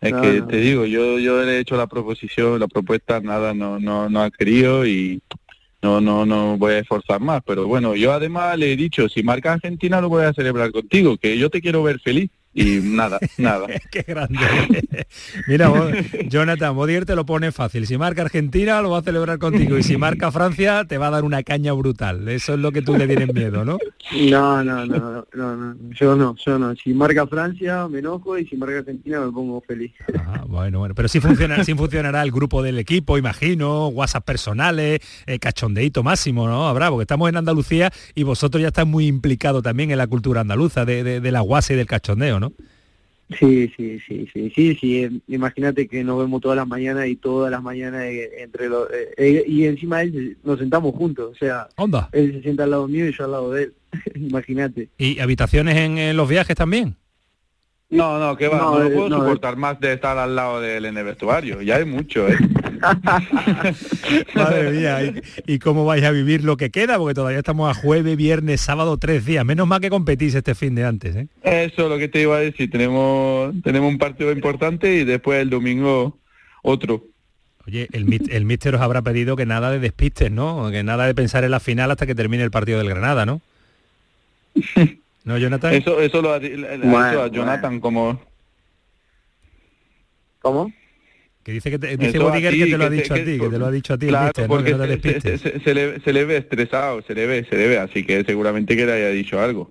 Es 0.00 0.12
que 0.14 0.42
te 0.42 0.58
digo, 0.58 0.84
yo 0.84 1.18
yo 1.18 1.42
le 1.42 1.56
he 1.56 1.58
hecho 1.58 1.76
la 1.76 1.88
proposición, 1.88 2.60
la 2.60 2.68
propuesta, 2.68 3.18
nada, 3.20 3.52
no 3.52 3.80
no 3.80 4.08
no 4.08 4.22
ha 4.22 4.30
querido 4.30 4.86
y 4.86 5.20
no 5.82 6.00
no 6.00 6.24
no 6.24 6.56
voy 6.58 6.74
a 6.74 6.78
esforzar 6.78 7.20
más. 7.20 7.42
Pero 7.44 7.66
bueno, 7.66 7.96
yo 7.96 8.12
además 8.12 8.56
le 8.56 8.72
he 8.72 8.76
dicho, 8.76 9.08
si 9.08 9.24
marca 9.24 9.52
Argentina 9.52 10.00
lo 10.00 10.08
voy 10.08 10.24
a 10.24 10.32
celebrar 10.32 10.70
contigo, 10.70 11.16
que 11.16 11.36
yo 11.38 11.50
te 11.50 11.60
quiero 11.60 11.82
ver 11.82 11.98
feliz 11.98 12.30
y 12.54 12.80
nada, 12.80 13.18
nada. 13.38 13.66
Qué 13.90 14.02
grande. 14.02 14.38
Mira, 15.48 15.72
Jonathan, 16.28 16.74
Bodier 16.74 17.04
te 17.04 17.16
lo 17.16 17.26
pone 17.26 17.52
fácil. 17.52 17.86
Si 17.86 17.98
marca 17.98 18.22
Argentina, 18.22 18.80
lo 18.80 18.90
va 18.90 18.98
a 18.98 19.02
celebrar 19.02 19.38
contigo. 19.38 19.76
Y 19.76 19.82
si 19.82 19.96
marca 19.96 20.30
Francia, 20.30 20.84
te 20.84 20.98
va 20.98 21.08
a 21.08 21.10
dar 21.10 21.24
una 21.24 21.42
caña 21.42 21.72
brutal. 21.72 22.28
Eso 22.28 22.54
es 22.54 22.60
lo 22.60 22.70
que 22.72 22.82
tú 22.82 22.96
le 22.96 23.06
tienes 23.06 23.32
miedo, 23.34 23.64
¿no? 23.64 23.78
No, 24.12 24.62
no, 24.62 24.86
no, 24.86 25.26
no, 25.34 25.56
no. 25.56 25.76
Yo 25.90 26.14
no, 26.14 26.36
yo 26.44 26.58
no. 26.58 26.74
Si 26.76 26.94
marca 26.94 27.26
Francia, 27.26 27.88
me 27.88 27.98
enojo 27.98 28.38
y 28.38 28.46
si 28.46 28.56
marca 28.56 28.78
Argentina, 28.78 29.20
me 29.20 29.32
pongo 29.32 29.60
feliz. 29.66 29.92
Ah, 30.16 30.44
bueno, 30.46 30.78
bueno. 30.78 30.94
Pero 30.94 31.08
sí, 31.08 31.20
funciona, 31.20 31.64
sí 31.64 31.74
funcionará 31.74 32.22
el 32.22 32.30
grupo 32.30 32.62
del 32.62 32.78
equipo, 32.78 33.18
imagino, 33.18 33.88
WhatsApp 33.88 34.24
personales, 34.24 35.00
eh, 35.26 35.38
cachondeito 35.38 36.02
máximo, 36.02 36.46
¿no? 36.46 36.68
Habrá, 36.68 36.90
porque 36.90 37.02
estamos 37.02 37.28
en 37.28 37.36
Andalucía 37.36 37.90
y 38.14 38.22
vosotros 38.22 38.62
ya 38.62 38.68
están 38.68 38.88
muy 38.88 39.06
implicados 39.06 39.62
también 39.62 39.90
en 39.90 39.98
la 39.98 40.06
cultura 40.06 40.42
andaluza, 40.42 40.84
de, 40.84 41.02
de, 41.02 41.20
de 41.20 41.32
la 41.32 41.40
guasa 41.40 41.72
y 41.72 41.76
del 41.76 41.86
cachondeo, 41.86 42.38
¿no? 42.40 42.43
Sí, 43.38 43.72
sí, 43.76 43.98
sí, 44.06 44.28
sí, 44.32 44.52
sí, 44.54 44.74
sí. 44.76 45.22
Imagínate 45.28 45.88
que 45.88 46.04
nos 46.04 46.18
vemos 46.18 46.40
todas 46.42 46.56
las 46.56 46.68
mañanas 46.68 47.06
y 47.06 47.16
todas 47.16 47.50
las 47.50 47.62
mañanas 47.62 48.02
eh, 48.02 48.30
entre 48.42 48.68
los 48.68 48.88
eh, 48.90 49.14
eh, 49.16 49.44
y 49.46 49.64
encima 49.64 50.02
él 50.02 50.36
nos 50.44 50.58
sentamos 50.58 50.94
juntos, 50.94 51.32
o 51.32 51.34
sea, 51.34 51.68
¿Onda? 51.76 52.10
él 52.12 52.32
se 52.34 52.42
sienta 52.42 52.64
al 52.64 52.70
lado 52.70 52.86
mío 52.86 53.08
y 53.08 53.12
yo 53.12 53.24
al 53.24 53.32
lado 53.32 53.52
de 53.52 53.64
él. 53.64 53.74
Imagínate. 54.14 54.88
¿Y 54.98 55.20
habitaciones 55.20 55.76
en, 55.76 56.16
los 56.16 56.28
viajes 56.28 56.54
también? 56.54 56.96
No, 57.94 58.18
no, 58.18 58.36
que 58.36 58.48
va, 58.48 58.58
no, 58.58 58.80
no, 58.80 58.90
puedo 58.90 59.08
soportar 59.08 59.56
más 59.56 59.78
de 59.78 59.92
estar 59.92 60.18
al 60.18 60.34
lado 60.34 60.60
de 60.60 60.78
él 60.78 60.86
en 60.86 60.96
el 60.96 61.04
vestuario, 61.04 61.62
ya 61.62 61.76
hay 61.76 61.84
mucho, 61.84 62.28
¿eh? 62.28 62.36
Madre 64.34 64.70
mía, 64.72 65.14
¿y, 65.46 65.60
cómo 65.60 65.84
vais 65.84 66.02
a 66.02 66.10
vivir 66.10 66.42
lo 66.42 66.56
que 66.56 66.70
queda? 66.70 66.98
Porque 66.98 67.14
todavía 67.14 67.38
estamos 67.38 67.70
a 67.70 67.80
jueves, 67.80 68.16
viernes, 68.16 68.60
sábado, 68.60 68.96
tres 68.96 69.24
días. 69.24 69.44
Menos 69.44 69.68
mal 69.68 69.80
que 69.80 69.90
competís 69.90 70.34
este 70.34 70.56
fin 70.56 70.74
de 70.74 70.84
antes, 70.84 71.14
¿eh? 71.14 71.28
Eso 71.44 71.84
es 71.84 71.88
lo 71.88 71.96
que 71.96 72.08
te 72.08 72.20
iba 72.20 72.36
a 72.36 72.40
decir. 72.40 72.68
Tenemos, 72.68 73.54
tenemos 73.62 73.92
un 73.92 73.98
partido 73.98 74.32
importante 74.32 74.92
y 74.96 75.04
después 75.04 75.40
el 75.40 75.48
domingo 75.48 76.18
otro. 76.62 77.04
Oye, 77.66 77.86
el, 77.92 78.28
el 78.28 78.44
míster 78.44 78.74
os 78.74 78.80
habrá 78.80 79.02
pedido 79.02 79.36
que 79.36 79.46
nada 79.46 79.70
de 79.70 79.78
despistes, 79.78 80.32
¿no? 80.32 80.68
Que 80.72 80.82
nada 80.82 81.06
de 81.06 81.14
pensar 81.14 81.44
en 81.44 81.52
la 81.52 81.60
final 81.60 81.92
hasta 81.92 82.06
que 82.06 82.16
termine 82.16 82.42
el 82.42 82.50
partido 82.50 82.78
del 82.78 82.88
Granada, 82.88 83.24
¿no? 83.24 83.40
¿No, 85.24 85.38
Jonathan? 85.38 85.72
Eso, 85.74 86.00
eso 86.00 86.20
lo 86.20 86.32
ha, 86.32 86.36
a 86.36 87.28
Jonathan 87.28 87.80
como... 87.80 88.20
¿Cómo? 90.40 90.70
Que 91.42 91.52
dice 91.52 91.70
que 91.70 91.78
te, 91.78 91.96
dice 91.96 92.18
Bodiger 92.18 92.54
que 92.54 92.66
te 92.66 92.78
lo 92.78 92.84
ha 92.84 92.90
dicho 92.90 93.14
a 93.14 93.16
ti, 93.16 93.38
que 93.38 93.48
te 93.48 93.58
lo 93.58 93.66
ha 93.66 93.70
dicho 93.70 93.94
a 93.94 93.98
ti 93.98 94.06
claro, 94.06 94.32
porque 94.46 94.70
se, 94.70 95.74
le, 95.74 96.00
se, 96.00 96.12
le, 96.12 96.24
ve 96.24 96.36
estresado, 96.38 97.02
se 97.02 97.14
le 97.14 97.26
ve, 97.26 97.46
se 97.48 97.56
le 97.56 97.68
ve, 97.68 97.78
así 97.78 98.04
que 98.04 98.24
seguramente 98.24 98.76
que 98.76 98.86
le 98.86 98.92
haya 98.92 99.08
dicho 99.08 99.38
algo. 99.38 99.70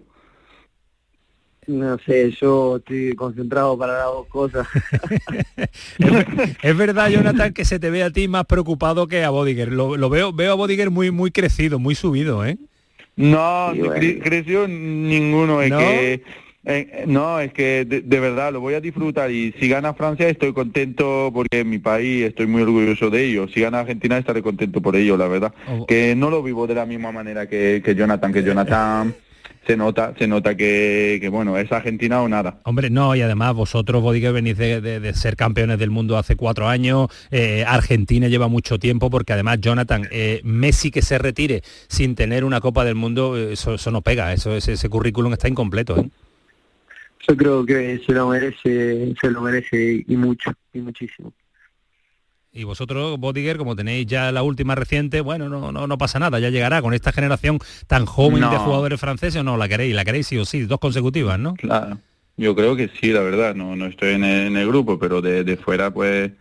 No 1.66 1.98
sé, 2.00 2.32
yo 2.40 2.78
estoy 2.78 3.16
concentrado 3.16 3.78
para 3.78 3.94
las 3.94 4.06
dos 4.06 4.28
cosas. 4.28 4.68
es, 6.62 6.78
verdad, 6.78 7.10
Jonathan, 7.10 7.54
que 7.54 7.66
se 7.66 7.80
te 7.80 7.90
ve 7.90 8.04
a 8.04 8.12
ti 8.12 8.28
más 8.28 8.46
preocupado 8.46 9.08
que 9.08 9.24
a 9.24 9.30
Bodiger. 9.30 9.72
Lo, 9.72 9.98
lo 9.98 10.10
veo, 10.10 10.34
veo 10.34 10.52
a 10.52 10.56
Bodiger 10.56 10.92
muy, 10.92 11.10
muy 11.10 11.32
crecido, 11.32 11.80
muy 11.80 11.96
subido, 11.96 12.46
¿eh? 12.46 12.58
No, 13.16 13.72
creció 14.24 14.68
ninguno, 14.68 15.62
es 15.62 15.72
que 15.72 16.24
eh, 16.66 17.04
no, 17.08 17.42
es 17.42 17.52
que 17.52 17.84
de, 17.86 18.20
verdad 18.20 18.54
lo 18.54 18.62
voy 18.62 18.74
a 18.74 18.80
disfrutar 18.80 19.30
y 19.32 19.54
si 19.60 19.68
gana 19.68 19.94
Francia 19.94 20.30
estoy 20.30 20.54
contento 20.54 21.30
porque 21.34 21.60
en 21.60 21.70
mi 21.70 21.78
país 21.78 22.24
estoy 22.24 22.48
muy 22.48 22.62
orgulloso 22.62 23.10
de 23.10 23.26
ello. 23.26 23.48
Si 23.50 23.60
gana 23.60 23.82
Argentina 23.82 24.18
estaré 24.18 24.42
contento 24.42 24.82
por 24.82 24.96
ello, 24.96 25.18
la 25.18 25.28
verdad. 25.28 25.54
Oh. 25.68 25.86
Que 25.86 26.16
no 26.16 26.30
lo 26.30 26.42
vivo 26.42 26.66
de 26.66 26.76
la 26.76 26.86
misma 26.86 27.12
manera 27.12 27.48
que, 27.48 27.82
que 27.84 27.96
Jonathan, 27.96 28.32
que 28.32 28.44
Jonathan 28.44 29.14
se 29.66 29.78
nota, 29.78 30.14
se 30.18 30.28
nota 30.28 30.56
que, 30.56 31.18
que, 31.22 31.30
bueno, 31.30 31.58
es 31.58 31.72
Argentina 31.72 32.22
o 32.22 32.28
nada. 32.28 32.60
Hombre, 32.64 32.90
no, 32.90 33.16
y 33.16 33.22
además 33.22 33.54
vosotros, 33.54 34.02
Bodiger, 34.02 34.34
venís 34.34 34.58
de, 34.58 35.14
ser 35.14 35.36
campeones 35.36 35.80
del 35.80 35.90
mundo 35.90 36.18
hace 36.18 36.36
cuatro 36.36 36.68
años, 36.68 37.08
eh, 37.32 37.64
Argentina 37.68 38.28
lleva 38.28 38.48
mucho 38.48 38.80
tiempo, 38.80 39.10
porque 39.10 39.34
además, 39.34 39.60
Jonathan, 39.62 40.08
eh, 40.12 40.42
Messi 40.44 40.92
que 40.92 41.02
se 41.02 41.18
retire 41.18 41.62
sin 41.88 42.16
tener 42.16 42.44
una 42.44 42.62
Copa 42.62 42.86
del 42.86 42.96
Mundo, 42.96 43.38
eso, 43.38 43.76
eso 43.76 43.92
no 43.92 44.02
pega, 44.02 44.34
eso, 44.34 44.56
ese, 44.56 44.74
ese 44.74 44.90
currículum 44.90 45.34
está 45.34 45.48
incompleto, 45.48 45.98
¿eh? 45.98 46.10
yo 47.28 47.38
creo 47.38 47.66
que 47.66 48.02
se 48.06 48.14
lo 48.14 48.28
merece, 48.28 49.14
se 49.20 49.32
lo 49.32 49.42
merece 49.42 50.04
y 50.08 50.18
mucho, 50.18 50.52
y 50.74 50.80
muchísimo. 50.80 51.34
Y 52.56 52.66
vosotros, 52.66 53.20
Bodiger, 53.20 53.58
como 53.58 53.76
tenéis 53.76 54.06
ya 54.06 54.32
la 54.32 54.44
última 54.44 54.76
reciente, 54.76 55.22
bueno, 55.22 55.50
no, 55.50 55.72
no, 55.72 55.88
no 55.88 55.98
pasa 55.98 56.20
nada, 56.20 56.38
ya 56.38 56.52
llegará 56.52 56.84
con 56.84 56.94
esta 56.94 57.12
generación 57.12 57.58
tan 57.88 58.06
joven 58.06 58.42
de 58.42 58.58
jugadores 58.58 59.00
franceses, 59.00 59.42
o 59.42 59.44
no, 59.44 59.58
la 59.58 59.68
queréis, 59.68 59.96
la 59.96 60.06
queréis 60.06 60.28
sí 60.28 60.38
o 60.38 60.46
sí, 60.46 60.62
dos 60.62 60.78
consecutivas, 60.80 61.40
¿no? 61.40 61.56
Claro, 61.56 61.98
yo 62.38 62.56
creo 62.56 62.76
que 62.76 62.92
sí, 63.02 63.08
la 63.08 63.22
verdad, 63.22 63.56
no, 63.56 63.76
no 63.76 63.88
estoy 63.88 64.14
en 64.14 64.24
el, 64.24 64.68
grupo, 64.68 65.00
pero 65.00 65.20
de, 65.20 65.44
de, 65.44 65.58
fuera 65.58 65.92
pues 65.92 66.32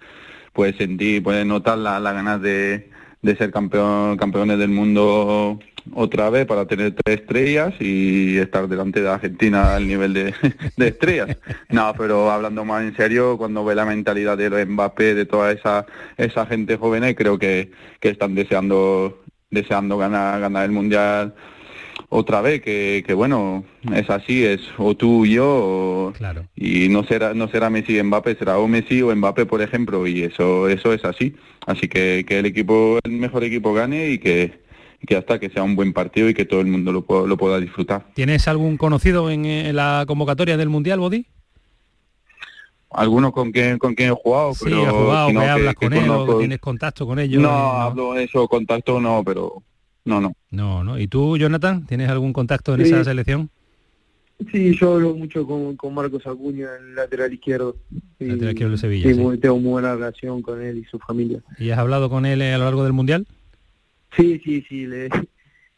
puedes 0.52 0.76
sentir, 0.76 1.22
puedes 1.22 1.46
notar 1.46 1.78
las 1.78 2.02
ganas 2.02 2.42
de, 2.42 2.90
de 3.22 3.36
ser 3.36 3.52
campeón, 3.52 4.16
campeones 4.16 4.58
del 4.58 4.70
mundo 4.70 5.58
otra 5.94 6.30
vez 6.30 6.46
para 6.46 6.66
tener 6.66 6.94
tres 6.94 7.20
estrellas 7.20 7.74
y 7.80 8.36
estar 8.38 8.68
delante 8.68 9.00
de 9.00 9.08
Argentina 9.08 9.74
al 9.74 9.86
nivel 9.86 10.12
de, 10.12 10.34
estrellas. 10.76 11.36
No, 11.70 11.92
pero 11.96 12.30
hablando 12.30 12.64
más 12.64 12.82
en 12.82 12.96
serio, 12.96 13.38
cuando 13.38 13.64
ve 13.64 13.74
la 13.74 13.84
mentalidad 13.84 14.36
de 14.36 14.50
los 14.50 14.66
Mbappé, 14.66 15.14
de 15.14 15.26
toda 15.26 15.52
esa, 15.52 15.86
esa 16.16 16.46
gente 16.46 16.76
joven, 16.76 17.14
creo 17.14 17.38
que, 17.38 17.70
que 18.00 18.10
están 18.10 18.34
deseando, 18.34 19.22
deseando 19.50 19.98
ganar, 19.98 20.40
ganar 20.40 20.64
el 20.64 20.72
Mundial 20.72 21.34
otra 22.14 22.42
vez 22.42 22.60
que, 22.60 23.02
que, 23.06 23.14
bueno 23.14 23.64
es 23.94 24.10
así 24.10 24.44
es 24.44 24.60
o 24.76 24.94
tú 24.94 25.24
y 25.24 25.34
yo 25.34 26.12
claro. 26.16 26.44
y 26.54 26.88
no 26.90 27.04
será 27.04 27.32
no 27.32 27.48
será 27.48 27.70
Messi 27.70 27.98
y 27.98 28.02
Mbappé 28.02 28.34
será 28.34 28.58
o 28.58 28.68
Messi 28.68 29.00
o 29.00 29.14
Mbappé 29.16 29.46
por 29.46 29.62
ejemplo 29.62 30.06
y 30.06 30.22
eso 30.22 30.68
eso 30.68 30.92
es 30.92 31.04
así 31.06 31.34
así 31.66 31.88
que 31.88 32.24
que 32.28 32.38
el 32.38 32.46
equipo 32.46 32.98
el 33.02 33.12
mejor 33.12 33.44
equipo 33.44 33.72
gane 33.72 34.10
y 34.10 34.18
que 34.18 34.62
que 35.06 35.16
hasta 35.16 35.38
que 35.40 35.50
sea 35.50 35.62
un 35.62 35.74
buen 35.74 35.92
partido 35.92 36.28
y 36.28 36.34
que 36.34 36.44
todo 36.44 36.60
el 36.60 36.66
mundo 36.66 36.92
lo, 36.92 37.26
lo 37.26 37.36
pueda 37.36 37.58
disfrutar. 37.58 38.06
¿Tienes 38.14 38.46
algún 38.46 38.76
conocido 38.76 39.30
en, 39.30 39.74
la 39.74 40.04
convocatoria 40.06 40.56
del 40.56 40.68
Mundial, 40.68 41.00
Bodi? 41.00 41.26
Algunos 42.88 43.32
con 43.32 43.50
quien 43.50 43.78
con 43.78 43.94
quien 43.94 44.10
he 44.10 44.14
jugado, 44.14 44.54
sí, 44.54 44.66
pero 44.66 44.94
jugado, 44.94 45.30
que, 45.30 45.38
hablas 45.38 45.74
con 45.74 45.92
él, 45.92 46.10
tienes 46.38 46.60
contacto 46.60 47.04
con 47.04 47.18
ellos. 47.18 47.42
No, 47.42 47.50
hablo 47.50 48.12
de 48.12 48.24
eso, 48.24 48.46
contacto 48.46 49.00
no, 49.00 49.24
pero 49.24 49.62
no, 50.04 50.20
no. 50.20 50.36
No, 50.52 50.84
no. 50.84 50.98
¿Y 50.98 51.08
tú, 51.08 51.36
Jonathan, 51.38 51.86
tienes 51.86 52.10
algún 52.10 52.32
contacto 52.32 52.74
en 52.74 52.82
esa 52.82 53.02
selección? 53.02 53.50
Sí, 54.50 54.74
yo 54.74 54.94
hablo 54.94 55.14
mucho 55.14 55.46
con, 55.46 55.76
con 55.76 55.94
Marcos 55.94 56.26
Acuña, 56.26 56.68
el 56.78 56.94
lateral 56.94 57.32
izquierdo. 57.32 57.76
lateral 58.18 58.50
izquierdo 58.52 58.72
de 58.72 58.78
Sevilla. 58.78 59.08
Sí, 59.08 59.38
tengo 59.38 59.58
muy 59.58 59.70
buena 59.72 59.94
relación 59.94 60.42
con 60.42 60.60
él 60.62 60.78
y 60.78 60.84
su 60.84 60.98
familia. 60.98 61.40
¿Y 61.58 61.70
has 61.70 61.78
hablado 61.78 62.10
con 62.10 62.26
él 62.26 62.42
a 62.42 62.58
lo 62.58 62.64
largo 62.64 62.84
del 62.84 62.92
Mundial? 62.92 63.26
Sí, 64.14 64.40
sí, 64.44 64.64
sí, 64.68 64.86
le, 64.86 65.08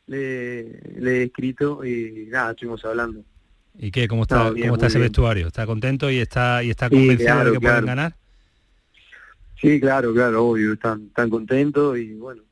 le, 0.06 1.20
he 1.20 1.22
escrito 1.24 1.84
y 1.84 2.26
nada, 2.28 2.50
estuvimos 2.50 2.84
hablando. 2.84 3.20
¿Y 3.78 3.90
qué? 3.90 4.08
¿Cómo 4.08 4.22
está, 4.22 4.50
¿cómo 4.50 4.74
está 4.74 4.86
ese 4.86 4.98
vestuario? 4.98 5.46
¿Está 5.48 5.66
contento 5.66 6.10
y 6.10 6.18
está 6.18 6.64
y 6.64 6.70
está 6.70 6.88
convencido 6.88 7.44
de 7.44 7.52
que 7.52 7.60
pueden 7.60 7.86
ganar? 7.86 8.16
Sí, 9.60 9.80
claro, 9.80 10.12
claro, 10.12 10.46
obvio, 10.46 10.72
están, 10.72 11.06
están 11.06 11.30
contentos 11.30 11.98
y 11.98 12.14
bueno. 12.14 12.42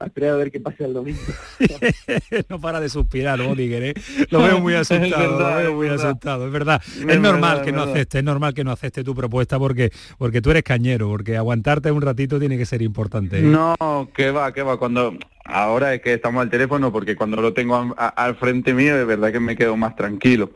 A 0.00 0.06
esperar 0.06 0.30
a 0.30 0.36
ver 0.36 0.52
qué 0.52 0.60
pasa 0.60 0.84
el 0.84 0.92
domingo. 0.92 1.20
no 2.48 2.60
para 2.60 2.80
de 2.80 2.88
suspirar, 2.88 3.42
Bodiger, 3.42 3.82
¿eh? 3.82 3.94
Lo 4.30 4.42
veo 4.42 4.60
muy 4.60 4.74
asustado, 4.74 5.38
lo 5.38 5.56
veo 5.56 5.74
muy 5.74 5.88
asustado, 5.88 6.46
es 6.46 6.52
verdad. 6.52 6.80
Es, 6.86 7.20
normal 7.20 7.62
que 7.62 7.72
no 7.72 7.82
acepte, 7.82 8.18
es 8.18 8.24
normal 8.24 8.54
que 8.54 8.62
no 8.62 8.70
acepte 8.70 9.02
tu 9.02 9.14
propuesta 9.14 9.58
porque, 9.58 9.90
porque 10.16 10.40
tú 10.40 10.50
eres 10.50 10.62
cañero, 10.62 11.08
porque 11.08 11.36
aguantarte 11.36 11.90
un 11.90 12.02
ratito 12.02 12.38
tiene 12.38 12.56
que 12.56 12.66
ser 12.66 12.82
importante. 12.82 13.40
¿eh? 13.40 13.42
No, 13.42 13.76
que 14.14 14.30
va, 14.30 14.52
que 14.52 14.62
va, 14.62 14.78
cuando 14.78 15.14
ahora 15.44 15.94
es 15.94 16.02
que 16.02 16.14
estamos 16.14 16.42
al 16.42 16.50
teléfono 16.50 16.92
porque 16.92 17.16
cuando 17.16 17.40
lo 17.40 17.52
tengo 17.54 17.94
al 17.96 18.36
frente 18.36 18.74
mío 18.74 18.94
de 18.96 19.04
verdad 19.06 19.32
que 19.32 19.40
me 19.40 19.56
quedo 19.56 19.78
más 19.78 19.96
tranquilo 19.96 20.50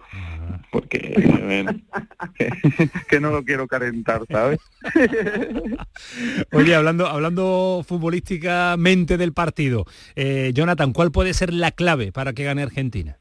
porque 0.72 0.98
que, 3.08 3.20
no 3.20 3.30
lo 3.30 3.44
quiero 3.44 3.68
calentar, 3.68 4.22
¿sabes? 4.26 4.58
Oye, 6.52 6.74
hablando, 6.74 7.06
hablando 7.06 7.84
futbolísticamente 7.86 9.18
del 9.18 9.34
partido, 9.34 9.84
eh, 10.16 10.50
Jonathan, 10.54 10.94
¿cuál 10.94 11.12
puede 11.12 11.34
ser 11.34 11.52
la 11.52 11.72
clave 11.72 12.10
para 12.10 12.32
que 12.32 12.44
gane 12.44 12.62
Argentina? 12.62 13.18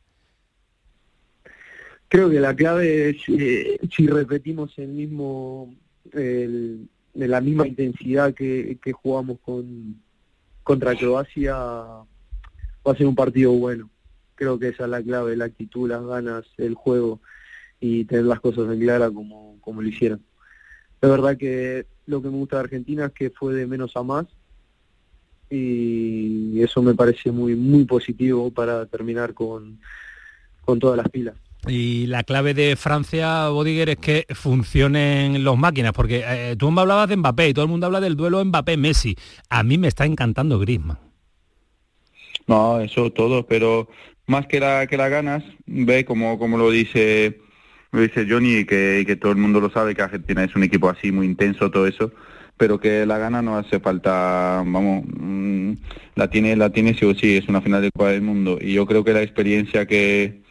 Creo 2.08 2.30
que 2.30 2.40
la 2.40 2.56
clave 2.56 3.10
es 3.10 3.18
eh, 3.28 3.78
si 3.94 4.08
repetimos 4.08 4.72
el 4.78 4.88
mismo, 4.88 5.76
de 6.14 6.88
la 7.14 7.42
misma 7.42 7.68
intensidad 7.68 8.34
que, 8.34 8.78
que 8.82 8.94
jugamos 8.94 9.40
con 9.42 10.02
contra 10.64 10.96
Croacia, 10.96 11.56
va 11.56 12.06
a 12.86 12.96
ser 12.96 13.08
un 13.08 13.16
partido 13.16 13.52
bueno. 13.52 13.90
Creo 14.36 14.58
que 14.58 14.70
esa 14.70 14.86
es 14.86 14.90
la 14.90 15.04
clave, 15.04 15.36
la 15.36 15.46
actitud, 15.46 15.90
las 15.90 16.06
ganas, 16.06 16.46
el 16.58 16.76
juego 16.76 17.20
y 17.82 18.06
tener 18.06 18.26
las 18.26 18.40
cosas 18.40 18.72
en 18.72 18.80
clara 18.80 19.12
como, 19.12 19.58
como 19.60 19.82
lo 19.82 19.90
hicieron. 19.90 20.22
La 21.02 21.10
verdad 21.10 21.36
que 21.36 21.88
lo 22.06 22.22
que 22.22 22.30
me 22.30 22.38
gusta 22.38 22.58
de 22.58 22.64
Argentina 22.64 23.08
es 23.08 23.12
que 23.12 23.32
fue 23.32 23.54
de 23.56 23.68
menos 23.68 23.98
a 23.98 24.04
más 24.04 24.28
y 25.50 26.62
eso 26.62 26.82
me 26.82 26.94
parece 26.94 27.30
muy 27.32 27.56
muy 27.56 27.84
positivo 27.84 28.52
para 28.52 28.86
terminar 28.86 29.34
con, 29.34 29.80
con 30.64 30.80
todas 30.80 30.96
las 30.96 31.10
pilas. 31.10 31.36
Y 31.68 32.08
la 32.08 32.24
clave 32.24 32.54
de 32.54 32.76
Francia, 32.76 33.50
Bodiger, 33.50 33.90
es 33.90 33.98
que 33.98 34.26
funcionen 34.34 35.44
los 35.44 35.58
máquinas, 35.58 35.92
porque 35.92 36.24
eh, 36.26 36.56
tú 36.58 36.72
me 36.72 36.82
hablabas 36.82 37.08
de 37.08 37.18
Mbappé 37.18 37.50
y 37.50 37.54
todo 37.54 37.66
el 37.66 37.70
mundo 37.70 37.86
habla 37.86 38.00
del 38.00 38.16
duelo 38.16 38.44
Mbappé-Messi. 38.44 39.16
A 39.50 39.62
mí 39.62 39.78
me 39.78 39.88
está 39.88 40.06
encantando 40.06 40.58
Griezmann. 40.58 40.98
No, 42.48 42.80
eso 42.80 43.12
todo, 43.12 43.46
pero 43.46 43.90
más 44.26 44.48
que 44.48 44.60
la 44.60 44.88
que 44.88 44.98
las 44.98 45.12
ganas, 45.12 45.44
ve 45.68 46.04
como, 46.04 46.40
como 46.40 46.58
lo 46.58 46.72
dice 46.72 47.40
lo 47.92 48.02
dice 48.02 48.26
Johnny 48.30 48.58
y 48.58 48.66
que, 48.66 49.04
que 49.06 49.16
todo 49.16 49.32
el 49.32 49.38
mundo 49.38 49.60
lo 49.60 49.70
sabe 49.70 49.96
que 49.96 50.02
Argentina 50.02 50.44
es 50.44 50.56
un 50.56 50.64
equipo 50.64 50.90
así 50.90 51.12
muy 51.12 51.26
intenso, 51.26 51.72
todo 51.72 51.88
eso, 51.88 52.12
pero 52.58 52.80
que 52.80 53.06
la 53.06 53.18
gana 53.18 53.42
no 53.42 53.58
hace 53.58 53.80
falta, 53.80 54.64
vamos, 54.66 55.04
mm, 55.06 55.74
la 56.16 56.30
tiene, 56.30 56.56
la 56.56 56.70
tiene 56.72 56.94
sí 56.94 57.06
o 57.06 57.14
sí, 57.16 57.38
es 57.38 57.48
una 57.48 57.62
final 57.62 57.82
de 57.82 57.92
Copa 57.92 58.10
del 58.10 58.22
Mundo 58.22 58.58
y 58.62 58.74
yo 58.74 58.86
creo 58.86 59.04
que 59.04 59.14
la 59.14 59.22
experiencia 59.24 59.86
que, 59.86 60.42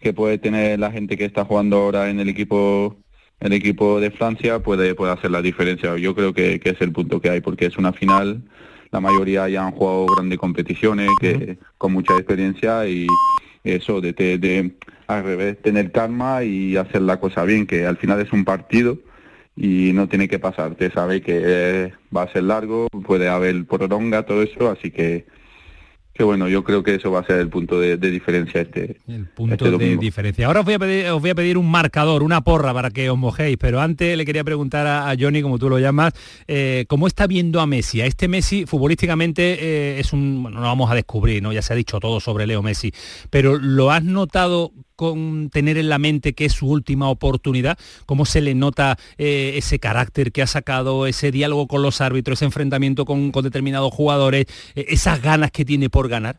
que 0.00 0.12
puede 0.12 0.38
tener 0.38 0.78
la 0.78 0.90
gente 0.90 1.16
que 1.16 1.24
está 1.24 1.44
jugando 1.44 1.76
ahora 1.76 2.10
en 2.10 2.20
el 2.20 2.28
equipo 2.28 2.96
el 3.40 3.54
equipo 3.54 4.00
de 4.00 4.10
Francia 4.10 4.58
puede, 4.60 4.94
puede 4.94 5.12
hacer 5.12 5.30
la 5.30 5.42
diferencia. 5.42 5.96
Yo 5.96 6.14
creo 6.14 6.34
que, 6.34 6.60
que 6.60 6.70
es 6.70 6.80
el 6.80 6.92
punto 6.92 7.20
que 7.20 7.30
hay, 7.30 7.40
porque 7.40 7.66
es 7.66 7.78
una 7.78 7.92
final, 7.92 8.42
la 8.90 9.00
mayoría 9.00 9.48
ya 9.48 9.66
han 9.66 9.72
jugado 9.72 10.06
grandes 10.06 10.38
competiciones, 10.38 11.08
que 11.20 11.58
con 11.78 11.92
mucha 11.92 12.14
experiencia 12.14 12.86
y 12.86 13.06
eso 13.64 14.00
de, 14.00 14.12
de, 14.12 14.72
al 15.16 15.24
revés, 15.24 15.60
tener 15.60 15.92
calma 15.92 16.44
y 16.44 16.76
hacer 16.76 17.02
la 17.02 17.20
cosa 17.20 17.44
bien, 17.44 17.66
que 17.66 17.86
al 17.86 17.96
final 17.96 18.20
es 18.20 18.32
un 18.32 18.44
partido 18.44 18.98
y 19.56 19.92
no 19.92 20.08
tiene 20.08 20.28
que 20.28 20.38
pasar. 20.38 20.74
Te 20.74 20.90
sabe 20.90 21.20
que 21.20 21.40
eh, 21.42 21.92
va 22.14 22.22
a 22.22 22.32
ser 22.32 22.44
largo, 22.44 22.88
puede 23.06 23.28
haber 23.28 23.64
prolonga, 23.66 24.24
todo 24.24 24.42
eso, 24.42 24.70
así 24.70 24.90
que 24.90 25.26
que 26.20 26.24
bueno, 26.24 26.48
yo 26.48 26.64
creo 26.64 26.82
que 26.82 26.96
eso 26.96 27.10
va 27.10 27.20
a 27.20 27.24
ser 27.24 27.38
el 27.38 27.48
punto 27.48 27.80
de, 27.80 27.96
diferencia 27.96 28.60
este 28.60 28.98
El 29.08 29.26
punto 29.28 29.54
este 29.54 29.78
de 29.78 29.96
diferencia. 29.96 30.46
Ahora 30.48 30.60
os 30.60 30.66
voy, 30.66 30.74
a 30.74 30.78
pedir, 30.78 31.06
os 31.06 31.20
voy 31.20 31.30
a 31.30 31.34
pedir 31.34 31.56
un 31.56 31.70
marcador, 31.70 32.22
una 32.22 32.42
porra 32.42 32.74
para 32.74 32.90
que 32.90 33.08
os 33.08 33.16
mojéis, 33.16 33.56
pero 33.58 33.80
antes 33.80 34.18
le 34.18 34.26
quería 34.26 34.44
preguntar 34.44 34.86
a, 34.86 35.14
Johnny, 35.18 35.40
como 35.40 35.58
tú 35.58 35.70
lo 35.70 35.78
llamas, 35.78 36.12
eh, 36.46 36.84
¿cómo 36.88 37.06
está 37.06 37.26
viendo 37.26 37.58
a 37.58 37.66
Messi? 37.66 38.02
A 38.02 38.06
este 38.06 38.28
Messi 38.28 38.66
futbolísticamente 38.66 39.56
eh, 39.60 40.00
es 40.00 40.12
un, 40.12 40.42
bueno, 40.42 40.60
no 40.60 40.66
vamos 40.66 40.90
a 40.90 40.94
descubrir, 40.94 41.42
¿no? 41.42 41.54
Ya 41.54 41.62
se 41.62 41.72
ha 41.72 41.76
dicho 41.76 42.00
todo 42.00 42.20
sobre 42.20 42.46
Leo 42.46 42.62
Messi, 42.62 42.92
pero 43.30 43.56
¿lo 43.56 43.90
has 43.90 44.04
notado 44.04 44.72
con 45.00 45.48
tener 45.48 45.78
en 45.78 45.88
la 45.88 45.98
mente 45.98 46.34
que 46.34 46.44
es 46.44 46.52
su 46.52 46.68
última 46.68 47.08
oportunidad? 47.08 47.78
¿Cómo 48.04 48.26
se 48.26 48.42
le 48.42 48.54
nota 48.54 48.98
eh, 49.16 49.52
ese 49.54 49.78
carácter 49.78 50.30
que 50.30 50.42
ha 50.42 50.46
sacado, 50.46 51.06
ese 51.06 51.30
diálogo 51.30 51.68
con 51.68 51.80
los 51.80 52.02
árbitros, 52.02 52.36
ese 52.36 52.44
enfrentamiento 52.44 53.06
con, 53.06 53.32
determinados 53.32 53.94
jugadores, 53.94 54.44
eh, 54.74 54.84
esas 54.88 55.22
ganas 55.22 55.52
que 55.52 55.64
tiene 55.64 55.88
por 55.88 56.10
ganar? 56.10 56.38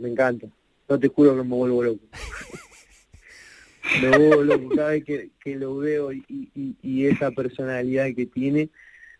me 0.00 0.10
encanta. 0.10 0.46
No 0.88 0.96
te 0.96 1.08
juro 1.08 1.34
que 1.34 1.42
me 1.42 1.56
vuelvo 1.56 1.82
loco. 1.82 2.04
me 4.00 4.16
vuelvo 4.16 4.42
loco 4.44 4.68
cada 4.76 4.90
vez 4.90 5.02
que, 5.04 5.56
lo 5.56 5.78
veo 5.78 6.12
y, 6.12 7.06
esa 7.06 7.32
personalidad 7.32 8.14
que 8.14 8.26
tiene, 8.26 8.68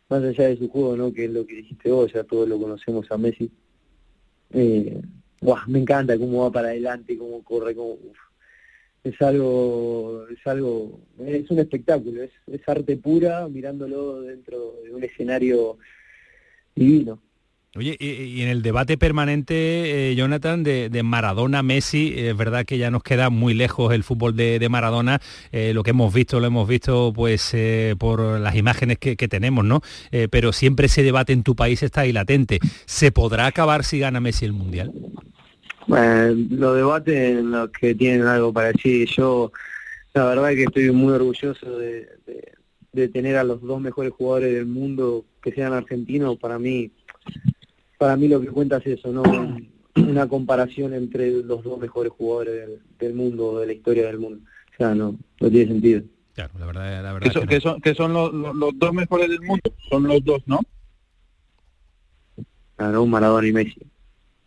más 0.08 0.22
allá 0.22 0.46
de 0.46 0.56
su 0.56 0.68
juego, 0.68 0.96
¿no? 0.96 1.12
que 1.12 1.24
es 1.24 1.32
lo 1.32 1.44
que 1.44 1.56
dijiste 1.56 1.90
vos, 1.90 2.12
ya 2.12 2.22
todos 2.22 2.48
lo 2.48 2.60
conocemos 2.60 3.10
a 3.10 3.18
Messi. 3.18 3.50
Eh, 4.52 5.02
me 5.66 5.78
encanta 5.80 6.18
cómo 6.18 6.42
va 6.42 6.52
para 6.52 6.68
adelante, 6.68 7.18
cómo 7.18 7.42
corre, 7.42 7.74
cómo, 7.74 7.98
es 9.04 9.20
algo, 9.20 10.26
es 10.28 10.46
algo, 10.46 11.00
es 11.18 11.50
un 11.50 11.58
espectáculo, 11.58 12.22
es, 12.22 12.30
es 12.46 12.68
arte 12.68 12.96
pura 12.96 13.48
mirándolo 13.48 14.22
dentro 14.22 14.76
de 14.84 14.94
un 14.94 15.02
escenario 15.02 15.78
divino. 16.74 17.20
Oye, 17.74 17.96
y, 17.98 18.42
en 18.42 18.48
el 18.48 18.60
debate 18.60 18.98
permanente, 18.98 20.10
eh, 20.10 20.14
Jonathan, 20.14 20.62
de, 20.62 21.02
Maradona-Messi, 21.02 22.12
es 22.14 22.36
verdad 22.36 22.66
que 22.66 22.76
ya 22.76 22.90
nos 22.90 23.02
queda 23.02 23.30
muy 23.30 23.54
lejos 23.54 23.94
el 23.94 24.04
fútbol 24.04 24.36
de, 24.36 24.68
Maradona, 24.68 25.22
eh, 25.52 25.72
lo 25.72 25.82
que 25.82 25.90
hemos 25.90 26.12
visto, 26.12 26.38
lo 26.38 26.46
hemos 26.46 26.68
visto 26.68 27.14
pues 27.14 27.54
eh, 27.54 27.94
por 27.98 28.38
las 28.38 28.56
imágenes 28.56 28.98
que, 28.98 29.16
tenemos, 29.16 29.64
¿no? 29.64 29.80
pero 30.30 30.52
siempre 30.52 30.86
ese 30.86 31.02
debate 31.02 31.32
en 31.32 31.42
tu 31.42 31.56
país 31.56 31.82
está 31.82 32.02
ahí 32.02 32.12
latente. 32.12 32.58
¿Se 32.84 33.10
podrá 33.10 33.46
acabar 33.46 33.84
si 33.84 33.98
gana 33.98 34.20
Messi 34.20 34.44
el 34.44 34.52
Mundial? 34.52 34.92
Bueno, 35.86 36.46
los 36.50 36.76
debates 36.76 37.42
los 37.42 37.70
que 37.70 37.94
tienen 37.94 38.26
algo 38.26 38.52
para 38.52 38.72
decir, 38.72 39.08
yo 39.08 39.50
la 40.12 40.26
verdad 40.26 40.50
es 40.50 40.56
que 40.58 40.64
estoy 40.64 40.90
muy 40.90 41.14
orgulloso 41.14 41.78
de, 41.78 42.06
de 42.92 43.08
tener 43.08 43.36
a 43.36 43.44
los 43.44 43.62
dos 43.62 43.80
mejores 43.80 44.12
jugadores 44.12 44.52
del 44.52 44.66
mundo 44.66 45.24
que 45.42 45.52
sean 45.52 45.72
argentinos, 45.72 46.36
para 46.36 46.58
mí 46.58 46.90
para 48.02 48.16
mí 48.16 48.26
lo 48.26 48.40
que 48.40 48.48
cuenta 48.48 48.78
es 48.78 48.98
eso, 48.98 49.12
¿no? 49.12 49.22
Una 49.94 50.26
comparación 50.26 50.92
entre 50.92 51.30
los 51.30 51.62
dos 51.62 51.78
mejores 51.78 52.10
jugadores 52.10 52.68
del, 52.98 53.14
mundo, 53.14 53.60
de 53.60 53.66
la 53.68 53.72
historia 53.74 54.08
del 54.08 54.18
mundo. 54.18 54.40
O 54.72 54.76
sea, 54.76 54.92
no, 54.92 55.16
no 55.40 55.50
tiene 55.50 55.68
sentido. 55.68 56.02
Claro, 56.34 56.52
la 56.58 56.66
verdad, 56.66 57.00
la 57.00 57.12
verdad 57.12 57.28
que, 57.28 57.60
son, 57.60 57.80
que, 57.80 57.94
son, 57.94 58.12
los, 58.12 58.32
dos 58.76 58.92
mejores 58.92 59.28
del 59.28 59.42
mundo, 59.42 59.72
son 59.88 60.08
los 60.08 60.24
dos, 60.24 60.42
¿no? 60.46 60.58
Claro, 62.74 63.06
Maradona 63.06 63.46
y 63.46 63.52
Messi. 63.52 63.80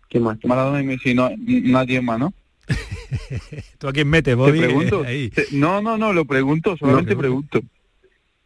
¿Qué 0.10 0.20
más? 0.20 0.38
Maradona 0.44 0.82
y 0.82 0.88
Messi, 0.88 1.14
no, 1.14 1.30
nadie 1.38 2.02
más, 2.02 2.20
¿no? 2.20 2.34
¿Tú 3.78 3.88
a 3.88 3.94
quién 3.94 4.10
metes, 4.10 4.36
Bobby? 4.36 4.60
pregunto? 4.60 5.06
No, 5.54 5.82
no, 5.82 5.98
no, 5.98 6.12
lo 6.12 6.26
pregunto, 6.26 6.76
solamente 6.76 7.16
pregunto. 7.16 7.62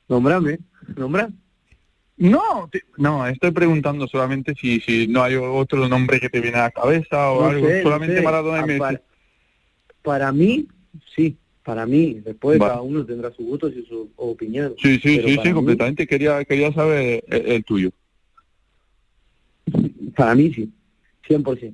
Nombrame, 0.08 0.60
nombra. 0.96 1.32
No, 2.20 2.70
no, 2.98 3.26
estoy 3.28 3.52
preguntando 3.52 4.06
solamente 4.06 4.54
si, 4.54 4.82
si 4.82 5.08
no 5.08 5.24
hay 5.24 5.36
otro 5.36 5.88
nombre 5.88 6.20
que 6.20 6.30
te 6.30 6.42
viene 6.42 6.58
a 6.58 6.64
la 6.64 6.72
cabeza 6.72 7.32
o 7.32 7.46
algo, 7.46 7.66
solamente 7.82 8.22
Maradona 8.22 8.60
y 8.60 8.66
Messi. 8.66 8.80
Para, 8.80 9.02
para, 10.02 10.32
mí, 10.34 10.68
sí, 11.16 11.38
para 11.64 11.86
mí, 11.86 12.22
después 12.26 12.60
cada 12.60 12.82
uno 12.82 13.06
tendrá 13.06 13.32
sus 13.32 13.46
gustos 13.46 13.72
y 13.74 13.86
su 13.86 14.12
opinión. 14.18 14.76
Sí, 14.82 15.00
sí, 15.02 15.22
sí, 15.26 15.40
sí, 15.42 15.54
completamente, 15.54 16.06
quería, 16.06 16.44
quería 16.44 16.74
saber 16.74 17.24
el, 17.30 17.64
tuyo. 17.64 17.90
Para 20.14 20.36
mí 20.36 20.54
sí, 20.54 20.70
100%. 21.26 21.74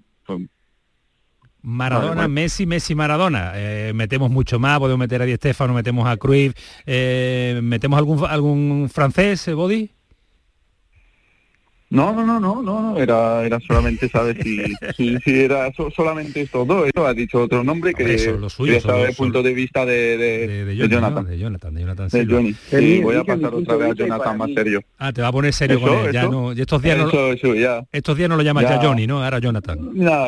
Maradona, 1.64 2.28
Messi, 2.28 2.68
Messi, 2.68 2.94
Maradona. 2.94 3.54
Eh, 3.56 3.94
metemos 3.96 4.30
mucho 4.30 4.60
más, 4.60 4.78
podemos 4.78 5.00
meter 5.00 5.24
a 5.24 5.26
Di 5.26 5.34
Stefano, 5.34 5.74
metemos 5.74 6.08
a 6.08 6.16
Cruyff, 6.18 6.54
eh, 6.86 7.60
metemos 7.64 7.98
algún 7.98 8.24
algún 8.26 8.90
francés, 8.94 9.48
eh, 9.48 9.56
Body. 9.56 9.95
No, 11.92 12.14
no, 12.14 12.26
no, 12.26 12.40
no, 12.40 12.64
no, 12.64 12.98
era, 12.98 13.46
era 13.46 13.60
solamente 13.60 14.10
saber 14.10 14.42
si, 14.42 14.64
si, 14.98 15.18
si, 15.20 15.40
era 15.40 15.72
solamente 15.96 16.42
estos 16.42 16.68
dos. 16.68 16.88
Esto 16.88 17.06
ha 17.06 17.14
dicho 17.14 17.44
otro 17.44 17.64
nombre 17.64 17.94
que 17.94 18.16
eso, 18.16 18.32
lo 18.32 18.50
suyo, 18.50 18.74
desde 18.74 19.10
el 19.10 19.16
punto 19.16 19.44
de 19.44 19.54
vista 19.54 19.86
de, 19.86 20.18
de, 20.18 20.66
de, 20.66 20.76
Jonathan. 20.76 21.26
De 21.26 21.38
Jonathan, 21.38 21.74
de 21.76 21.82
Jonathan. 21.82 22.10
De 22.10 22.26
Johnny. 22.26 22.54
Sí, 22.54 23.02
voy 23.02 23.16
a 23.16 23.24
pasar 23.24 23.54
otra 23.54 23.76
vez 23.76 23.92
a 23.92 23.94
Jonathan 23.94 24.38
más 24.38 24.50
serio. 24.56 24.82
Ah, 24.98 25.14
te 25.14 25.22
va 25.22 25.28
a 25.28 25.32
poner 25.32 25.54
serio 25.54 25.80
con 25.80 25.90
él. 25.90 26.12
Ya 26.12 26.28
no, 26.28 26.54
y 26.54 26.62
estos 26.62 26.82
días 26.82 26.98
no, 26.98 27.34
ya. 27.54 27.86
estos 27.92 28.18
días 28.18 28.30
no 28.30 28.36
lo 28.36 28.42
llamas 28.42 28.64
ya. 28.64 28.82
Johnny, 28.82 29.06
¿no? 29.06 29.24
Ahora 29.24 29.38
Jonathan. 29.38 29.78
No, 29.94 30.26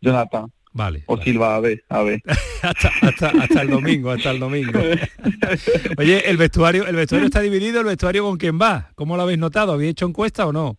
Jonathan. 0.00 0.46
Vale. 0.72 1.02
O 1.06 1.20
Silva, 1.20 1.56
a 1.56 1.60
ver, 1.60 1.84
a 1.88 2.02
ver. 2.02 2.22
hasta, 2.62 2.90
hasta, 3.02 3.30
hasta, 3.30 3.62
el 3.62 3.70
domingo, 3.70 4.12
hasta 4.12 4.30
el 4.30 4.38
domingo. 4.38 4.78
Oye, 5.98 6.30
el 6.30 6.36
vestuario, 6.36 6.86
el 6.86 6.94
vestuario 6.94 7.26
está 7.26 7.40
dividido, 7.40 7.80
el 7.80 7.86
vestuario 7.86 8.22
con 8.24 8.38
quién 8.38 8.60
va. 8.60 8.92
¿Cómo 8.94 9.16
lo 9.16 9.24
habéis 9.24 9.40
notado? 9.40 9.72
¿Habéis 9.72 9.90
hecho 9.90 10.06
encuesta 10.06 10.46
o 10.46 10.52
no? 10.52 10.78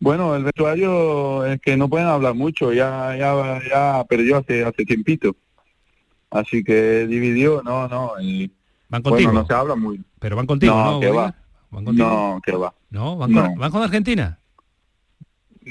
Bueno, 0.00 0.36
el 0.36 0.44
vestuario 0.44 1.44
es 1.44 1.60
que 1.60 1.76
no 1.76 1.88
pueden 1.88 2.06
hablar 2.06 2.34
mucho, 2.34 2.72
ya 2.72 3.16
ya 3.16 3.60
ya 3.68 4.04
perdió 4.04 4.38
hace 4.38 4.64
hace 4.64 4.84
tiempito. 4.84 5.34
Así 6.30 6.62
que 6.62 7.06
dividió, 7.06 7.62
no, 7.62 7.88
no. 7.88 8.12
Y, 8.20 8.52
¿Van 8.88 9.02
contigo? 9.02 9.30
Bueno, 9.30 9.40
no 9.42 9.46
se 9.46 9.54
habla 9.54 9.74
muy. 9.74 10.02
Pero 10.18 10.36
van 10.36 10.46
contigo, 10.46 10.74
¿no? 10.74 10.92
No, 10.92 11.00
que 11.00 11.10
va. 11.10 11.34
¿Van 11.70 11.84
contigo? 11.84 12.08
No, 12.08 12.40
que 12.44 12.52
va. 12.52 12.74
¿No? 12.90 13.16
¿Van, 13.16 13.32
Con, 13.32 13.58
¿Van 13.58 13.70
con 13.70 13.82
Argentina? 13.82 14.38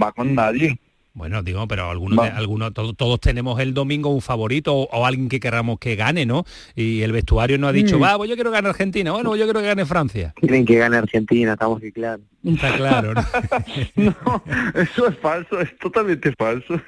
Va 0.01 0.11
con 0.11 0.35
nadie. 0.35 0.79
Bueno, 1.17 1.41
digo, 1.41 1.67
pero 1.67 1.89
algunos, 1.89 2.23
de- 2.23 2.31
algunos 2.31 2.71
to- 2.75 2.93
todos 2.93 3.19
tenemos 3.19 3.59
el 3.59 3.73
domingo 3.73 4.09
un 4.09 4.21
favorito 4.21 4.75
o, 4.75 4.83
o 4.91 5.03
alguien 5.07 5.29
que 5.29 5.39
queramos 5.39 5.79
que 5.79 5.95
gane, 5.95 6.27
¿no? 6.27 6.45
Y 6.75 7.01
el 7.01 7.11
vestuario 7.11 7.57
no 7.57 7.67
ha 7.67 7.71
dicho, 7.71 7.97
Mm. 7.97 8.03
va, 8.03 8.17
pues 8.17 8.29
yo 8.29 8.35
quiero 8.35 8.51
ganar 8.51 8.69
Argentina, 8.69 9.11
bueno, 9.13 9.29
pues 9.31 9.39
yo 9.39 9.45
quiero 9.47 9.59
que 9.61 9.65
gane 9.65 9.83
Francia. 9.87 10.33
Quieren 10.35 10.63
que 10.63 10.75
gane 10.77 10.95
Argentina, 10.97 11.53
estamos 11.53 11.81
que 11.81 11.91
claro. 11.91 12.21
Está 12.45 12.77
claro, 12.77 13.13
¿no? 13.95 14.43
Eso 14.75 15.07
es 15.07 15.17
falso, 15.17 15.59
es 15.59 15.75
totalmente 15.79 16.31
falso. 16.37 16.79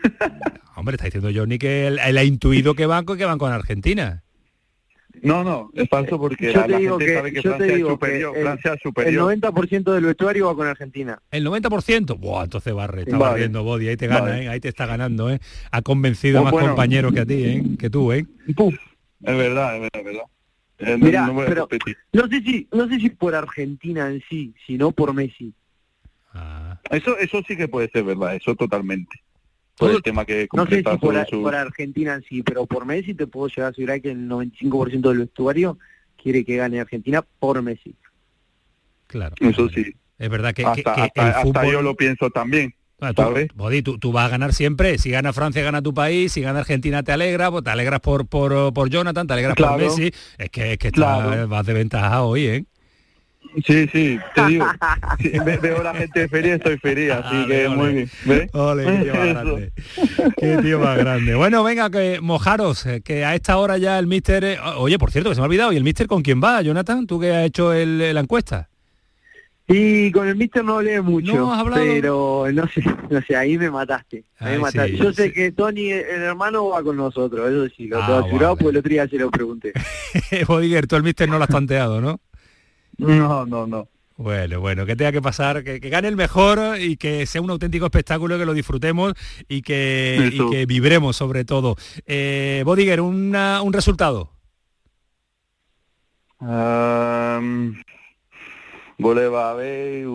Hombre, 0.76 0.96
está 0.96 1.06
diciendo 1.06 1.30
Johnny 1.34 1.58
que 1.58 1.88
él, 1.88 2.00
él 2.06 2.18
ha 2.18 2.24
intuido 2.24 2.76
que 2.76 2.86
van, 2.86 3.06
que 3.08 3.26
van 3.26 3.40
con 3.40 3.52
Argentina. 3.52 4.24
No, 5.24 5.44
no, 5.44 5.70
es 5.74 5.88
falso 5.90 6.20
porque 6.20 6.52
Yo 6.54 6.60
la, 6.60 6.66
te 6.66 6.72
la 6.72 6.78
digo 6.80 6.98
gente 7.00 7.06
que- 7.12 7.18
sabe 7.18 7.32
que 7.32 7.36
yo 7.38 7.42
te 7.42 7.50
Francia 7.50 7.68
es 7.68 7.76
digo 7.76 7.88
que 7.90 7.94
superior. 7.94 8.38
el- 8.38 8.44
Francia 8.44 8.70
es 8.72 8.76
El 8.76 8.82
superior. 8.82 9.24
90% 9.24 9.94
del 9.94 10.06
vestuario 10.06 10.46
va 10.48 10.56
con 10.56 10.68
Argentina. 10.68 11.22
El 11.32 11.44
90%, 11.44 12.18
Buah, 12.18 12.44
entonces 12.46 12.74
barre, 12.74 13.02
está 13.02 13.18
Vale. 13.18 13.32
barriendo 13.32 13.64
Body, 13.64 13.88
ahí 13.90 13.98
te 13.98 14.08
gana, 14.08 14.22
Vale. 14.22 14.44
¿eh? 14.44 14.50
ahí 14.50 14.60
te 14.60 14.68
está 14.70 14.86
ganando, 14.86 15.30
¿eh? 15.30 15.40
Ha 15.72 15.82
convencido 15.82 16.40
a 16.40 16.42
Pues 16.42 16.46
más 16.46 16.52
bueno. 16.54 16.68
compañeros 16.70 17.14
que 17.14 17.20
a 17.22 17.26
ti, 17.26 17.44
¿eh? 17.44 17.64
Que 17.78 17.90
tú, 17.90 18.12
¿eh? 18.12 18.26
Es 18.48 19.38
verdad, 19.38 19.76
es 19.76 19.82
verdad, 19.82 19.90
es 19.94 20.04
verdad. 20.06 20.24
Eh, 20.80 20.98
no- 20.98 21.06
Mirá, 21.06 21.28
no 21.28 21.42
a 21.42 21.46
pero 21.46 21.68
sé 22.30 22.42
si 22.42 22.68
no 22.72 22.88
sé 22.88 23.00
si 23.00 23.10
por 23.10 23.36
Argentina 23.36 24.08
en 24.10 24.22
sí, 24.30 24.54
sino 24.66 24.92
por 24.92 25.14
Messi. 25.14 25.54
Eso, 26.90 27.18
eso 27.18 27.42
sí 27.48 27.58
que 27.58 27.68
puede 27.68 27.90
ser 27.90 28.04
verdad, 28.04 28.36
eso 28.36 28.56
totalmente. 28.56 29.20
Por 29.80 29.92
el 29.92 30.02
tema 30.04 30.26
que 30.26 30.48
No 30.54 30.66
sé 30.68 30.78
si 30.78 30.84
por, 30.84 31.00
sobre 31.00 31.20
a- 31.22 31.26
su... 31.26 31.42
por 31.42 31.56
Argentina 31.56 32.14
en 32.16 32.24
sí, 32.24 32.44
pero 32.44 32.66
por 32.66 32.86
Messi 32.86 33.14
te 33.14 33.28
puedo 33.28 33.48
llegar 33.48 33.66
a 33.66 33.70
asegurar 33.70 34.02
que 34.02 34.12
el 34.12 34.28
95% 34.30 35.10
del 35.10 35.18
vestuario 35.20 35.78
quiere 36.22 36.44
que 36.46 36.58
gane 36.58 36.80
Argentina 36.80 37.24
por 37.40 37.62
Messi. 37.62 37.96
Claro. 39.08 39.36
Eso 39.40 39.70
sí. 39.70 39.86
Es 40.18 40.30
verdad 40.30 40.54
que, 40.54 40.66
hasta, 40.66 40.82
que 40.94 41.02
hasta- 41.02 41.22
el 41.22 41.28
hasta 41.30 41.42
fútbol... 41.42 41.72
yo 41.72 41.82
lo 41.82 41.96
pienso 41.96 42.30
también. 42.30 42.74
Ah, 43.02 43.14
tú. 43.14 43.24
Bodi, 43.56 43.82
tú, 43.82 43.98
tú 43.98 44.12
vas 44.12 44.26
a 44.26 44.30
ganar 44.30 44.54
siempre. 44.54 44.98
Si 44.98 45.10
gana 45.10 45.32
Francia, 45.32 45.64
gana 45.64 45.82
tu 45.82 45.94
país. 45.94 46.34
Si 46.34 46.42
gana 46.42 46.60
Argentina, 46.60 47.02
te 47.02 47.14
alegra. 47.14 47.50
Pues 47.50 47.64
te 47.64 47.70
alegras 47.70 48.02
por, 48.02 48.28
por, 48.28 48.74
por 48.74 48.90
Jonathan, 48.90 49.26
te 49.26 49.32
alegras 49.34 49.56
por 49.56 49.68
Claro. 49.68 49.82
Messi. 49.82 50.12
Es 50.38 50.50
que, 50.50 50.74
es 50.74 50.78
que 50.78 50.92
Claro. 50.92 51.48
vas 51.48 51.66
de 51.66 51.74
ventaja 51.74 52.24
hoy, 52.24 52.46
¿eh? 52.48 52.66
Sí, 53.66 53.88
sí, 53.92 54.20
te 54.36 54.46
digo. 54.46 54.66
Sí, 55.20 55.32
ve- 55.44 55.58
veo 55.58 55.84
la 55.84 55.94
gente 55.94 56.28
feliz, 56.30 56.54
estoy 56.54 56.78
feliz, 56.78 57.12
así 57.12 57.46
que 57.48 57.68
ole. 57.68 57.76
muy 57.76 58.10
bien. 58.26 58.50
Ole, 58.54 58.86
qué 58.86 59.04
tío 59.04 59.14
más 59.16 59.28
grande. 59.34 59.72
Qué 60.40 60.58
tío 60.62 60.80
más 60.80 60.98
grande. 60.98 61.36
Bueno, 61.36 61.64
venga, 61.64 61.90
que 61.90 62.20
mojaros, 62.22 62.86
eh, 62.86 63.02
que 63.02 63.26
a 63.26 63.36
esta 63.36 63.58
hora 63.58 63.78
ya 63.78 63.98
el 64.00 64.08
mister... 64.08 64.44
eh, 64.44 64.58
Oye, 64.78 64.98
por 65.00 65.12
cierto, 65.12 65.30
que 65.30 65.36
se 65.36 65.42
me 65.42 65.46
ha 65.46 65.48
olvidado. 65.48 65.74
¿Y 65.74 65.78
el 65.78 65.84
mister 65.84 66.08
con 66.08 66.22
quién 66.22 66.42
va, 66.42 66.62
Jonathan? 66.62 67.06
¿Tú 67.08 67.20
que 67.20 67.36
has 67.36 67.46
hecho 67.46 67.74
el- 67.74 68.14
la 68.14 68.20
encuesta? 68.22 68.70
Y 69.72 70.12
con 70.12 70.28
el 70.28 70.36
Mister 70.36 70.66
no 70.66 70.78
hablé 70.78 71.00
mucho, 71.00 71.36
No, 71.36 71.54
has 71.54 71.60
hablado. 71.60 71.84
pero 71.86 72.46
no 72.52 72.68
sé, 72.70 72.82
no 73.12 73.22
sé, 73.22 73.36
ahí 73.36 73.56
me 73.56 73.70
mataste. 73.70 74.24
ahí 74.40 74.48
me 74.48 74.52
Ay, 74.54 74.60
mataste. 74.62 74.92
sí, 74.94 74.98
Yo 74.98 75.14
sé 75.14 75.26
sí. 75.26 75.32
que 75.32 75.52
Tony, 75.52 75.92
el 75.92 76.24
hermano, 76.24 76.70
va 76.70 76.82
con 76.82 76.98
nosotros, 76.98 77.48
eso 77.52 77.76
sí, 77.78 77.86
lo 77.88 78.02
Ah, 78.02 78.06
tengo 78.08 78.20
asegurado, 78.20 78.56
vale. 78.56 78.64
porque 78.64 78.72
el 78.72 78.78
otro 78.80 78.90
día 78.90 79.08
se 79.08 79.18
lo 79.18 79.30
pregunté. 79.30 79.74
Bodiger, 80.48 80.88
tú 80.88 80.96
el 80.96 81.04
mister 81.04 81.30
no 81.30 81.38
lo 81.38 81.44
has 81.44 81.52
tanteado, 81.52 82.02
¿no? 82.02 82.20
No, 83.00 83.46
no, 83.46 83.66
no. 83.68 83.88
Bueno, 84.18 84.60
bueno, 84.60 84.86
que 84.86 84.98
tenga 84.98 85.14
que 85.14 85.22
pasar, 85.22 85.64
que, 85.64 85.80
que 85.80 85.90
gane 85.90 86.10
el 86.10 86.18
mejor 86.18 86.78
y 86.78 86.98
que 86.98 87.26
sea 87.26 87.42
un 87.42 87.50
auténtico 87.52 87.86
espectáculo, 87.86 88.38
que 88.38 88.46
lo 88.46 88.54
disfrutemos 88.54 89.14
y 89.48 89.62
que, 89.62 90.30
y 90.34 90.50
que 90.50 90.66
vibremos 90.66 91.16
sobre 91.16 91.46
todo. 91.46 91.78
Eh, 92.06 92.62
Bodiger, 92.66 93.00
una- 93.00 93.62
un 93.62 93.72
resultado. 93.72 94.32
Um, 96.42 97.76
Boleva, 98.98 99.52
a 99.52 99.54
ver, 99.54 100.06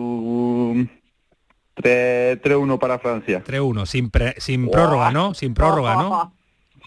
3 1.75 2.41
3-1 2.41 2.79
para 2.79 2.99
Francia. 2.99 3.43
3-1, 3.43 3.85
sin, 3.85 4.09
pre- 4.09 4.35
sin 4.39 4.69
prórroga, 4.69 5.11
¿no? 5.11 5.33
Sin 5.33 5.53
prórroga, 5.53 5.95
¿no? 5.95 6.33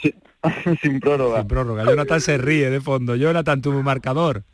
Sin 0.82 1.00
prórroga. 1.00 1.40
Sin 1.40 1.48
prórroga. 1.48 1.84
Jonathan 1.84 2.20
se 2.20 2.38
ríe 2.38 2.70
de 2.70 2.80
fondo. 2.80 3.16
Jonathan, 3.16 3.60
tu 3.60 3.72
marcador. 3.82 4.44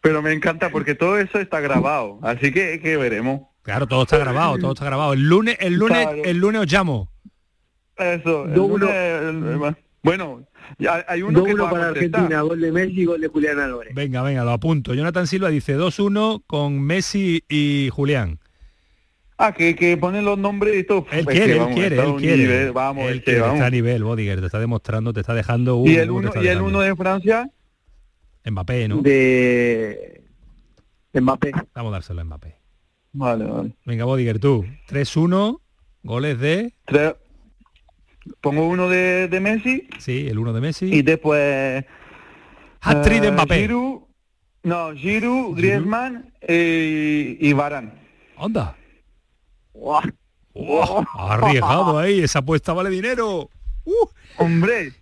Pero 0.00 0.22
me 0.22 0.32
encanta 0.32 0.70
porque 0.70 0.94
todo 0.94 1.18
eso 1.18 1.38
está 1.38 1.60
grabado, 1.60 2.18
así 2.22 2.52
que, 2.52 2.80
que 2.80 2.96
veremos. 2.96 3.42
Claro, 3.62 3.86
todo 3.86 4.02
está 4.02 4.18
grabado, 4.18 4.58
todo 4.58 4.72
está 4.72 4.84
grabado. 4.84 5.12
El 5.14 5.28
lunes, 5.28 5.56
el 5.60 5.74
lunes, 5.74 6.02
Claro. 6.06 6.22
el 6.24 6.36
lunes 6.38 6.60
os 6.62 6.72
llamo. 6.72 7.10
Eso, 7.96 8.44
el 8.44 8.58
uno. 8.58 8.78
lunes, 8.78 8.90
el- 8.90 9.64
el- 9.66 9.76
bueno, 10.02 10.44
ya 10.78 11.04
hay 11.08 11.22
uno 11.22 11.44
que 11.44 11.52
2-1 11.52 11.56
no 11.56 11.62
va 11.64 11.68
a 11.68 11.72
para. 11.72 11.88
Argentina, 11.88 12.40
gol 12.42 12.60
de 12.60 12.72
Messi 12.72 13.00
y 13.00 13.04
gol 13.04 13.20
de 13.20 13.28
Julián 13.28 13.58
Álvarez. 13.60 13.94
Venga, 13.94 14.22
venga, 14.22 14.44
lo 14.44 14.50
apunto. 14.50 14.92
Jonathan 14.94 15.26
Silva 15.26 15.48
dice 15.48 15.74
2-1 15.76 16.42
con 16.46 16.80
Messi 16.80 17.42
y 17.48 17.88
Julián. 17.92 18.38
Ah, 19.38 19.52
que, 19.52 19.74
que 19.74 19.96
pone 19.96 20.22
los 20.22 20.38
nombres 20.38 20.76
y 20.76 20.84
todo. 20.84 21.06
Él 21.10 21.20
Es 21.20 21.26
quiere, 21.26 21.56
él 21.56 21.74
quiere, 21.74 21.96
él 21.98 22.14
quiere. 22.18 22.36
nivel, 22.36 22.72
vamos, 22.72 23.04
él 23.04 23.14
es 23.14 23.18
que, 23.20 23.24
quiere, 23.24 23.40
vamos. 23.40 23.54
está 23.56 23.66
a 23.66 23.70
nivel, 23.70 24.04
Bodiger, 24.04 24.40
te 24.40 24.46
está 24.46 24.60
demostrando, 24.60 25.12
te 25.12 25.20
está 25.20 25.34
dejando 25.34 25.76
un 25.76 25.88
Y 25.90 25.94
el 25.96 26.10
uno, 26.10 26.30
y 26.40 26.46
el 26.46 26.60
uno 26.62 26.80
de 26.80 26.94
Francia, 26.94 27.50
Mbappé, 28.50 28.88
¿no? 28.88 29.00
De 29.02 30.22
Mbappé. 31.14 31.52
Vamos 31.74 31.90
a 31.90 31.92
dárselo 31.96 32.20
a 32.20 32.24
Mbappé. 32.24 32.56
vale, 33.12 33.44
vale. 33.44 33.76
Venga, 33.84 34.04
Bodiger, 34.04 34.38
tú. 34.38 34.64
3-1, 34.88 35.60
goles 36.02 36.38
de... 36.40 36.74
Tres- 36.84 37.14
pongo 38.40 38.66
uno 38.68 38.88
de, 38.88 39.28
de 39.28 39.38
Messi 39.40 39.86
Sí, 39.98 40.26
el 40.28 40.38
uno 40.38 40.52
de 40.54 40.60
Messi. 40.62 40.86
y 40.92 41.02
después 41.02 41.84
Hat-trick 42.80 43.20
de 43.20 43.28
eh, 43.28 43.32
Mbappé. 43.32 43.58
Giroud, 43.60 44.02
no, 44.62 44.92
Giroud, 44.94 45.56
Griezmann 45.56 46.32
y, 46.48 47.36
y 47.48 47.52
Varane. 47.52 47.92
Onda. 48.36 48.76
Oh, 49.72 50.00
ha 51.18 51.34
arriesgado 51.34 51.98
ahí, 51.98 52.20
esa 52.20 52.38
apuesta 52.40 52.72
vale 52.72 52.88
dinero. 52.90 53.50
Hombre, 54.38 54.92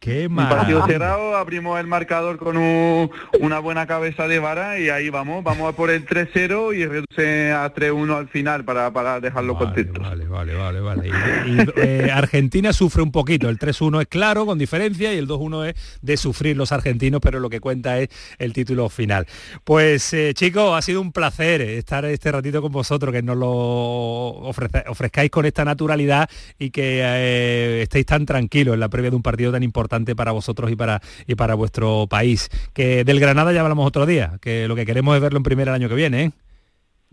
Qué 0.00 0.28
un 0.28 0.34
partido 0.36 0.86
cerrado, 0.86 1.36
abrimos 1.36 1.78
el 1.78 1.86
marcador 1.86 2.38
con 2.38 2.56
un- 2.56 3.10
una 3.38 3.58
buena 3.58 3.86
cabeza 3.86 4.26
de 4.28 4.38
vara 4.38 4.78
y 4.78 4.88
ahí 4.88 5.10
vamos, 5.10 5.44
vamos 5.44 5.68
a 5.70 5.76
por 5.76 5.90
el 5.90 6.06
3-0 6.06 6.72
y 6.74 6.86
reduce 6.86 7.52
a 7.52 7.70
3-1 7.74 8.16
al 8.16 8.26
final 8.28 8.64
para, 8.64 8.90
para 8.94 9.20
dejarlo 9.20 9.58
contento. 9.58 10.00
Vale, 10.00 10.24
vale, 10.26 10.54
vale, 10.54 10.80
vale. 10.80 11.08
Y, 11.08 11.50
y, 11.50 11.66
eh, 11.76 12.10
Argentina 12.10 12.72
sufre 12.72 13.02
un 13.02 13.12
poquito. 13.12 13.50
El 13.50 13.58
3-1 13.58 14.00
es 14.00 14.06
claro, 14.08 14.46
con 14.46 14.58
diferencia, 14.58 15.12
y 15.12 15.18
el 15.18 15.26
2-1 15.28 15.66
es 15.68 15.74
de 16.00 16.16
sufrir 16.16 16.56
los 16.56 16.72
argentinos, 16.72 17.20
pero 17.22 17.38
lo 17.38 17.50
que 17.50 17.60
cuenta 17.60 17.98
es 17.98 18.08
el 18.38 18.54
título 18.54 18.88
final. 18.88 19.26
Pues 19.64 20.14
eh, 20.14 20.32
chicos, 20.32 20.78
ha 20.78 20.80
sido 20.80 21.02
un 21.02 21.12
placer 21.12 21.60
estar 21.60 22.06
este 22.06 22.32
ratito 22.32 22.62
con 22.62 22.72
vosotros, 22.72 23.12
que 23.12 23.20
nos 23.22 23.36
lo 23.36 23.50
ofrece- 23.50 24.84
ofrezcáis 24.88 25.30
con 25.30 25.44
esta 25.44 25.66
naturalidad 25.66 26.26
y 26.58 26.70
que 26.70 27.02
eh, 27.04 27.82
estéis 27.82 28.06
tan 28.06 28.24
tranquilos 28.24 28.72
en 28.72 28.80
la 28.80 28.88
previa 28.88 29.10
de 29.10 29.16
un 29.16 29.22
partido 29.22 29.52
tan 29.52 29.62
importante 29.62 29.89
para 30.16 30.32
vosotros 30.32 30.70
y 30.70 30.76
para, 30.76 31.00
y 31.26 31.34
para 31.34 31.54
vuestro 31.54 32.06
país. 32.08 32.48
Que 32.72 33.04
del 33.04 33.20
Granada 33.20 33.52
ya 33.52 33.60
hablamos 33.60 33.86
otro 33.86 34.06
día, 34.06 34.38
que 34.40 34.66
lo 34.68 34.76
que 34.76 34.86
queremos 34.86 35.16
es 35.16 35.22
verlo 35.22 35.38
en 35.38 35.42
primera 35.42 35.72
el 35.72 35.82
año 35.82 35.88
que 35.88 35.94
viene. 35.94 36.24
¿eh? 36.24 36.32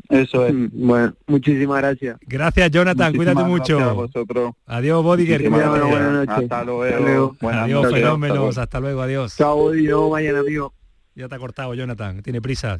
Eso 0.10 0.46
es. 0.46 0.54
Mm, 0.54 0.68
Bueno, 0.74 1.14
muchísimas 1.26 1.80
gracias. 1.82 2.18
Gracias, 2.22 2.72
Jonathan. 2.72 3.14
Muchísimas 3.14 3.44
cuídate 3.44 3.50
mucho. 3.50 3.80
a 3.90 3.94
vosotros. 3.94 4.54
Adiós, 4.68 5.04
Bodiger. 5.04 5.50
Buenas 5.50 5.68
noches. 5.80 6.30
Hasta 6.30 6.64
luego. 6.64 6.84
Hasta 6.84 7.00
luego. 7.00 7.36
Buenas 7.42 7.64
Adiós, 7.64 7.84
noches. 7.84 8.00
fenómenos. 8.00 8.48
Hasta 8.50 8.62
Hasta 8.62 8.80
luego, 8.80 9.02
adiós. 9.02 9.36
Chao, 9.36 9.76
y 9.76 9.84
no 9.88 10.10
mañana, 10.10 10.40
amigo. 10.40 10.74
Ya 11.16 11.28
te 11.28 11.36
ha 11.36 11.40
cortado, 11.40 11.74
Jonathan. 11.74 12.22
Tiene 12.22 12.42
prisa. 12.42 12.80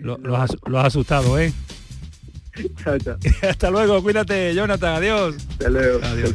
Lo, 0.00 0.18
lo 0.18 0.36
has, 0.36 0.56
lo 0.66 0.80
has 0.80 0.86
asustado, 0.86 1.38
¿eh? 1.38 1.52
Chao, 2.84 2.98
chao. 2.98 3.16
Hasta 3.48 3.70
luego, 3.70 4.02
cuídate, 4.02 4.54
Jonathan. 4.54 4.96
Adiós. 4.96 5.36
Hasta 5.52 5.68
luego. 5.70 6.00
Adiós. 6.04 6.34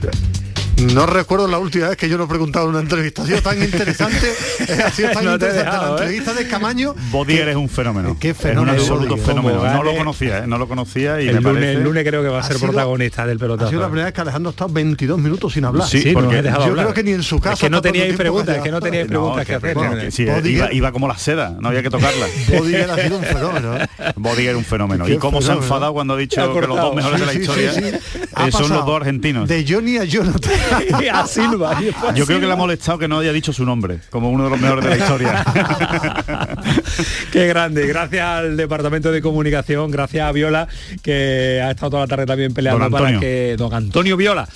No 0.78 1.08
recuerdo 1.08 1.48
la 1.48 1.58
última 1.58 1.90
vez 1.90 1.98
que 1.98 2.08
yo 2.08 2.18
no 2.20 2.26
he 2.26 2.28
preguntado 2.28 2.66
en 2.66 2.72
una 2.72 2.80
entrevista. 2.82 3.24
Ha 3.24 3.26
sido 3.26 3.42
tan 3.42 3.62
interesante, 3.62 4.32
eh, 4.68 4.78
ha 4.86 4.92
sido 4.92 5.10
tan 5.12 5.26
No 5.26 5.34
interesante 5.34 5.66
dejado, 5.72 5.84
la 5.84 5.90
¿eh? 5.90 6.04
entrevista 6.06 6.34
de 6.34 6.48
Camaño. 6.48 6.96
Bodiger 7.12 7.50
es 7.50 7.56
un 7.56 7.68
fenómeno. 7.68 8.16
Qué 8.20 8.30
Es 8.30 8.38
fenómeno, 8.38 8.74
un 8.74 8.80
absoluto 8.80 9.18
fenómeno. 9.18 9.64
No 9.74 9.84
lo 9.84 9.96
conocía, 9.96 10.40
¿eh? 10.40 10.48
no 10.48 10.58
lo 10.60 10.68
conocía 10.68 11.20
y 11.20 11.28
El 11.30 11.36
me 11.36 11.42
lunes, 11.42 11.54
parece... 11.56 11.74
el 11.74 11.84
lunes 11.84 12.04
creo 12.06 12.22
que 12.22 12.30
va 12.30 12.38
a 12.38 12.42
Ha 12.42 12.44
ser 12.44 12.58
sido- 12.58 12.68
protagonista 12.72 13.26
del 13.26 13.38
Ha 13.38 13.40
sido 13.40 13.48
la 13.50 13.58
pelotazo. 13.58 13.88
primera 13.90 14.06
vez 14.06 14.14
que 14.14 14.22
Alejandro 14.22 14.50
ha 14.50 14.52
estado 14.52 14.74
22 14.74 15.20
minutos 15.20 15.54
sin 15.54 15.66
hablar. 15.66 15.88
Sí, 15.88 16.02
Sí, 16.02 16.14
no 16.14 16.20
porque 16.22 16.42
dejado 16.44 16.64
yo 16.66 16.70
hablar. 16.72 16.86
creo 16.86 16.94
que 16.94 17.04
ni 17.04 17.12
en 17.12 17.24
su 17.24 17.40
casa. 17.40 17.54
Es 17.56 17.60
que 17.60 17.70
no 17.72 17.82
teníais 17.82 18.16
preguntas, 18.16 18.58
es 18.58 18.62
que 18.64 18.72
no 18.72 18.80
teníais 18.80 19.06
No, 19.08 19.12
preguntas 19.12 19.46
que, 19.46 19.52
que- 19.52 19.56
hacer. 19.58 19.74
bueno, 19.74 19.96
¿no? 19.96 20.02
que 20.02 20.12
sí, 20.12 20.26
Bodiger- 20.26 20.48
iba, 20.52 20.74
iba 20.74 20.92
como 20.92 21.08
la 21.08 21.18
seda, 21.18 21.56
no 21.60 21.70
había 21.70 21.82
que 21.82 21.90
tocarla. 21.90 22.28
Bodiger 22.56 22.90
ha 22.92 22.96
sido 23.04 23.18
un 23.18 23.24
fenómeno. 23.24 23.78
¿eh? 23.78 23.88
Bodiger 24.16 24.56
un 24.56 24.64
fenómeno. 24.64 25.10
Y 25.10 25.18
cómo 25.18 25.42
se 25.42 25.52
ha 25.52 25.56
enfadado 25.56 25.94
cuando 25.94 26.14
ha 26.14 26.18
dicho 26.18 26.42
ha 26.42 26.54
que 26.54 26.68
los 26.68 26.78
dos 26.80 26.96
mejores 26.96 27.20
de 27.20 27.26
la 27.26 27.34
historia 27.34 27.72
eh, 27.74 28.00
Ha 28.36 28.52
son 28.52 28.70
los 28.70 28.86
dos 28.86 28.96
argentinos. 28.98 29.48
De 29.50 29.66
Johnny 29.68 29.98
a 29.98 30.04
Jonathan. 30.04 30.52
a 31.14 31.28
Silva. 31.28 31.80
Yo 32.14 32.26
creo 32.26 32.40
que 32.40 32.46
le 32.46 32.54
ha 32.54 32.56
molestado 32.56 32.98
que 32.98 33.08
no 33.08 33.20
haya 33.20 33.34
dicho 33.34 33.54
su 33.54 33.66
nombre, 33.66 34.00
como 34.10 34.30
uno 34.30 34.46
de 34.46 34.50
los 34.52 34.60
mejores 34.60 34.84
de 34.84 34.90
la 34.90 34.98
historia. 34.98 35.46
Qué 37.32 37.48
grande. 37.48 37.88
Gracias 37.88 38.26
al 38.26 38.58
Departamento 38.58 39.12
de 39.12 39.22
Comunicación, 39.22 39.92
gracias 39.92 40.28
a 40.28 40.32
Viola, 40.32 40.68
que 41.02 41.62
ha 41.64 41.72
estado 41.72 41.92
toda 41.92 42.04
la 42.04 42.08
tarde 42.08 42.26
también 42.26 42.54
peleando 42.54 42.90
para 42.90 43.20
que 43.20 43.56
don 43.58 43.74
Antonio 43.74 44.18
Viola 44.18 44.48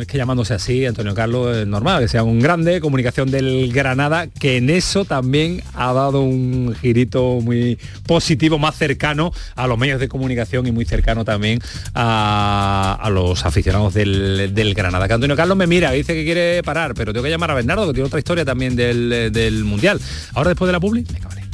es 0.00 0.06
que 0.06 0.18
llamándose 0.18 0.52
así, 0.52 0.84
Antonio 0.84 1.14
Carlos, 1.14 1.56
es 1.56 1.66
normal 1.66 2.02
que 2.02 2.08
sea 2.08 2.22
un 2.22 2.40
grande, 2.40 2.80
comunicación 2.80 3.30
del 3.30 3.72
Granada, 3.72 4.26
que 4.26 4.58
en 4.58 4.68
eso 4.68 5.06
también 5.06 5.62
ha 5.74 5.92
dado 5.94 6.20
un 6.20 6.74
girito 6.78 7.40
muy 7.40 7.78
positivo, 8.06 8.58
más 8.58 8.76
cercano 8.76 9.32
a 9.56 9.66
los 9.66 9.78
medios 9.78 9.98
de 9.98 10.08
comunicación 10.08 10.66
y 10.66 10.72
muy 10.72 10.84
cercano 10.84 11.24
también 11.24 11.60
a, 11.94 13.08
los 13.10 13.46
aficionados 13.46 13.94
del, 13.94 14.74
Granada. 14.74 15.08
Que 15.08 15.14
Antonio 15.14 15.36
Carlos 15.36 15.56
me 15.56 15.66
mira, 15.66 15.90
dice 15.92 16.12
que 16.12 16.24
quiere 16.24 16.62
parar, 16.62 16.92
pero 16.94 17.12
tengo 17.12 17.24
que 17.24 17.30
llamar 17.30 17.50
a 17.50 17.54
Bernardo, 17.54 17.86
que 17.86 17.94
tiene 17.94 18.06
otra 18.06 18.18
historia 18.18 18.44
también 18.44 18.76
del, 18.76 19.30
del 19.32 19.64
Mundial. 19.64 19.98
Ahora 20.34 20.50
después 20.50 20.68
de 20.68 20.72
la 20.72 20.80
publi, 20.80 21.04
venga, 21.10 21.28
vale. 21.28 21.44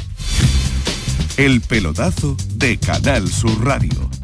El 1.37 1.61
pelotazo 1.61 2.37
de 2.55 2.79
Canal 2.79 3.29
Sur 3.29 3.65
Radio. 3.65 4.24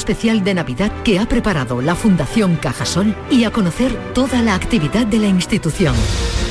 especial 0.00 0.42
de 0.42 0.54
Navidad 0.54 0.90
que 1.04 1.18
ha 1.18 1.26
preparado 1.26 1.82
la 1.82 1.94
Fundación 1.94 2.56
Cajasol 2.56 3.14
y 3.30 3.44
a 3.44 3.50
conocer 3.50 3.94
toda 4.14 4.40
la 4.40 4.54
actividad 4.54 5.06
de 5.06 5.18
la 5.18 5.28
institución. 5.28 5.94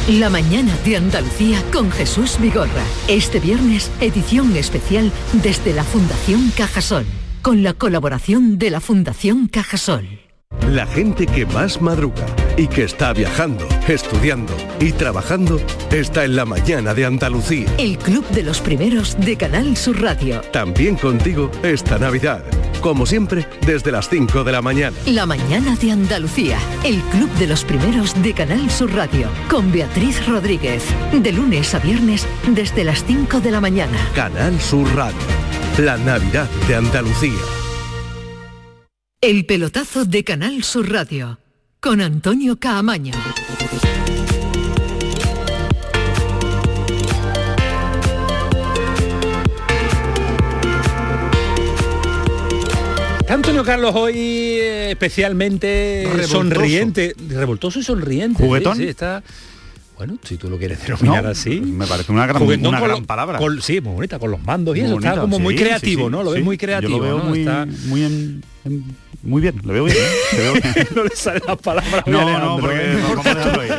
La 0.07 0.29
mañana 0.29 0.77
de 0.85 0.97
Andalucía 0.97 1.59
con 1.73 1.89
Jesús 1.89 2.37
Vigorra. 2.39 2.83
Este 3.07 3.39
viernes, 3.39 3.89
edición 4.01 4.55
especial 4.55 5.11
desde 5.41 5.73
la 5.73 5.83
Fundación 5.83 6.51
Cajasol, 6.55 7.05
con 7.41 7.63
la 7.63 7.73
colaboración 7.73 8.59
de 8.59 8.69
la 8.69 8.81
Fundación 8.81 9.47
Cajasol. 9.47 10.28
La 10.67 10.85
gente 10.85 11.25
que 11.25 11.45
más 11.45 11.81
madruga 11.81 12.25
y 12.57 12.67
que 12.67 12.83
está 12.83 13.13
viajando, 13.13 13.67
estudiando 13.87 14.53
y 14.79 14.91
trabajando 14.91 15.59
está 15.91 16.25
en 16.25 16.35
la 16.35 16.45
mañana 16.45 16.93
de 16.93 17.05
Andalucía. 17.05 17.67
El 17.77 17.97
Club 17.97 18.27
de 18.29 18.43
los 18.43 18.61
Primeros 18.61 19.19
de 19.19 19.37
Canal 19.37 19.75
Sur 19.77 20.01
Radio. 20.01 20.41
También 20.51 20.95
contigo 20.95 21.49
esta 21.63 21.97
Navidad. 21.97 22.43
Como 22.81 23.05
siempre, 23.05 23.45
desde 23.65 23.91
las 23.91 24.07
5 24.09 24.43
de 24.43 24.51
la 24.51 24.61
mañana. 24.61 24.95
La 25.05 25.25
mañana 25.25 25.75
de 25.75 25.91
Andalucía. 25.91 26.57
El 26.83 27.01
Club 27.01 27.29
de 27.33 27.47
los 27.47 27.65
Primeros 27.65 28.21
de 28.21 28.33
Canal 28.33 28.69
Sur 28.69 28.93
Radio. 28.93 29.27
Con 29.49 29.71
Beatriz 29.71 30.25
Rodríguez. 30.27 30.83
De 31.11 31.31
lunes 31.31 31.75
a 31.75 31.79
viernes 31.79 32.25
desde 32.47 32.83
las 32.83 33.03
5 33.03 33.41
de 33.41 33.51
la 33.51 33.59
mañana. 33.59 33.97
Canal 34.15 34.59
Sur 34.61 34.87
Radio. 34.95 35.17
La 35.77 35.97
Navidad 35.97 36.49
de 36.67 36.75
Andalucía. 36.75 37.68
El 39.21 39.45
pelotazo 39.45 40.05
de 40.05 40.23
Canal 40.23 40.63
Sur 40.63 40.89
Radio 40.89 41.41
con 41.81 41.99
Antonio 41.99 42.57
Caamaño. 42.57 43.11
Antonio 53.27 53.65
Carlos 53.65 53.91
hoy 53.93 54.15
eh, 54.15 54.91
especialmente 54.91 56.25
sonriente, 56.25 57.13
revoltoso 57.27 57.79
y 57.79 57.83
sonriente. 57.83 58.41
¿Juguetón? 58.41 58.77
Sí, 58.77 58.85
está... 58.85 59.21
Bueno, 59.99 60.17
si 60.23 60.37
tú 60.37 60.49
lo 60.49 60.57
quieres 60.57 60.81
denominar 60.87 61.27
así. 61.27 61.59
Me 61.59 61.85
parece 61.85 62.09
una 62.13 62.25
gran, 62.25 62.41
una 62.41 62.79
gran 62.79 63.05
palabra. 63.05 63.37
sí, 63.59 63.81
muy 63.81 63.95
bonita, 63.95 64.17
con 64.17 64.31
los 64.31 64.41
mandos 64.41 64.77
y 64.77 64.79
eso. 64.79 64.97
está 64.97 65.19
como 65.19 65.39
muy 65.39 65.55
creativo, 65.55 66.09
¿no? 66.09 66.23
Lo 66.23 66.31
ves 66.31 66.43
muy 66.43 66.57
creativo. 66.57 66.91
Yo 66.91 66.97
lo 66.97 67.03
veo 67.03 67.17
muy, 67.17 67.39
está... 67.41 67.67
muy 67.87 68.03
en 68.03 68.41
muy 69.21 69.41
bien, 69.41 69.55
lo 69.63 69.73
veo 69.73 69.83
bien. 69.83 69.97
¿eh? 69.97 70.87
no 70.95 71.03
le 71.03 71.09
salen 71.13 71.41
las 71.45 71.57
palabras. 71.57 72.07
No, 72.07 72.39
no, 72.39 72.57
porque 72.61 72.97
vamos 73.03 73.25
a 73.25 73.35
dejarlo 73.35 73.61
ahí. 73.61 73.69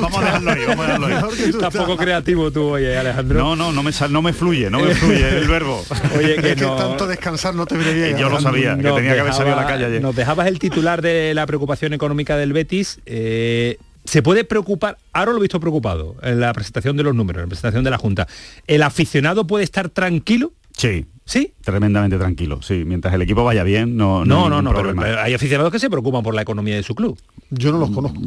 Vamos 0.00 0.18
a 0.18 0.24
dejarlo 0.24 0.50
ahí, 0.50 0.64
vamos 0.66 0.86
a 0.86 0.92
dejarlo 0.92 1.06
ahí. 1.06 1.50
Estás 1.50 1.76
poco 1.76 1.96
creativo 1.96 2.50
tú, 2.50 2.62
oye, 2.70 2.96
Alejandro. 2.96 3.40
No, 3.40 3.56
no, 3.56 3.72
no 3.72 3.82
me, 3.82 3.90
no 4.08 4.22
me 4.22 4.32
fluye, 4.32 4.70
no 4.70 4.80
me 4.80 4.94
fluye 4.94 5.28
el 5.28 5.48
verbo. 5.48 5.84
Oye, 6.16 6.36
que, 6.36 6.56
no... 6.56 6.76
tanto 6.76 7.06
descansar 7.06 7.54
no 7.54 7.66
te 7.66 7.76
viene 7.76 7.92
bien. 7.92 8.16
Yo 8.16 8.30
lo 8.30 8.40
sabía, 8.40 8.76
que 8.76 8.90
tenía 8.90 9.14
que 9.14 9.20
haber 9.20 9.34
salido 9.34 9.58
a 9.58 9.60
la 9.62 9.66
calle 9.66 9.84
ayer. 9.84 10.00
Nos 10.00 10.16
dejabas 10.16 10.46
el 10.46 10.58
titular 10.58 11.02
de 11.02 11.34
la 11.34 11.46
preocupación 11.46 11.92
económica 11.92 12.38
del 12.38 12.54
Betis. 12.54 13.00
Eh, 13.04 13.78
se 14.04 14.22
puede 14.22 14.44
preocupar, 14.44 14.98
ahora 15.12 15.32
lo 15.32 15.38
he 15.38 15.42
visto 15.42 15.60
preocupado 15.60 16.16
en 16.22 16.40
la 16.40 16.52
presentación 16.52 16.96
de 16.96 17.02
los 17.02 17.14
números, 17.14 17.40
en 17.40 17.46
la 17.46 17.48
presentación 17.48 17.84
de 17.84 17.90
la 17.90 17.98
Junta. 17.98 18.26
¿El 18.66 18.82
aficionado 18.82 19.46
puede 19.46 19.64
estar 19.64 19.88
tranquilo? 19.88 20.52
Sí, 20.76 21.06
¿Sí? 21.30 21.52
Tremendamente 21.62 22.18
tranquilo, 22.18 22.60
sí. 22.60 22.82
Mientras 22.84 23.14
el 23.14 23.22
equipo 23.22 23.44
vaya 23.44 23.62
bien, 23.62 23.96
no 23.96 24.24
No, 24.24 24.48
no, 24.48 24.60
no, 24.62 24.74
pero, 24.74 25.00
hay 25.20 25.32
aficionados 25.32 25.70
que 25.70 25.78
se 25.78 25.88
preocupan 25.88 26.24
por 26.24 26.34
la 26.34 26.42
economía 26.42 26.74
de 26.74 26.82
su 26.82 26.96
club. 26.96 27.16
Yo 27.50 27.70
no 27.70 27.78
los 27.78 27.92
conozco. 27.92 28.18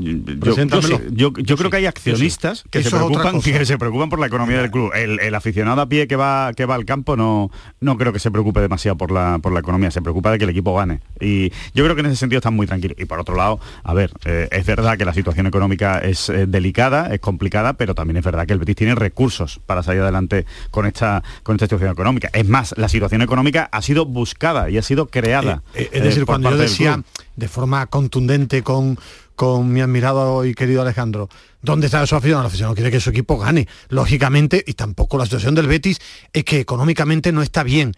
Yo, 1.12 1.34
creo 1.34 1.70
que 1.70 1.76
hay 1.76 1.86
accionistas 1.86 2.64
que, 2.70 2.82
se 2.82 2.90
preocupan, 2.92 3.42
que 3.42 3.66
se 3.66 3.78
preocupan 3.78 4.10
por 4.10 4.20
la 4.20 4.28
economía 4.28 4.62
del 4.62 4.72
club. 4.72 4.92
El, 4.96 5.36
aficionado 5.36 5.82
a 5.82 5.90
pie 5.90 6.08
que 6.08 6.16
va, 6.16 6.54
que 6.54 6.66
va 6.66 6.76
al 6.76 6.86
campo 6.86 7.18
no, 7.18 7.52
no 7.82 7.98
creo 7.98 8.14
que 8.14 8.20
se 8.20 8.32
preocupe 8.32 8.62
demasiado 8.62 8.98
por 8.98 9.12
la, 9.12 9.40
por 9.40 9.52
la 9.52 9.60
economía, 9.60 9.92
se 9.92 10.02
preocupa 10.02 10.32
de 10.32 10.38
que 10.38 10.46
el 10.46 10.52
equipo 10.52 10.74
gane. 10.74 11.02
Y 11.20 11.50
yo 11.74 11.84
creo 11.84 11.96
que 11.96 12.02
en 12.02 12.06
ese 12.06 12.16
sentido 12.16 12.38
están 12.38 12.56
muy 12.56 12.68
tranquilos. 12.68 12.98
Y 12.98 13.04
por 13.04 13.20
otro 13.20 13.36
lado, 13.36 13.60
a 13.84 13.94
ver, 13.94 14.12
eh, 14.24 14.48
es 14.50 14.66
verdad 14.66 14.98
que 14.98 15.04
la 15.04 15.14
situación 15.14 15.46
económica 15.46 16.00
es 16.00 16.30
eh, 16.30 16.46
delicada, 16.48 17.14
es 17.14 17.20
complicada, 17.20 17.74
pero 17.74 17.96
también 17.96 18.16
es 18.16 18.24
verdad 18.24 18.46
que 18.48 18.54
el 18.54 18.60
Betis 18.60 18.78
tiene 18.78 18.96
recursos 18.96 19.60
para 19.66 19.84
salir 19.84 20.04
adelante 20.04 20.46
con 20.72 20.86
esta, 20.86 21.22
con 21.44 21.58
esta 21.58 21.66
situación 21.66 21.92
económica. 21.92 22.30
Es 22.32 22.48
más, 22.48 22.74
la 22.78 22.88
situación 22.94 23.22
económica 23.22 23.70
ha 23.72 23.82
sido 23.82 24.06
buscada 24.06 24.70
y 24.70 24.78
ha 24.78 24.82
sido 24.82 25.08
creada. 25.08 25.64
Eh, 25.74 25.84
eh, 25.84 25.90
es 25.94 26.04
decir, 26.04 26.26
cuando 26.26 26.52
yo 26.52 26.58
decía 26.58 27.04
de 27.36 27.48
forma 27.48 27.88
contundente 27.88 28.62
con, 28.62 28.98
con 29.36 29.74
mi 29.74 29.82
admirado 29.82 30.46
y 30.46 30.54
querido 30.54 30.82
Alejandro, 30.82 31.28
¿dónde 31.62 31.88
está 31.88 32.06
su 32.06 32.16
afición? 32.16 32.42
La 32.42 32.48
afición 32.48 32.70
no 32.70 32.76
quiere 32.76 32.92
que 32.92 33.00
su 33.00 33.10
equipo 33.10 33.38
gane, 33.38 33.68
lógicamente, 33.90 34.64
y 34.66 34.74
tampoco 34.74 35.18
la 35.18 35.26
situación 35.26 35.56
del 35.56 35.68
Betis 35.68 36.00
es 36.32 36.44
que 36.44 36.60
económicamente 36.60 37.32
no 37.32 37.42
está 37.42 37.64
bien. 37.64 37.94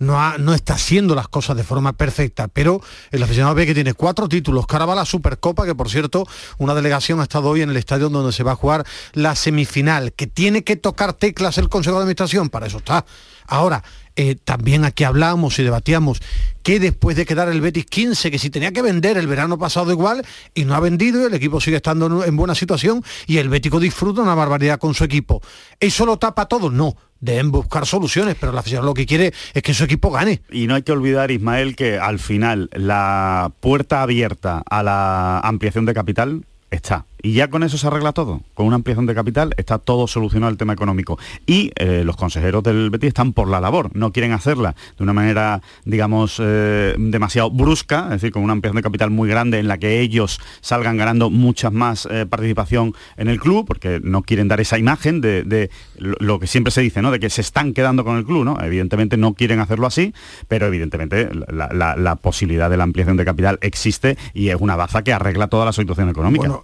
No, 0.00 0.38
no, 0.38 0.54
está 0.54 0.74
haciendo 0.74 1.14
las 1.14 1.28
cosas 1.28 1.58
de 1.58 1.62
forma 1.62 1.92
perfecta, 1.92 2.48
pero 2.48 2.80
el 3.10 3.22
aficionado 3.22 3.54
ve 3.54 3.66
que 3.66 3.74
tiene 3.74 3.92
cuatro 3.92 4.30
títulos, 4.30 4.66
que 4.66 4.78
la 4.78 5.04
Supercopa, 5.04 5.66
que 5.66 5.74
por 5.74 5.90
cierto, 5.90 6.26
una 6.56 6.74
delegación 6.74 7.20
ha 7.20 7.24
estado 7.24 7.50
hoy 7.50 7.60
en 7.60 7.68
el 7.68 7.76
estadio 7.76 8.08
donde 8.08 8.32
se 8.32 8.42
va 8.42 8.52
a 8.52 8.56
jugar 8.56 8.86
la 9.12 9.36
semifinal, 9.36 10.14
que 10.14 10.26
tiene 10.26 10.64
que 10.64 10.76
tocar 10.76 11.12
teclas 11.12 11.58
el 11.58 11.68
Consejo 11.68 11.96
de 11.96 12.04
Administración, 12.04 12.48
para 12.48 12.66
eso 12.66 12.78
está. 12.78 13.04
Ahora, 13.46 13.82
eh, 14.20 14.36
también 14.44 14.84
aquí 14.84 15.04
hablamos 15.04 15.58
y 15.58 15.62
debatíamos 15.62 16.20
que 16.62 16.78
después 16.78 17.16
de 17.16 17.24
quedar 17.24 17.48
el 17.48 17.62
Betis 17.62 17.86
15, 17.86 18.30
que 18.30 18.38
si 18.38 18.50
tenía 18.50 18.70
que 18.70 18.82
vender 18.82 19.16
el 19.16 19.26
verano 19.26 19.58
pasado 19.58 19.90
igual 19.92 20.26
y 20.54 20.66
no 20.66 20.74
ha 20.74 20.80
vendido, 20.80 21.26
el 21.26 21.32
equipo 21.32 21.58
sigue 21.58 21.76
estando 21.76 22.22
en 22.22 22.36
buena 22.36 22.54
situación 22.54 23.02
y 23.26 23.38
el 23.38 23.48
Bético 23.48 23.80
disfruta 23.80 24.20
una 24.20 24.34
barbaridad 24.34 24.78
con 24.78 24.92
su 24.92 25.04
equipo. 25.04 25.40
¿Eso 25.80 26.04
lo 26.04 26.18
tapa 26.18 26.44
todo? 26.44 26.68
No. 26.68 26.94
Deben 27.18 27.50
buscar 27.50 27.86
soluciones, 27.86 28.36
pero 28.38 28.52
la 28.52 28.60
afición 28.60 28.84
lo 28.84 28.92
que 28.92 29.06
quiere 29.06 29.32
es 29.54 29.62
que 29.62 29.72
su 29.72 29.84
equipo 29.84 30.10
gane. 30.10 30.42
Y 30.50 30.66
no 30.66 30.74
hay 30.74 30.82
que 30.82 30.92
olvidar, 30.92 31.30
Ismael, 31.30 31.74
que 31.74 31.98
al 31.98 32.18
final 32.18 32.68
la 32.74 33.50
puerta 33.60 34.02
abierta 34.02 34.62
a 34.68 34.82
la 34.82 35.40
ampliación 35.40 35.86
de 35.86 35.94
capital 35.94 36.44
está 36.70 37.06
y 37.22 37.32
ya 37.32 37.48
con 37.48 37.62
eso 37.62 37.78
se 37.78 37.86
arregla 37.86 38.12
todo. 38.12 38.42
Con 38.54 38.66
una 38.66 38.76
ampliación 38.76 39.06
de 39.06 39.14
capital 39.14 39.54
está 39.56 39.78
todo 39.78 40.06
solucionado 40.06 40.50
el 40.50 40.56
tema 40.56 40.72
económico. 40.72 41.18
Y 41.46 41.72
eh, 41.76 42.02
los 42.04 42.16
consejeros 42.16 42.62
del 42.62 42.90
Betis 42.90 43.08
están 43.08 43.32
por 43.32 43.48
la 43.48 43.60
labor, 43.60 43.90
no 43.94 44.12
quieren 44.12 44.32
hacerla 44.32 44.74
de 44.96 45.02
una 45.02 45.12
manera, 45.12 45.62
digamos, 45.84 46.40
eh, 46.40 46.94
demasiado 46.98 47.50
brusca, 47.50 48.04
es 48.04 48.10
decir, 48.10 48.32
con 48.32 48.42
una 48.42 48.52
ampliación 48.52 48.76
de 48.76 48.82
capital 48.82 49.10
muy 49.10 49.28
grande 49.28 49.58
en 49.58 49.68
la 49.68 49.78
que 49.78 50.00
ellos 50.00 50.40
salgan 50.60 50.96
ganando 50.96 51.30
mucha 51.30 51.70
más 51.70 52.06
eh, 52.10 52.26
participación 52.26 52.94
en 53.16 53.28
el 53.28 53.40
club, 53.40 53.66
porque 53.66 54.00
no 54.02 54.22
quieren 54.22 54.48
dar 54.48 54.60
esa 54.60 54.78
imagen 54.78 55.20
de, 55.20 55.70
lo 55.96 56.38
que 56.38 56.46
siempre 56.46 56.70
se 56.70 56.80
dice, 56.80 57.02
¿no? 57.02 57.10
De 57.10 57.20
que 57.20 57.30
se 57.30 57.40
están 57.40 57.72
quedando 57.72 58.04
con 58.04 58.16
el 58.16 58.24
club, 58.24 58.44
¿no? 58.44 58.58
Evidentemente 58.60 59.16
no 59.16 59.34
quieren 59.34 59.60
hacerlo 59.60 59.86
así, 59.86 60.14
pero 60.48 60.66
evidentemente 60.66 61.28
la, 61.50 62.16
posibilidad 62.20 62.68
de 62.68 62.76
la 62.76 62.84
ampliación 62.84 63.16
de 63.16 63.24
capital 63.24 63.58
existe 63.62 64.16
y 64.34 64.48
es 64.48 64.56
una 64.58 64.76
baza 64.76 65.02
que 65.02 65.12
arregla 65.12 65.48
toda 65.48 65.64
la 65.64 65.72
situación 65.72 66.08
económica. 66.08 66.60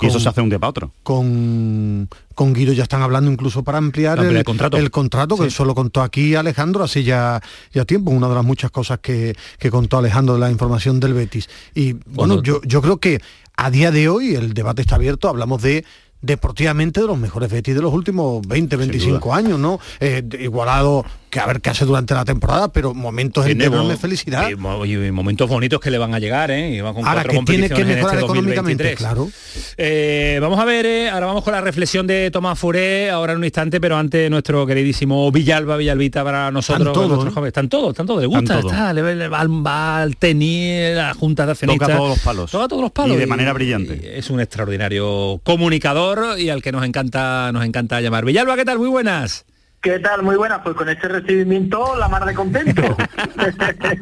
Y 0.00 0.06
eso 0.06 0.20
se 0.20 0.28
hace 0.28 0.40
un 0.40 0.48
día 0.48 0.58
para 0.58 0.70
otro. 0.70 0.92
Con, 1.02 2.08
con 2.34 2.52
Guido 2.52 2.72
ya 2.72 2.82
están 2.82 3.02
hablando 3.02 3.30
incluso 3.30 3.62
para 3.62 3.78
ampliar, 3.78 4.18
el, 4.18 4.44
contrato, 4.44 4.76
el 4.76 4.90
contrato 4.90 5.36
que 5.36 5.50
solo 5.50 5.74
contó 5.74 6.02
aquí 6.02 6.34
Alejandro 6.34 6.84
hace 6.84 7.04
ya, 7.04 7.40
ya 7.72 7.84
tiempo, 7.84 8.10
una 8.10 8.28
de 8.28 8.34
las 8.34 8.44
muchas 8.44 8.70
cosas 8.70 8.98
que, 9.00 9.36
que 9.58 9.70
contó 9.70 9.98
Alejandro 9.98 10.34
de 10.34 10.40
la 10.40 10.50
información 10.50 11.00
del 11.00 11.14
Betis. 11.14 11.48
Y 11.74 11.94
bueno, 12.06 12.42
yo, 12.42 12.60
yo 12.62 12.82
creo 12.82 12.98
que 12.98 13.20
a 13.56 13.70
día 13.70 13.90
de 13.90 14.08
hoy 14.08 14.34
el 14.34 14.54
debate 14.54 14.82
está 14.82 14.96
abierto, 14.96 15.28
hablamos 15.28 15.62
de 15.62 15.84
deportivamente 16.22 17.00
de 17.00 17.06
los 17.06 17.18
mejores 17.18 17.50
Betis 17.50 17.74
de 17.74 17.82
los 17.82 17.92
últimos 17.92 18.46
20, 18.46 18.76
25 18.76 19.34
años, 19.34 19.58
¿no? 19.58 19.78
Eh, 20.00 20.22
igualado 20.40 21.04
que 21.36 21.40
a 21.40 21.46
ver 21.46 21.60
qué 21.60 21.70
hace 21.70 21.84
durante 21.84 22.14
la 22.14 22.24
temporada, 22.24 22.68
pero 22.68 22.94
momentos 22.94 23.44
de 23.44 23.52
enorme 23.52 23.96
felicidad. 23.96 24.48
Y, 24.48 24.56
momentos 24.56 25.48
bonitos 25.48 25.80
que 25.80 25.90
le 25.90 25.98
van 25.98 26.14
a 26.14 26.18
llegar, 26.18 26.50
¿eh? 26.50 26.80
ahora 26.80 27.24
que 27.24 27.38
tiene 27.40 27.68
que 27.68 27.84
mejorar 27.84 28.14
este 28.14 28.24
económicamente, 28.24 28.94
claro. 28.94 29.28
Eh, 29.76 30.38
vamos 30.40 30.58
a 30.58 30.64
ver, 30.64 30.86
eh, 30.86 31.10
ahora 31.10 31.26
vamos 31.26 31.44
con 31.44 31.52
la 31.52 31.60
reflexión 31.60 32.06
de 32.06 32.30
Tomás 32.30 32.58
Furé, 32.58 33.10
ahora 33.10 33.32
en 33.32 33.38
un 33.38 33.44
instante, 33.44 33.80
pero 33.80 33.96
antes 33.96 34.30
nuestro 34.30 34.66
queridísimo 34.66 35.30
Villalba, 35.30 35.76
Villalbita 35.76 36.24
para 36.24 36.50
nosotros. 36.50 36.88
Están 36.88 36.94
todos, 36.94 37.46
están 37.46 37.68
todos, 37.68 37.90
están 37.90 38.06
todos, 38.06 38.20
le 38.22 38.26
gusta, 38.26 38.58
está, 38.58 38.92
le, 38.92 39.28
va, 39.28 40.00
al 40.00 40.16
tenis, 40.16 40.94
la 40.94 41.12
Junta 41.14 41.44
de 41.44 41.52
Accionistas. 41.52 41.88
Toca 41.88 41.98
todos 41.98 42.10
los 42.10 42.18
palos. 42.20 42.50
Toca 42.50 42.68
todos 42.68 42.82
los 42.82 42.92
palos. 42.92 43.16
Y 43.16 43.20
de 43.20 43.26
manera 43.26 43.52
brillante. 43.52 44.18
es 44.18 44.30
un 44.30 44.40
extraordinario 44.40 45.40
comunicador 45.44 46.38
y 46.38 46.48
al 46.48 46.62
que 46.62 46.72
nos 46.72 46.84
encanta, 46.84 47.50
nos 47.52 47.64
encanta 47.64 48.00
llamar. 48.00 48.24
Villalba, 48.24 48.56
¿qué 48.56 48.64
tal? 48.64 48.78
Muy 48.78 48.88
buenas. 48.88 49.44
¿Qué 49.86 50.00
tal? 50.00 50.24
Muy 50.24 50.34
buena. 50.34 50.64
Pues 50.64 50.74
con 50.74 50.88
este 50.88 51.06
recibimiento, 51.06 51.94
la 51.96 52.08
mar 52.08 52.24
de 52.24 52.34
contento. 52.34 52.82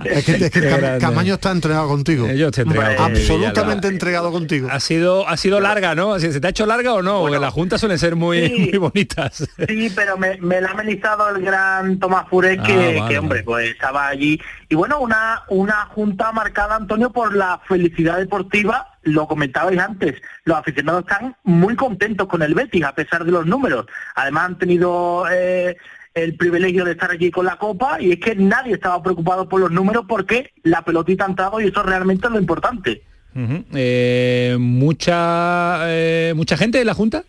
es 0.07 0.25
que, 0.25 0.99
Camaño 0.99 1.35
está 1.35 1.51
entregado 1.51 1.89
contigo. 1.89 2.27
Yo 2.33 2.47
estoy 2.47 2.63
entregado. 2.63 3.05
absolutamente 3.05 3.89
entregado 3.89 4.33
contigo. 4.33 4.69
Ha 4.71 4.81
sido, 4.81 5.29
ha 5.29 5.37
sido 5.37 5.61
larga, 5.61 5.95
¿no? 5.95 6.19
¿Se 6.19 6.41
te 6.41 6.47
ha 6.47 6.49
hecho 6.49 6.65
larga 6.65 6.95
o 6.95 7.03
no? 7.03 7.21
Porque 7.21 7.39
las 7.39 7.53
juntas 7.53 7.81
suelen 7.81 7.99
ser 7.99 8.17
muy, 8.17 8.49
muy 8.73 8.79
bonitas. 8.79 9.47
Sí, 9.69 9.93
pero 9.95 10.17
me, 10.17 10.39
me 10.39 10.63
la 10.63 10.69
ha 10.69 10.73
amenizado 10.73 11.29
el 11.37 11.45
gran 11.45 11.99
Tomás 11.99 12.31
Fure, 12.31 12.57
que, 12.63 13.01
ah, 13.03 13.07
que, 13.07 13.19
hombre, 13.19 13.43
pues 13.43 13.69
estaba 13.69 14.09
allí. 14.09 14.41
Y 14.71 14.77
bueno, 14.77 15.01
una, 15.01 15.43
una 15.51 15.85
junta 15.91 16.33
marcada, 16.33 16.77
Antonio, 16.77 17.11
por 17.11 17.37
la 17.37 17.61
felicidad 17.69 18.17
deportiva 18.17 18.94
lo 19.05 19.27
comentabais 19.27 19.79
antes, 19.79 20.21
los 20.45 20.57
aficionados 20.57 21.03
están 21.03 21.37
muy 21.45 21.77
contentos 21.77 22.27
con 22.29 22.43
el 22.43 22.55
Betis, 22.55 22.85
a 22.85 22.95
pesar 22.95 23.25
de 23.25 23.33
los 23.33 23.47
números. 23.47 23.87
Además 24.15 24.45
han 24.47 24.59
tenido 24.59 25.25
eh, 25.31 25.77
el 26.15 26.37
privilegio 26.37 26.85
de 26.85 26.93
estar 26.93 27.11
allí 27.11 27.31
con 27.31 27.47
la 27.47 27.57
Copa 27.57 28.01
y 28.01 28.13
es 28.13 28.21
que 28.21 28.35
nadie 28.35 28.75
estaba 28.75 29.03
preocupado 29.03 29.49
por 29.49 29.61
los 29.61 29.71
números 29.71 30.05
porque 30.09 30.53
la 30.63 30.83
pelotita 30.83 31.25
ha 31.25 31.29
entrado 31.29 31.61
y 31.61 31.69
eso 31.69 31.83
realmente 31.83 32.27
es 32.27 32.33
lo 32.33 32.39
importante. 32.39 33.03
Eh, 33.75 34.57
¿mucha, 34.61 35.81
eh, 35.91 36.33
¿Mucha 36.37 36.57
gente 36.57 36.81
en 36.81 36.87
la 36.87 36.95
Junta? 36.95 37.25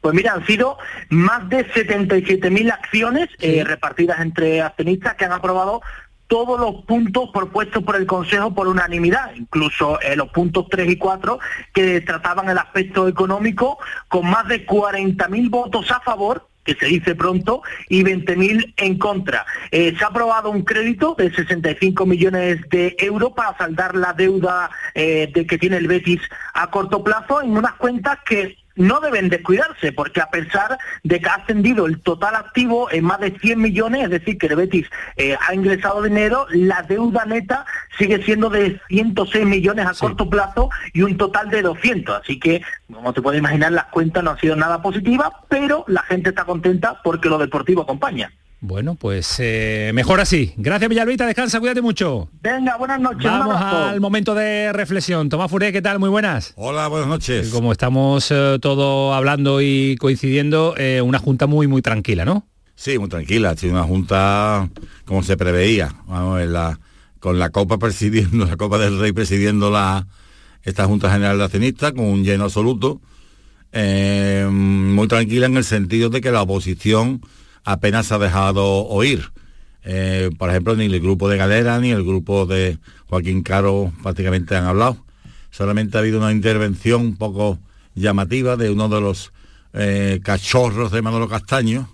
Pues 0.00 0.14
mira, 0.14 0.34
han 0.34 0.46
sido 0.46 0.76
más 1.08 1.48
de 1.48 1.66
77.000 1.66 2.72
acciones 2.72 3.28
repartidas 3.40 4.20
entre 4.20 4.60
accionistas 4.60 5.14
que 5.14 5.24
han 5.24 5.32
aprobado 5.32 5.80
todos 6.26 6.58
los 6.58 6.84
puntos 6.84 7.30
propuestos 7.32 7.82
por 7.82 7.96
el 7.96 8.06
Consejo 8.06 8.54
por 8.54 8.68
unanimidad, 8.68 9.34
incluso 9.34 10.00
eh, 10.00 10.16
los 10.16 10.28
puntos 10.30 10.66
3 10.70 10.90
y 10.90 10.96
4 10.96 11.38
que 11.72 12.00
trataban 12.00 12.48
el 12.48 12.58
aspecto 12.58 13.08
económico 13.08 13.78
con 14.08 14.28
más 14.28 14.48
de 14.48 14.66
40.000 14.66 15.50
votos 15.50 15.90
a 15.90 16.00
favor 16.00 16.48
que 16.64 16.74
se 16.74 16.86
dice 16.86 17.14
pronto, 17.14 17.62
y 17.88 18.02
20.000 18.02 18.74
en 18.78 18.98
contra. 18.98 19.44
Eh, 19.70 19.94
se 19.96 20.04
ha 20.04 20.08
aprobado 20.08 20.50
un 20.50 20.62
crédito 20.62 21.14
de 21.16 21.30
65 21.30 22.06
millones 22.06 22.60
de 22.70 22.96
euros 22.98 23.32
para 23.32 23.56
saldar 23.58 23.94
la 23.94 24.14
deuda 24.14 24.70
eh, 24.94 25.30
de 25.32 25.46
que 25.46 25.58
tiene 25.58 25.76
el 25.76 25.86
Betis 25.86 26.20
a 26.54 26.70
corto 26.70 27.04
plazo 27.04 27.42
en 27.42 27.56
unas 27.56 27.74
cuentas 27.74 28.18
que 28.24 28.56
no 28.76 29.00
deben 29.00 29.28
descuidarse, 29.28 29.92
porque 29.92 30.20
a 30.20 30.30
pesar 30.30 30.78
de 31.02 31.20
que 31.20 31.28
ha 31.28 31.34
ascendido 31.34 31.86
el 31.86 32.00
total 32.00 32.34
activo 32.34 32.90
en 32.90 33.04
más 33.04 33.20
de 33.20 33.38
100 33.38 33.60
millones, 33.60 34.04
es 34.04 34.10
decir, 34.10 34.38
que 34.38 34.46
el 34.46 34.56
Betis 34.56 34.86
eh, 35.16 35.36
ha 35.40 35.54
ingresado 35.54 36.02
dinero, 36.02 36.46
la 36.50 36.82
deuda 36.82 37.24
neta 37.24 37.64
sigue 37.98 38.22
siendo 38.22 38.50
de 38.50 38.80
106 38.88 39.46
millones 39.46 39.86
a 39.86 39.94
corto 39.94 40.28
plazo 40.28 40.70
y 40.92 41.02
un 41.02 41.16
total 41.16 41.50
de 41.50 41.62
200. 41.62 42.22
Así 42.22 42.38
que, 42.38 42.62
como 42.92 43.12
te 43.12 43.22
puedes 43.22 43.38
imaginar, 43.38 43.72
las 43.72 43.86
cuentas 43.86 44.24
no 44.24 44.32
han 44.32 44.40
sido 44.40 44.56
nada 44.56 44.82
positivas, 44.82 45.30
pero 45.48 45.84
la 45.88 46.02
gente 46.02 46.30
está 46.30 46.44
contenta 46.44 47.00
porque 47.02 47.28
lo 47.28 47.38
deportivo 47.38 47.82
acompaña. 47.82 48.32
Bueno, 48.66 48.94
pues 48.94 49.36
eh, 49.40 49.90
mejor 49.92 50.22
así. 50.22 50.54
Gracias 50.56 50.88
Villalbita, 50.88 51.26
descansa, 51.26 51.60
cuídate 51.60 51.82
mucho. 51.82 52.30
Venga, 52.40 52.78
buenas 52.78 52.98
noches. 52.98 53.22
Vamos 53.22 53.56
al 53.60 54.00
momento 54.00 54.34
de 54.34 54.72
reflexión. 54.72 55.28
Tomás 55.28 55.50
Furé, 55.50 55.70
¿qué 55.70 55.82
tal? 55.82 55.98
Muy 55.98 56.08
buenas. 56.08 56.54
Hola, 56.56 56.88
buenas 56.88 57.06
noches. 57.06 57.50
Como 57.50 57.72
estamos 57.72 58.30
eh, 58.30 58.56
todos 58.62 59.14
hablando 59.14 59.60
y 59.60 59.96
coincidiendo, 59.96 60.74
eh, 60.78 61.02
una 61.02 61.18
junta 61.18 61.46
muy, 61.46 61.66
muy 61.66 61.82
tranquila, 61.82 62.24
¿no? 62.24 62.46
Sí, 62.74 62.98
muy 62.98 63.10
tranquila. 63.10 63.50
Ha 63.50 63.56
sido 63.58 63.74
una 63.74 63.82
junta 63.82 64.70
como 65.04 65.22
se 65.22 65.36
preveía. 65.36 65.94
Vamos, 66.06 66.40
la, 66.46 66.80
con 67.20 67.38
la 67.38 67.50
Copa 67.50 67.76
presidiendo, 67.76 68.46
la 68.46 68.56
Copa 68.56 68.78
del 68.78 68.98
Rey 68.98 69.12
presidiendo 69.12 69.70
la, 69.70 70.06
esta 70.62 70.86
Junta 70.86 71.12
General 71.12 71.36
de 71.36 71.44
Accionistas 71.44 71.92
con 71.92 72.06
un 72.06 72.24
lleno 72.24 72.44
absoluto. 72.44 73.02
muy 73.74 75.06
tranquila 75.06 75.44
en 75.44 75.58
el 75.58 75.64
sentido 75.64 76.08
de 76.08 76.22
que 76.22 76.30
la 76.30 76.40
oposición 76.40 77.20
apenas 77.64 78.12
ha 78.12 78.18
dejado 78.18 78.86
oír. 78.86 79.32
Eh, 79.82 80.30
por 80.38 80.50
ejemplo, 80.50 80.76
ni 80.76 80.86
el 80.86 81.00
grupo 81.00 81.28
de 81.28 81.36
Galera 81.36 81.78
ni 81.78 81.90
el 81.90 82.04
grupo 82.04 82.46
de 82.46 82.78
Joaquín 83.06 83.42
Caro 83.42 83.92
prácticamente 84.02 84.56
han 84.56 84.64
hablado. 84.64 84.96
Solamente 85.50 85.96
ha 85.96 86.00
habido 86.00 86.18
una 86.18 86.32
intervención 86.32 87.00
un 87.02 87.16
poco 87.16 87.58
llamativa 87.94 88.56
de 88.56 88.70
uno 88.70 88.88
de 88.88 89.00
los 89.00 89.32
eh, 89.72 90.20
cachorros 90.22 90.90
de 90.90 91.02
Manolo 91.02 91.28
Castaño, 91.28 91.88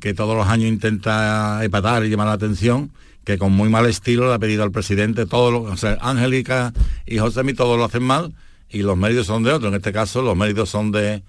que 0.00 0.14
todos 0.14 0.36
los 0.36 0.46
años 0.46 0.68
intenta 0.68 1.60
empatar 1.64 2.04
y 2.04 2.10
llamar 2.10 2.28
la 2.28 2.34
atención, 2.34 2.92
que 3.24 3.36
con 3.36 3.52
muy 3.52 3.68
mal 3.68 3.86
estilo 3.86 4.28
le 4.28 4.34
ha 4.34 4.38
pedido 4.38 4.62
al 4.62 4.70
presidente, 4.70 5.26
todos 5.26 5.52
los, 5.52 5.72
o 5.72 5.76
sea, 5.76 5.98
Angélica 6.00 6.72
y 7.04 7.18
José 7.18 7.42
todos 7.54 7.76
lo 7.76 7.84
hacen 7.84 8.04
mal, 8.04 8.32
y 8.70 8.82
los 8.82 8.96
méritos 8.96 9.26
son 9.26 9.42
de 9.42 9.52
otro. 9.52 9.68
En 9.68 9.74
este 9.74 9.92
caso, 9.92 10.22
los 10.22 10.36
méritos 10.36 10.68
son 10.68 10.92
de, 10.92 11.22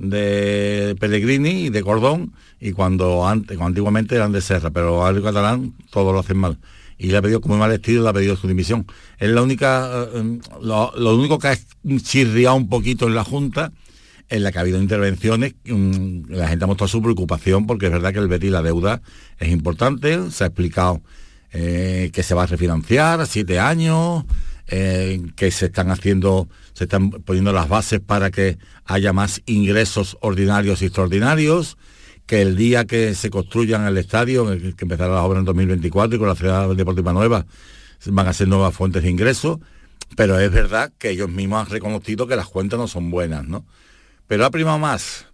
de 0.00 0.96
Pellegrini 0.98 1.66
y 1.66 1.68
de 1.68 1.82
Cordón 1.82 2.32
y 2.58 2.72
cuando, 2.72 3.28
antes, 3.28 3.60
antiguamente 3.60 4.16
eran 4.16 4.32
de 4.32 4.40
Serra, 4.40 4.70
pero 4.70 5.04
algo 5.04 5.22
catalán 5.24 5.74
todo 5.90 6.12
lo 6.12 6.20
hacen 6.20 6.38
mal. 6.38 6.58
Y 6.98 7.08
le 7.08 7.18
ha 7.18 7.22
pedido 7.22 7.40
como 7.40 7.56
mal 7.56 7.72
estilo, 7.72 8.02
le 8.02 8.08
ha 8.08 8.12
pedido 8.12 8.36
su 8.36 8.48
dimisión. 8.48 8.86
Es 9.18 9.30
la 9.30 9.42
única, 9.42 10.08
eh, 10.14 10.38
lo, 10.62 11.16
único 11.16 11.38
que 11.38 11.48
ha 11.48 11.58
chirriado 12.02 12.56
un 12.56 12.68
poquito 12.68 13.06
en 13.06 13.14
la 13.14 13.24
Junta 13.24 13.72
en 14.28 14.42
la 14.42 14.52
que 14.52 14.58
ha 14.58 14.60
habido 14.60 14.80
intervenciones, 14.80 15.54
mm, 15.64 16.30
la 16.30 16.48
gente 16.48 16.64
ha 16.64 16.68
mostrado 16.68 16.88
su 16.88 17.02
preocupación 17.02 17.66
porque 17.66 17.86
es 17.86 17.92
verdad 17.92 18.12
que 18.12 18.20
el 18.20 18.28
Betis 18.28 18.50
la 18.50 18.62
deuda 18.62 19.02
es 19.38 19.48
importante, 19.48 20.30
se 20.30 20.44
ha 20.44 20.46
explicado 20.48 21.02
eh, 21.52 22.10
que 22.12 22.22
se 22.22 22.34
va 22.34 22.44
a 22.44 22.46
refinanciar 22.46 23.20
a 23.20 23.26
siete 23.26 23.58
años, 23.58 24.24
eh, 24.68 25.20
que 25.34 25.50
se 25.50 25.66
están 25.66 25.90
haciendo, 25.90 26.48
se 26.80 26.84
están 26.84 27.10
poniendo 27.10 27.52
las 27.52 27.68
bases 27.68 28.00
para 28.00 28.30
que 28.30 28.56
haya 28.86 29.12
más 29.12 29.42
ingresos 29.44 30.16
ordinarios 30.22 30.80
y 30.80 30.86
extraordinarios, 30.86 31.76
que 32.24 32.40
el 32.40 32.56
día 32.56 32.86
que 32.86 33.14
se 33.14 33.28
construyan 33.28 33.84
el 33.84 33.98
estadio, 33.98 34.46
que 34.46 34.84
empezará 34.84 35.12
la 35.12 35.22
obra 35.22 35.40
en 35.40 35.44
2024 35.44 36.16
y 36.16 36.18
con 36.18 36.28
la 36.28 36.34
ciudad 36.34 36.74
deportiva 36.74 37.12
nueva, 37.12 37.44
van 38.06 38.28
a 38.28 38.32
ser 38.32 38.48
nuevas 38.48 38.74
fuentes 38.74 39.02
de 39.02 39.10
ingresos, 39.10 39.58
pero 40.16 40.38
es 40.38 40.50
verdad 40.50 40.90
que 40.96 41.10
ellos 41.10 41.28
mismos 41.28 41.66
han 41.66 41.70
reconocido 41.70 42.26
que 42.26 42.34
las 42.34 42.46
cuentas 42.46 42.78
no 42.78 42.88
son 42.88 43.10
buenas, 43.10 43.46
¿no? 43.46 43.66
Pero 44.26 44.46
ha 44.46 44.50
primado 44.50 44.78
más 44.78 45.26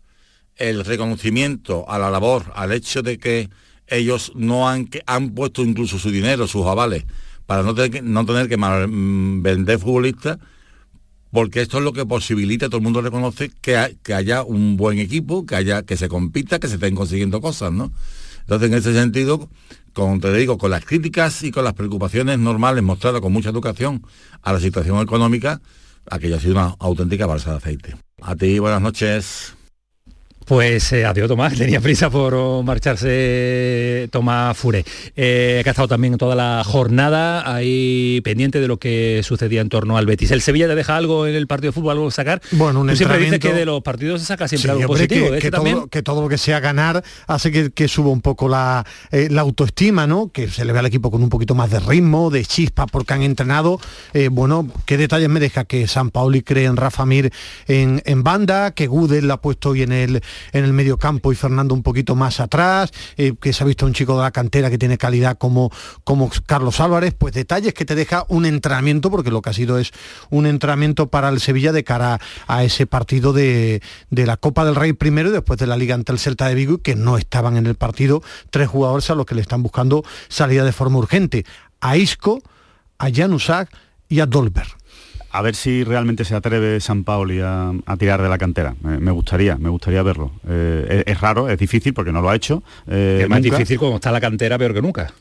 el 0.57 0.85
reconocimiento 0.85 1.89
a 1.89 2.01
la 2.01 2.11
labor, 2.11 2.51
al 2.57 2.73
hecho 2.73 3.03
de 3.03 3.19
que 3.19 3.51
ellos 3.87 4.33
no 4.35 4.69
han, 4.69 4.89
han 5.07 5.31
puesto 5.31 5.63
incluso 5.63 6.01
su 6.01 6.11
dinero, 6.11 6.49
sus 6.49 6.67
avales, 6.67 7.05
para 7.47 7.63
no 7.63 7.73
tener 7.73 7.93
que, 7.93 8.03
no 8.03 8.27
tener 8.27 8.49
que 8.49 8.57
mm, 8.57 9.43
vender 9.43 9.79
futbolistas, 9.79 10.39
porque 11.31 11.61
esto 11.61 11.79
es 11.79 11.85
lo 11.85 11.93
que 11.93 12.07
posibilita, 12.07 12.67
todo 12.67 12.79
el 12.79 12.83
mundo 12.83 13.03
reconoce, 13.03 13.51
que, 13.61 13.97
que, 14.03 14.15
haya 14.15 14.43
un 14.43 14.77
buen 14.77 14.99
equipo, 14.99 15.47
que 15.47 15.57
haya 15.57 15.83
que 15.83 15.97
se 15.97 16.09
compita, 16.09 16.59
que 16.59 16.69
se 16.69 16.75
estén 16.75 16.95
consiguiendo 16.95 17.41
cosas, 17.41 17.73
¿no? 17.73 17.91
Entonces, 18.41 18.71
en 18.71 18.75
ese 18.75 18.95
sentido, 18.95 19.49
como 19.93 20.21
te 20.21 20.33
digo, 20.33 20.57
con 20.57 20.71
las 20.71 20.85
críticas 20.85 21.43
y 21.43 21.51
con 21.51 21.65
las 21.65 21.73
preocupaciones 21.73 22.39
normales 22.39 22.85
mostradas 22.85 23.21
con 23.21 23.33
mucha 23.33 23.51
educación 23.51 24.05
a 24.43 24.53
la 24.53 24.61
situación 24.61 25.01
económica, 25.01 25.61
aquello 26.09 26.37
ha 26.37 26.41
sido 26.41 26.53
una 26.53 26.77
auténtica 26.79 27.27
balsa 27.27 27.51
de 27.51 27.57
aceite. 27.57 27.97
A 28.23 28.37
ti, 28.37 28.59
buenas 28.59 28.81
noches. 28.81 29.56
Pues 30.47 30.93
eh, 30.93 31.05
adiós 31.05 31.27
Tomás, 31.27 31.55
tenía 31.55 31.81
prisa 31.81 32.09
por 32.09 32.63
marcharse 32.63 34.09
Tomás 34.13 34.57
Fure, 34.57 34.85
eh, 35.17 35.61
que 35.65 35.69
ha 35.69 35.73
estado 35.73 35.89
también 35.89 36.17
toda 36.19 36.37
la 36.37 36.63
jornada 36.65 37.53
ahí 37.53 38.21
pendiente 38.23 38.61
de 38.61 38.69
lo 38.69 38.77
que 38.77 39.23
sucedía 39.25 39.61
en 39.61 39.69
torno 39.69 39.97
al 39.97 40.07
Betis. 40.07 40.31
¿El 40.31 40.41
Sevilla 40.41 40.69
te 40.69 40.77
deja 40.77 40.97
algo 40.97 41.27
en 41.27 41.35
el 41.35 41.49
partido 41.49 41.73
de 41.73 41.75
fútbol, 41.75 41.97
algo 41.97 42.11
sacar? 42.13 42.41
Bueno, 42.53 42.83
un 42.83 42.87
Tú 42.87 42.95
siempre 42.95 43.19
dices 43.19 43.41
que 43.41 43.53
de 43.53 43.65
los 43.65 43.83
partidos 43.83 44.21
se 44.21 44.29
saca 44.29 44.47
siempre 44.47 44.71
algo 44.71 44.87
positivo. 44.87 45.33
Que, 45.33 45.51
todo, 45.51 45.89
que, 45.89 46.03
todo, 46.05 46.23
lo 46.23 46.29
que 46.29 46.39
sea 46.39 46.61
ganar 46.61 47.03
hace 47.27 47.73
que, 47.73 47.89
suba 47.89 48.11
un 48.11 48.21
poco 48.21 48.49
la, 48.49 48.87
eh, 49.11 49.27
la, 49.29 49.41
autoestima, 49.41 50.07
¿no? 50.07 50.31
Que 50.33 50.49
se 50.49 50.65
le 50.65 50.73
ve 50.73 50.79
al 50.79 50.87
equipo 50.87 51.11
con 51.11 51.25
un 51.25 51.29
poquito 51.29 51.57
más 51.57 51.73
de 51.73 51.81
ritmo, 51.81 52.31
de 52.31 52.45
chispa, 52.45 52.87
porque 52.87 53.15
han 53.15 53.23
entrenado. 53.25 53.81
bueno, 54.31 54.69
¿qué 54.85 54.97
detalles 54.97 55.29
me 55.29 55.41
deja 55.41 55.65
que 55.65 55.89
San 55.89 56.11
Pauli 56.11 56.43
cree 56.43 56.67
en 56.67 56.77
Rafa 56.77 57.05
Mir 57.05 57.33
en, 57.67 58.01
en 58.05 58.23
banda, 58.23 58.71
que 58.71 58.87
Gudel 58.87 59.27
la 59.27 59.35
ha 59.35 59.41
puesto 59.41 59.71
hoy 59.71 59.83
en 59.83 59.91
el 59.91 60.23
en 60.53 60.65
el 60.65 60.73
medio 60.73 60.99
campo 60.99 61.33
y 61.33 61.35
Fernando 61.35 61.75
un 61.75 61.83
poquito 61.83 62.15
más 62.15 62.41
atrás, 62.41 62.93
eh, 63.17 63.35
que 63.41 63.53
se 63.53 63.63
ha 63.63 63.67
visto 63.67 63.87
un 63.87 63.93
chico 63.93 64.17
de 64.17 64.23
la 64.23 64.31
cantera 64.31 64.71
que 64.71 64.79
tiene 64.79 64.99
calidad 64.99 65.39
como, 65.39 65.71
como 66.05 66.31
Carlos 66.47 66.81
Álvarez, 66.81 67.15
pues 67.17 67.35
detalles 67.35 67.75
que 67.75 67.85
te 67.85 67.95
deja 67.95 68.25
un 68.29 68.47
entrenamiento, 68.47 69.11
porque 69.11 69.31
lo 69.31 69.43
que 69.43 69.51
ha 69.51 69.53
sido 69.53 69.79
es 69.79 69.93
un 70.31 70.47
entrenamiento 70.47 71.09
para 71.09 71.29
el 71.29 71.41
Sevilla 71.41 71.73
de 71.73 71.85
cara 71.85 72.21
a 72.47 72.65
ese 72.65 72.87
partido 72.87 73.33
de, 73.33 73.83
la 74.11 74.37
Copa 74.37 74.65
del 74.65 74.75
Rey 74.75 74.93
primero 74.93 75.29
y 75.29 75.33
después 75.33 75.59
de 75.59 75.67
la 75.67 75.77
Liga 75.77 75.95
ante 75.95 76.13
el 76.13 76.19
Celta 76.19 76.49
de 76.49 76.55
Vigo, 76.55 76.79
que 76.79 76.95
no 76.95 77.19
estaban 77.19 77.57
en 77.57 77.67
el 77.67 77.75
partido 77.75 78.23
tres 78.51 78.69
jugadores 78.69 79.11
a 79.11 79.15
los 79.15 79.27
que 79.27 79.35
le 79.35 79.41
están 79.41 79.63
buscando 79.63 80.05
salida 80.29 80.65
de 80.65 80.73
forma 80.73 80.99
urgente. 80.99 81.45
A 81.81 81.97
Isco, 81.97 82.43
a 82.99 83.11
Janusak 83.11 83.71
y 84.09 84.21
a 84.21 84.27
Dolber 84.27 84.76
a 85.37 85.43
ver 85.43 85.55
si 85.55 85.85
realmente 85.85 86.25
se 86.25 86.35
atreve 86.35 86.81
San 86.81 87.05
Pauli 87.05 87.41
a, 87.43 87.73
tirar 87.99 88.23
de 88.23 88.29
la 88.31 88.39
cantera. 88.39 88.75
Me, 88.81 89.11
gustaría, 89.11 89.57
me 89.59 89.69
gustaría 89.69 90.03
verlo. 90.03 90.33
Eh, 90.49 91.03
es, 91.05 91.21
raro, 91.21 91.51
es 91.51 91.59
difícil 91.59 91.93
porque 91.93 92.11
no 92.11 92.23
lo 92.23 92.31
ha 92.31 92.35
hecho. 92.35 92.63
Eh, 92.87 93.21
es 93.23 93.29
más 93.29 93.43
difícil 93.43 93.79
como 93.79 93.97
está 93.97 94.11
la 94.11 94.21
cantera 94.21 94.57
peor 94.57 94.73
que 94.73 94.81
nunca. 94.81 95.13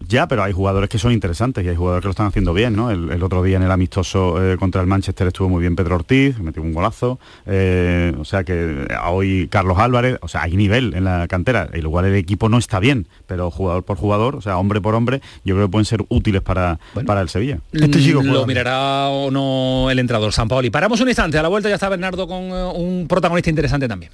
Ya, 0.00 0.26
pero 0.26 0.42
hay 0.42 0.52
jugadores 0.52 0.90
que 0.90 0.98
son 0.98 1.12
interesantes 1.12 1.64
y 1.64 1.68
hay 1.68 1.76
jugadores 1.76 2.02
que 2.02 2.08
lo 2.08 2.10
están 2.10 2.26
haciendo 2.26 2.52
bien, 2.52 2.74
¿no? 2.74 2.90
El, 2.90 3.22
otro 3.22 3.42
día 3.42 3.56
en 3.56 3.62
el 3.62 3.70
amistoso 3.70 4.42
eh, 4.42 4.58
contra 4.58 4.80
el 4.80 4.86
Manchester 4.86 5.28
estuvo 5.28 5.48
muy 5.48 5.60
bien 5.60 5.76
Pedro 5.76 5.94
Ortiz, 5.94 6.38
metió 6.40 6.62
un 6.62 6.72
golazo, 6.72 7.18
eh, 7.46 8.12
o 8.18 8.24
sea 8.24 8.44
que 8.44 8.86
hoy 9.06 9.48
Carlos 9.48 9.78
Álvarez, 9.78 10.18
o 10.20 10.28
sea, 10.28 10.42
hay 10.42 10.56
nivel 10.56 10.94
en 10.94 11.04
la 11.04 11.26
cantera, 11.28 11.70
y 11.72 11.78
igual 11.78 12.06
el 12.06 12.16
equipo 12.16 12.48
no 12.48 12.58
está 12.58 12.80
bien, 12.80 13.06
pero 13.26 13.50
jugador 13.50 13.84
por 13.84 13.96
jugador, 13.96 14.36
o 14.36 14.40
sea, 14.42 14.58
hombre 14.58 14.80
por 14.80 14.94
hombre, 14.94 15.22
yo 15.44 15.54
creo 15.54 15.68
que 15.68 15.72
pueden 15.72 15.86
ser 15.86 16.04
útiles 16.08 16.42
para, 16.42 16.78
para 17.06 17.20
el 17.20 17.28
Sevilla. 17.28 17.60
Este 17.72 17.98
lo 18.22 18.46
mirará 18.46 19.08
o 19.08 19.30
no 19.30 19.90
el 19.90 19.98
entrador 19.98 20.32
San 20.32 20.48
Paoli. 20.48 20.70
Paramos 20.70 21.00
un 21.00 21.08
instante, 21.08 21.38
a 21.38 21.42
la 21.42 21.48
vuelta 21.48 21.68
ya 21.68 21.76
está 21.76 21.88
Bernardo 21.88 22.26
con 22.26 22.42
eh, 22.42 22.72
un 22.74 23.06
protagonista 23.08 23.48
interesante 23.48 23.88
también. 23.88 24.10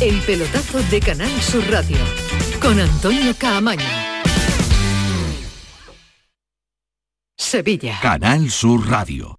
El 0.00 0.20
pelotazo 0.20 0.82
de 0.90 1.00
Canal 1.00 1.30
Sur 1.40 1.64
Radio 1.70 1.96
con 2.60 2.78
Antonio 2.78 3.34
Caamaño. 3.38 3.84
Sevilla. 7.36 7.98
Canal 8.00 8.50
Sur 8.50 8.88
Radio. 8.88 9.38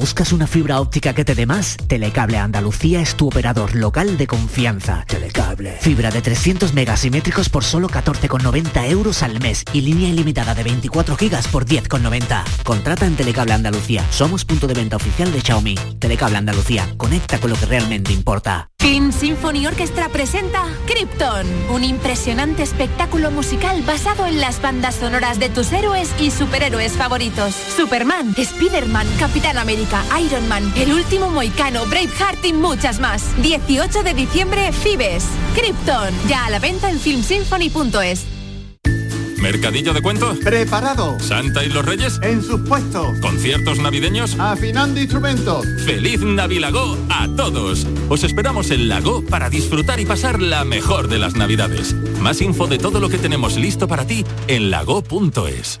¿Buscas 0.00 0.32
una 0.32 0.46
fibra 0.46 0.80
óptica 0.80 1.12
que 1.12 1.26
te 1.26 1.34
dé 1.34 1.44
más? 1.44 1.76
Telecable 1.86 2.38
Andalucía 2.38 3.02
es 3.02 3.16
tu 3.16 3.28
operador 3.28 3.76
local 3.76 4.16
de 4.16 4.26
confianza. 4.26 5.04
Telecable. 5.06 5.76
Fibra 5.78 6.10
de 6.10 6.22
300 6.22 6.72
megasimétricos 6.72 7.50
por 7.50 7.64
solo 7.64 7.86
14,90 7.86 8.88
euros 8.88 9.22
al 9.22 9.38
mes 9.40 9.62
y 9.74 9.82
línea 9.82 10.08
ilimitada 10.08 10.54
de 10.54 10.62
24 10.62 11.16
gigas 11.16 11.48
por 11.48 11.66
10,90. 11.66 12.44
Contrata 12.64 13.04
en 13.04 13.14
Telecable 13.14 13.52
Andalucía. 13.52 14.02
Somos 14.10 14.46
punto 14.46 14.66
de 14.66 14.72
venta 14.72 14.96
oficial 14.96 15.30
de 15.32 15.42
Xiaomi. 15.42 15.74
Telecable 15.98 16.38
Andalucía. 16.38 16.88
Conecta 16.96 17.38
con 17.38 17.50
lo 17.50 17.56
que 17.56 17.66
realmente 17.66 18.14
importa. 18.14 18.70
Film 18.80 19.12
Symphony 19.12 19.66
Orchestra 19.66 20.08
presenta 20.08 20.64
Krypton, 20.86 21.46
un 21.68 21.84
impresionante 21.84 22.62
espectáculo 22.62 23.30
musical 23.30 23.82
basado 23.82 24.26
en 24.26 24.40
las 24.40 24.62
bandas 24.62 24.94
sonoras 24.94 25.38
de 25.38 25.50
tus 25.50 25.70
héroes 25.70 26.10
y 26.18 26.30
superhéroes 26.30 26.92
favoritos. 26.92 27.54
Superman, 27.76 28.34
Spider-Man, 28.38 29.06
Capitán 29.18 29.58
América, 29.58 29.89
Iron 30.20 30.48
Man, 30.48 30.72
El 30.76 30.92
Último 30.92 31.30
Moicano, 31.30 31.86
Braveheart 31.86 32.44
y 32.44 32.52
muchas 32.52 33.00
más. 33.00 33.24
18 33.42 34.02
de 34.02 34.14
diciembre, 34.14 34.72
Fibes. 34.72 35.24
Krypton, 35.54 36.14
ya 36.28 36.46
a 36.46 36.50
la 36.50 36.58
venta 36.58 36.90
en 36.90 36.98
filmsymphony.es. 36.98 38.26
¿Mercadillo 39.40 39.94
de 39.94 40.02
cuentos? 40.02 40.38
Preparado. 40.38 41.18
¿Santa 41.18 41.64
y 41.64 41.70
los 41.70 41.84
Reyes? 41.84 42.20
En 42.22 42.42
sus 42.42 42.60
puestos. 42.60 43.18
¿Conciertos 43.20 43.78
navideños? 43.78 44.38
Afinando 44.38 45.00
instrumentos. 45.00 45.66
¡Feliz 45.86 46.20
Navilago 46.20 46.98
a 47.08 47.26
todos! 47.36 47.86
Os 48.10 48.22
esperamos 48.22 48.70
en 48.70 48.88
Lago 48.88 49.24
para 49.24 49.48
disfrutar 49.48 49.98
y 49.98 50.04
pasar 50.04 50.42
la 50.42 50.64
mejor 50.64 51.08
de 51.08 51.18
las 51.18 51.34
Navidades. 51.36 51.94
Más 52.20 52.42
info 52.42 52.66
de 52.66 52.78
todo 52.78 53.00
lo 53.00 53.08
que 53.08 53.18
tenemos 53.18 53.56
listo 53.56 53.88
para 53.88 54.06
ti 54.06 54.26
en 54.46 54.70
lago.es. 54.70 55.80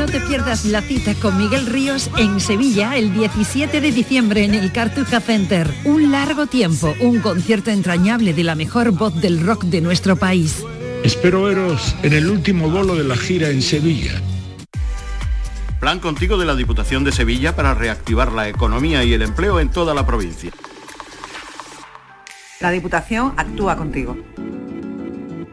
No 0.00 0.06
te 0.06 0.18
pierdas 0.18 0.64
la 0.64 0.80
cita 0.80 1.14
con 1.14 1.36
Miguel 1.36 1.66
Ríos 1.66 2.10
en 2.16 2.40
Sevilla 2.40 2.96
el 2.96 3.12
17 3.12 3.82
de 3.82 3.92
diciembre 3.92 4.44
en 4.46 4.54
el 4.54 4.72
Cartuja 4.72 5.20
Center. 5.20 5.70
Un 5.84 6.10
largo 6.10 6.46
tiempo, 6.46 6.94
un 7.00 7.20
concierto 7.20 7.70
entrañable 7.70 8.32
de 8.32 8.42
la 8.42 8.54
mejor 8.54 8.92
voz 8.92 9.14
del 9.20 9.44
rock 9.44 9.64
de 9.64 9.82
nuestro 9.82 10.16
país. 10.16 10.64
Espero 11.04 11.42
veros 11.42 11.94
en 12.02 12.14
el 12.14 12.30
último 12.30 12.70
bolo 12.70 12.94
de 12.94 13.04
la 13.04 13.14
gira 13.14 13.50
en 13.50 13.60
Sevilla. 13.60 14.12
Plan 15.80 16.00
contigo 16.00 16.38
de 16.38 16.46
la 16.46 16.54
Diputación 16.54 17.04
de 17.04 17.12
Sevilla 17.12 17.54
para 17.54 17.74
reactivar 17.74 18.32
la 18.32 18.48
economía 18.48 19.04
y 19.04 19.12
el 19.12 19.20
empleo 19.20 19.60
en 19.60 19.68
toda 19.68 19.92
la 19.92 20.06
provincia. 20.06 20.50
La 22.60 22.70
Diputación 22.70 23.34
actúa 23.36 23.76
contigo. 23.76 24.16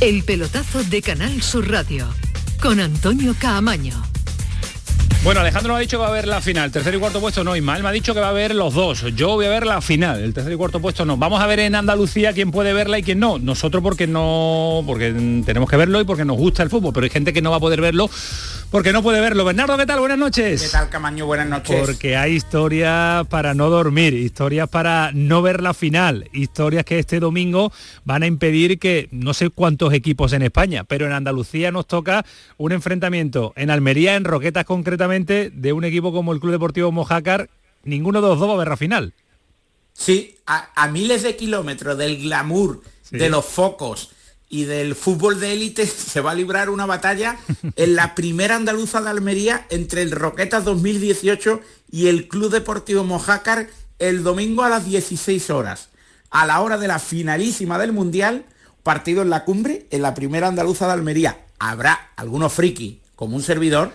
El 0.00 0.24
pelotazo 0.24 0.84
de 0.84 1.00
Canal 1.00 1.40
Sur 1.40 1.70
Radio 1.70 2.06
con 2.60 2.80
Antonio 2.80 3.34
Caamaño. 3.38 3.94
Bueno, 5.24 5.40
Alejandro 5.40 5.74
ha 5.74 5.80
dicho 5.80 5.96
que 5.96 6.02
va 6.02 6.08
a 6.08 6.12
ver 6.12 6.28
la 6.28 6.42
final. 6.42 6.70
Tercer 6.70 6.94
y 6.94 6.98
cuarto 6.98 7.18
puesto 7.18 7.42
no. 7.42 7.56
Ismael 7.56 7.82
me 7.82 7.88
ha 7.88 7.92
dicho 7.92 8.12
que 8.12 8.20
va 8.20 8.28
a 8.28 8.32
ver 8.32 8.54
los 8.54 8.74
dos. 8.74 9.06
Yo 9.16 9.30
voy 9.30 9.46
a 9.46 9.48
ver 9.48 9.64
la 9.64 9.80
final. 9.80 10.22
El 10.22 10.34
tercer 10.34 10.52
y 10.52 10.56
cuarto 10.56 10.80
puesto 10.80 11.06
no. 11.06 11.16
Vamos 11.16 11.40
a 11.40 11.46
ver 11.46 11.60
en 11.60 11.74
Andalucía 11.74 12.34
quién 12.34 12.50
puede 12.50 12.74
verla 12.74 12.98
y 12.98 13.02
quién 13.02 13.18
no. 13.18 13.38
Nosotros 13.38 13.82
porque 13.82 14.06
no, 14.06 14.84
porque 14.86 15.12
tenemos 15.46 15.68
que 15.68 15.76
verlo 15.76 15.98
y 15.98 16.04
porque 16.04 16.26
nos 16.26 16.36
gusta 16.36 16.62
el 16.62 16.68
fútbol. 16.68 16.92
Pero 16.92 17.04
hay 17.04 17.10
gente 17.10 17.32
que 17.32 17.40
no 17.40 17.50
va 17.50 17.56
a 17.56 17.60
poder 17.60 17.80
verlo 17.80 18.10
porque 18.70 18.92
no 18.92 19.02
puede 19.02 19.20
verlo. 19.20 19.44
Bernardo, 19.44 19.76
¿qué 19.76 19.86
tal? 19.86 20.00
Buenas 20.00 20.18
noches. 20.18 20.62
¿Qué 20.62 20.68
tal, 20.68 20.88
Camaño? 20.88 21.26
Buenas 21.26 21.48
noches. 21.48 21.80
Porque 21.84 22.16
hay 22.16 22.32
historias 22.32 23.26
para 23.28 23.54
no 23.54 23.70
dormir, 23.70 24.14
historias 24.14 24.68
para 24.68 25.10
no 25.12 25.42
ver 25.42 25.62
la 25.62 25.74
final, 25.74 26.28
historias 26.32 26.84
que 26.84 26.98
este 26.98 27.20
domingo 27.20 27.72
van 28.04 28.22
a 28.22 28.26
impedir 28.26 28.78
que 28.78 29.08
no 29.10 29.34
sé 29.34 29.50
cuántos 29.50 29.92
equipos 29.92 30.32
en 30.32 30.42
España, 30.42 30.84
pero 30.84 31.06
en 31.06 31.12
Andalucía 31.12 31.70
nos 31.70 31.86
toca 31.86 32.24
un 32.56 32.72
enfrentamiento 32.72 33.52
en 33.56 33.70
Almería, 33.70 34.16
en 34.16 34.24
Roquetas 34.24 34.64
concretamente, 34.64 35.50
de 35.50 35.72
un 35.72 35.84
equipo 35.84 36.12
como 36.12 36.32
el 36.32 36.40
Club 36.40 36.52
Deportivo 36.52 36.92
Mojácar. 36.92 37.48
Ninguno 37.84 38.20
de 38.20 38.28
los 38.28 38.38
dos 38.38 38.48
va 38.48 38.54
a 38.54 38.58
ver 38.58 38.68
la 38.68 38.76
final. 38.76 39.14
Sí, 39.92 40.36
a, 40.46 40.88
miles 40.88 41.22
de 41.22 41.36
kilómetros 41.36 41.96
del 41.96 42.18
glamour, 42.18 42.82
de 43.10 43.30
los 43.30 43.44
focos, 43.44 44.10
y 44.48 44.64
del 44.64 44.94
fútbol 44.94 45.40
de 45.40 45.52
élite 45.52 45.86
se 45.86 46.20
va 46.20 46.32
a 46.32 46.34
librar 46.34 46.70
una 46.70 46.86
batalla 46.86 47.36
en 47.76 47.96
la 47.96 48.14
primera 48.14 48.56
andaluza 48.56 49.00
de 49.00 49.10
Almería 49.10 49.66
entre 49.70 50.02
el 50.02 50.10
Roquetas 50.10 50.64
2018 50.64 51.60
y 51.90 52.08
el 52.08 52.28
Club 52.28 52.50
Deportivo 52.50 53.04
Mojácar 53.04 53.68
el 53.98 54.22
domingo 54.22 54.62
a 54.62 54.68
las 54.68 54.84
16 54.84 55.50
horas. 55.50 55.88
A 56.30 56.46
la 56.46 56.60
hora 56.60 56.76
de 56.76 56.88
la 56.88 56.98
finalísima 56.98 57.78
del 57.78 57.92
Mundial, 57.92 58.44
partido 58.82 59.22
en 59.22 59.30
la 59.30 59.44
cumbre, 59.44 59.86
en 59.90 60.02
la 60.02 60.14
primera 60.14 60.48
andaluza 60.48 60.86
de 60.86 60.92
Almería. 60.92 61.40
Habrá 61.58 62.10
algunos 62.16 62.52
frikis, 62.52 62.98
como 63.14 63.36
un 63.36 63.42
servidor, 63.42 63.92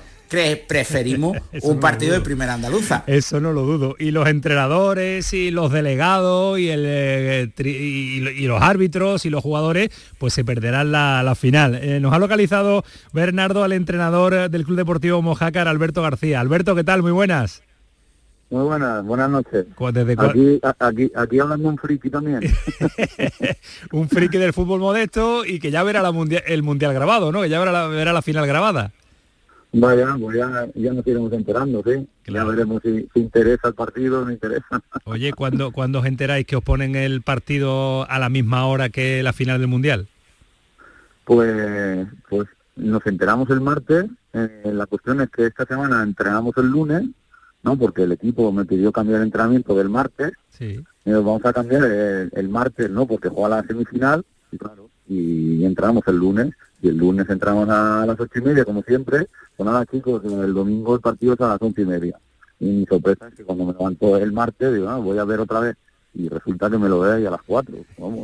preferimos 0.68 1.38
un 1.62 1.80
partido 1.80 2.14
de 2.14 2.22
primera 2.22 2.54
andaluza. 2.54 3.04
Eso 3.08 3.40
no 3.40 3.52
lo 3.52 3.64
dudo. 3.64 3.96
Y 4.00 4.12
los 4.12 4.28
entrenadores 4.28 5.34
y 5.34 5.52
los 5.52 5.72
delegados 5.72 6.60
y, 6.60 6.70
el, 6.70 6.84
eh, 6.86 7.52
y, 7.58 8.48
los 8.48 8.62
árbitros 8.62 9.26
y 9.26 9.30
los 9.30 9.44
jugadores, 9.44 9.90
pues 10.18 10.34
se 10.34 10.46
perderán 10.46 10.92
la, 10.92 11.36
final. 11.36 11.76
Eh, 11.76 12.00
nos 12.00 12.14
ha 12.14 12.20
localizado 12.20 12.84
Bernardo 13.14 13.64
al 13.64 13.74
entrenador 13.74 14.50
del 14.50 14.66
Club 14.66 14.78
Deportivo 14.78 15.22
Mojácar, 15.22 15.68
Alberto 15.68 16.02
García. 16.02 16.40
Alberto, 16.40 16.76
¿qué 16.76 16.84
tal? 16.84 17.02
Muy 17.02 17.12
buenas. 17.12 17.64
Muy 18.50 18.66
buenas, 18.66 19.06
buenas 19.06 19.30
noches. 19.30 19.66
aquí, 20.18 20.60
aquí, 20.80 21.12
aquí 21.16 21.40
hablando 21.40 21.70
un 21.70 21.78
friki 21.78 22.10
también. 22.10 22.42
un 23.94 24.10
friki 24.10 24.38
del 24.38 24.52
fútbol 24.52 24.82
modesto 24.82 25.46
y 25.46 25.60
que 25.60 25.72
ya 25.72 25.84
verá 25.84 26.02
la 26.02 26.12
mundial, 26.12 26.44
el 26.46 26.62
mundial 26.62 26.94
grabado, 26.94 27.32
¿no? 27.32 27.42
Que 27.42 27.48
ya 27.48 27.60
verá 27.60 27.88
verá 27.88 28.12
la 28.12 28.22
final 28.22 28.46
grabada. 28.46 28.92
Vaya, 29.74 30.17
pues 30.19 30.38
ya, 30.38 30.67
ya 30.76 30.93
nos 30.93 31.07
iremos 31.07 31.32
enterando, 31.32 31.82
¿sí? 31.86 32.05
Ya 32.28 32.43
veremos 32.43 32.82
si, 32.84 33.07
interesa 33.15 33.69
el 33.69 33.74
partido 33.74 34.22
o 34.22 34.26
no 34.26 34.32
interesa. 34.32 34.82
Oye, 35.05 35.32
¿cuándo, 35.32 35.72
¿cuándo 35.72 35.99
os 35.99 36.05
enteráis 36.05 36.45
que 36.45 36.57
os 36.57 36.63
ponen 36.63 36.95
el 36.95 37.22
partido 37.22 38.09
a 38.09 38.19
la 38.19 38.30
misma 38.30 38.65
hora 38.65 38.89
que 38.89 39.24
la 39.24 39.32
final 39.32 39.59
del 39.59 39.69
Mundial? 39.69 40.07
Pues, 41.24 42.05
pues 42.30 42.49
nos 42.76 43.05
enteramos 43.05 43.49
el 43.49 43.61
martes. 43.61 44.05
Eh, 44.34 44.72
la 44.74 44.86
cuestión 44.88 45.22
es 45.22 45.30
que 45.30 45.45
esta 45.45 45.65
semana 45.65 46.03
entrenamos 46.03 46.55
el 46.57 46.67
lunes, 46.67 47.03
¿no? 47.63 47.78
Porque 47.78 48.03
el 48.03 48.11
equipo 48.11 48.51
me 48.51 48.65
pidió 48.65 48.91
cambiar 48.91 49.22
el 49.22 49.28
entrenamiento 49.28 49.74
del 49.74 49.89
martes. 49.89 50.34
Sí. 50.49 50.84
Y 51.05 51.09
nos 51.09 51.24
vamos 51.24 51.45
a 51.45 51.53
cambiar 51.53 51.84
el, 51.84 52.49
martes, 52.49 52.89
¿no? 52.89 53.05
Porque 53.05 53.30
juega 53.30 53.61
la 53.61 53.63
semifinal, 53.63 54.26
y 54.51 54.57
claro, 54.57 54.89
y 55.12 55.66
entramos 55.66 56.03
el 56.07 56.16
lunes. 56.16 56.53
Y 56.82 56.88
el 56.88 56.97
lunes 56.97 57.30
entramos 57.30 57.70
a 57.70 58.05
las 58.07 58.20
ocho 58.20 58.39
y 58.39 58.41
media, 58.41 58.66
como 58.66 58.82
siempre, 58.82 59.28
pues 59.55 59.66
nada, 59.66 59.86
chicos, 59.86 60.24
el 60.24 60.53
domingo 60.53 60.95
el 60.95 61.01
partido 61.01 61.34
es 61.34 61.41
a 61.41 61.49
las 61.49 61.62
once 61.62 61.82
y 61.82 61.86
media. 61.86 62.18
Y 62.59 62.66
mi 62.66 62.86
sorpresa 62.86 63.28
es 63.28 63.36
que 63.36 63.43
cuando 63.43 63.66
me 63.66 63.74
levanto 63.74 64.18
el 64.18 64.32
martes, 64.32 64.74
digo, 64.74 64.89
ah, 64.89 64.97
voy 64.97 65.18
a 65.18 65.26
ver 65.26 65.41
otra 65.41 65.59
vez. 65.59 65.76
Y 66.14 66.28
resulta 66.28 66.70
que 66.70 66.78
me 66.78 66.89
lo 66.89 66.99
ve 66.99 67.14
ahí 67.14 67.26
a 67.26 67.32
las 67.32 67.41
cuatro. 67.43 67.76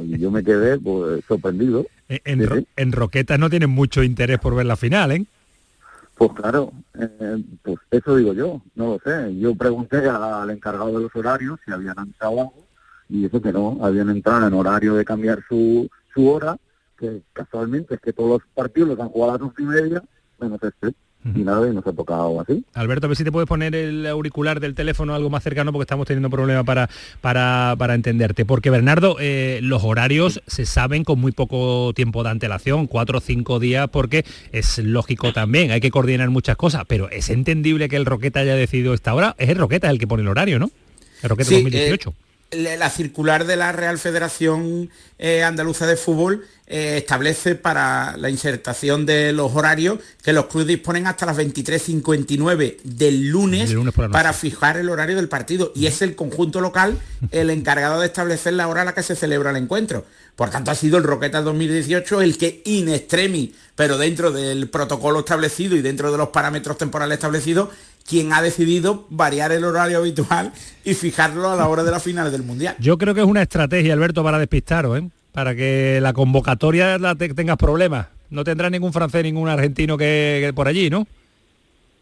y 0.04 0.18
yo 0.18 0.32
me 0.32 0.44
quedé 0.44 0.80
pues, 0.80 1.24
sorprendido. 1.26 1.86
En, 2.08 2.92
Roquetas 2.92 3.40
no 3.40 3.50
tienen 3.50 3.70
mucho 3.70 4.02
interés 4.02 4.40
por 4.40 4.56
ver 4.56 4.66
la 4.66 4.76
final, 4.76 5.12
¿eh? 5.12 5.26
Pues 6.16 6.32
claro, 6.34 6.72
eh, 7.00 7.44
pues 7.62 7.78
eso 7.92 8.16
digo 8.16 8.34
yo, 8.34 8.62
no 8.76 8.94
lo 8.94 9.00
sé. 9.00 9.38
Yo 9.38 9.54
pregunté 9.56 9.98
al 10.10 10.50
encargado 10.50 10.98
de 10.98 11.04
los 11.04 11.16
horarios 11.16 11.60
si 11.64 11.72
habían 11.72 12.00
entrado 12.00 12.42
algo 12.42 12.68
y 13.10 13.26
eso 13.26 13.42
que 13.42 13.54
no, 13.54 13.78
habían 13.82 14.10
entrado 14.10 14.48
en 14.48 14.54
horario 14.54 14.96
de 14.96 15.06
cambiar 15.06 15.44
su, 15.48 15.90
su 16.14 16.28
hora, 16.28 16.58
que 16.98 17.22
casualmente 17.34 17.96
es 17.96 18.02
que 18.02 18.14
todos 18.14 18.30
los 18.30 18.42
partidos 18.54 18.90
los 18.90 19.00
han 19.00 19.10
jugado 19.10 19.32
a 19.32 19.36
las 19.36 19.42
once 19.44 19.62
y 19.62 19.66
media, 19.66 20.04
menos 20.40 20.62
este 20.62 20.94
y 21.36 21.40
nada, 21.40 21.68
y 21.68 21.74
nos 21.74 21.86
ha 21.86 21.92
tocado 21.92 22.40
así. 22.40 22.64
Alberto, 22.74 23.08
a 23.08 23.10
ver 23.10 23.18
si 23.18 23.24
te 23.24 23.32
puedes 23.32 23.48
poner 23.48 23.76
el 23.76 24.06
auricular 24.06 24.60
del 24.60 24.76
teléfono 24.76 25.14
algo 25.14 25.30
más 25.30 25.44
cercano 25.44 25.74
porque 25.74 25.84
estamos 25.84 26.08
teniendo 26.08 26.30
problemas 26.30 26.64
para, 26.64 26.90
para, 27.22 27.76
para 27.78 27.96
entenderte. 27.96 28.46
Porque 28.46 28.70
Bernardo, 28.70 29.18
eh, 29.20 29.60
los 29.62 29.84
horarios 29.84 30.42
se 30.48 30.66
saben 30.66 31.04
con 31.04 31.20
muy 31.20 31.32
poco 31.32 31.92
tiempo 31.94 32.24
de 32.24 32.30
antelación, 32.30 32.88
cuatro 32.88 33.18
o 33.18 33.22
cinco 33.22 33.60
días, 33.60 33.90
porque 33.90 34.26
es 34.52 34.78
lógico 34.78 35.34
también, 35.34 35.72
hay 35.72 35.82
que 35.82 35.92
coordinar 35.92 36.30
muchas 36.30 36.56
cosas, 36.56 36.84
pero 36.88 37.10
es 37.10 37.30
entendible 37.30 37.90
que 37.90 37.98
el 37.98 38.06
Roqueta 38.06 38.40
haya 38.40 38.56
decidido 38.56 38.94
esta 38.94 39.14
hora, 39.14 39.36
es 39.38 39.50
el 39.50 39.58
Roqueta 39.58 39.90
el 39.90 40.00
que 40.00 40.08
pone 40.08 40.22
el 40.24 40.30
horario, 40.30 40.60
¿no? 40.60 40.72
El 41.24 41.30
Roqueta 41.30 41.52
2018 41.52 42.14
la 42.52 42.90
circular 42.90 43.46
de 43.46 43.58
la 43.58 43.72
Real 43.72 44.00
Federación 44.00 44.90
eh, 45.20 45.44
Andaluza 45.44 45.86
de 45.86 45.98
Fútbol 45.98 46.46
eh, 46.66 46.96
establece 46.98 47.56
para 47.56 48.16
la 48.18 48.30
insertación 48.30 49.06
de 49.06 49.34
los 49.34 49.54
horarios 49.54 50.00
que 50.24 50.32
los 50.32 50.46
clubes 50.46 50.68
disponen 50.68 51.08
hasta 51.08 51.26
las 51.26 51.38
23.59 51.38 52.78
del 52.84 53.28
lunes, 53.28 53.74
para 54.12 54.32
fijar 54.32 54.78
el 54.78 54.90
horario 54.90 55.18
del 55.18 55.28
partido 55.28 55.72
y 55.76 55.88
es 55.88 56.02
el 56.02 56.16
conjunto 56.16 56.62
local 56.62 56.98
el 57.32 57.50
encargado 57.50 58.00
de 58.00 58.08
establecer 58.08 58.54
la 58.54 58.68
hora 58.68 58.84
a 58.84 58.86
la 58.86 58.94
que 58.94 59.04
se 59.04 59.16
celebra 59.16 59.52
el 59.52 59.58
encuentro. 59.58 60.06
Por 60.36 60.50
tanto, 60.50 60.70
ha 60.70 60.76
sido 60.76 60.98
el 60.98 61.04
Roqueta 61.04 61.42
2018 61.42 62.22
el 62.22 62.38
que 62.38 62.62
in 62.66 62.90
extremis, 62.90 63.52
pero 63.76 63.98
dentro 63.98 64.32
del 64.32 64.70
protocolo 64.70 65.20
establecido 65.20 65.76
y 65.76 65.82
dentro 65.82 66.12
de 66.12 66.18
los 66.18 66.30
parámetros 66.30 66.78
temporales 66.78 67.16
establecidos, 67.16 67.70
quien 68.08 68.32
ha 68.34 68.42
decidido 68.42 69.06
variar 69.10 69.52
el 69.52 69.64
horario 69.64 70.00
habitual 70.00 70.54
y 70.84 70.94
fijarlo 70.94 71.50
a 71.50 71.56
la 71.56 71.68
hora 71.68 71.84
de 71.84 71.92
la 71.92 72.00
final 72.00 72.32
del 72.32 72.44
Mundial. 72.44 72.76
Yo 72.80 72.98
creo 72.98 73.14
que 73.14 73.22
es 73.22 73.28
una 73.28 73.42
estrategia, 73.42 73.94
Alberto, 73.94 74.24
para 74.24 74.40
despistaros, 74.40 75.00
¿eh? 75.00 75.10
para 75.34 75.56
que 75.56 76.00
la 76.02 76.14
convocatoria 76.14 76.98
la 76.98 77.16
tengas 77.16 77.58
problemas. 77.58 78.08
No 78.30 78.44
tendrá 78.44 78.70
ningún 78.70 78.94
francés, 78.94 79.24
ningún 79.24 79.50
argentino 79.50 79.98
que 79.98 80.52
por 80.56 80.68
allí, 80.68 80.90
¿no? 80.90 81.06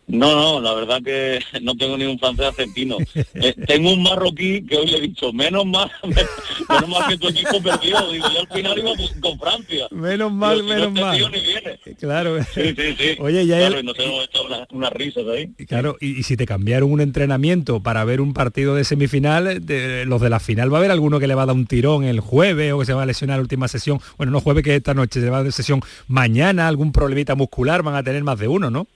No, 0.07 0.35
no, 0.35 0.61
la 0.61 0.73
verdad 0.75 1.01
que 1.03 1.39
no 1.61 1.75
tengo 1.75 1.97
ningún 1.97 2.19
francés 2.19 2.45
argentino. 2.45 2.97
Eh, 3.33 3.55
tengo 3.65 3.93
un 3.93 4.03
marroquí 4.03 4.63
que 4.65 4.77
hoy 4.77 4.87
le 4.87 4.97
he 4.97 5.01
dicho, 5.01 5.33
menos 5.33 5.65
mal, 5.65 5.91
menos 6.03 6.89
mal 6.89 7.09
que 7.09 7.17
tu 7.17 7.29
equipo 7.29 7.61
perdió. 7.61 8.11
Digo, 8.11 8.27
yo 8.33 8.41
al 8.41 8.47
final 8.47 8.77
iba 8.77 8.91
con 9.19 9.39
Francia. 9.39 9.87
Menos 9.91 10.31
mal, 10.31 10.63
menos 10.63 10.87
este 10.89 11.01
mal. 11.01 11.97
Claro. 11.99 12.43
Sí, 12.53 12.75
sí, 12.75 12.95
sí. 12.97 13.15
Oye, 13.19 13.45
ya 13.47 13.57
claro, 13.57 13.81
nos 13.81 13.97
hemos 13.99 14.25
hecho 14.25 14.43
unas, 14.71 14.93
risas 14.93 15.23
ahí. 15.27 15.47
Claro, 15.67 15.97
y, 15.99 16.23
si 16.23 16.37
te 16.37 16.45
cambiaron 16.45 16.91
un 16.91 17.01
entrenamiento 17.01 17.81
para 17.81 18.03
ver 18.05 18.21
un 18.21 18.33
partido 18.33 18.75
de 18.75 18.83
semifinal, 18.83 19.63
los 20.05 20.21
de 20.21 20.29
la 20.29 20.39
final 20.39 20.71
va 20.71 20.77
a 20.77 20.79
haber 20.79 20.91
alguno 20.91 21.19
que 21.19 21.27
le 21.27 21.35
va 21.35 21.43
a 21.43 21.45
dar 21.47 21.55
un 21.55 21.65
tirón 21.65 22.03
el 22.03 22.19
jueves 22.19 22.73
o 22.73 22.79
que 22.79 22.85
se 22.85 22.93
va 22.93 23.03
a 23.03 23.05
lesionar 23.05 23.37
la 23.37 23.41
última 23.41 23.67
sesión. 23.67 23.99
Bueno, 24.17 24.31
no 24.31 24.39
jueves 24.39 24.63
que 24.63 24.75
esta 24.75 24.93
noche, 24.93 25.19
se 25.19 25.29
va 25.29 25.39
a 25.39 25.43
dar 25.43 25.51
sesión 25.51 25.81
mañana, 26.07 26.67
algún 26.67 26.91
problemita 26.91 27.35
muscular, 27.35 27.81
van 27.81 27.95
a 27.95 28.03
tener 28.03 28.23
más 28.23 28.37
de 28.39 28.47
uno, 28.47 28.69
¿no? 28.69 28.87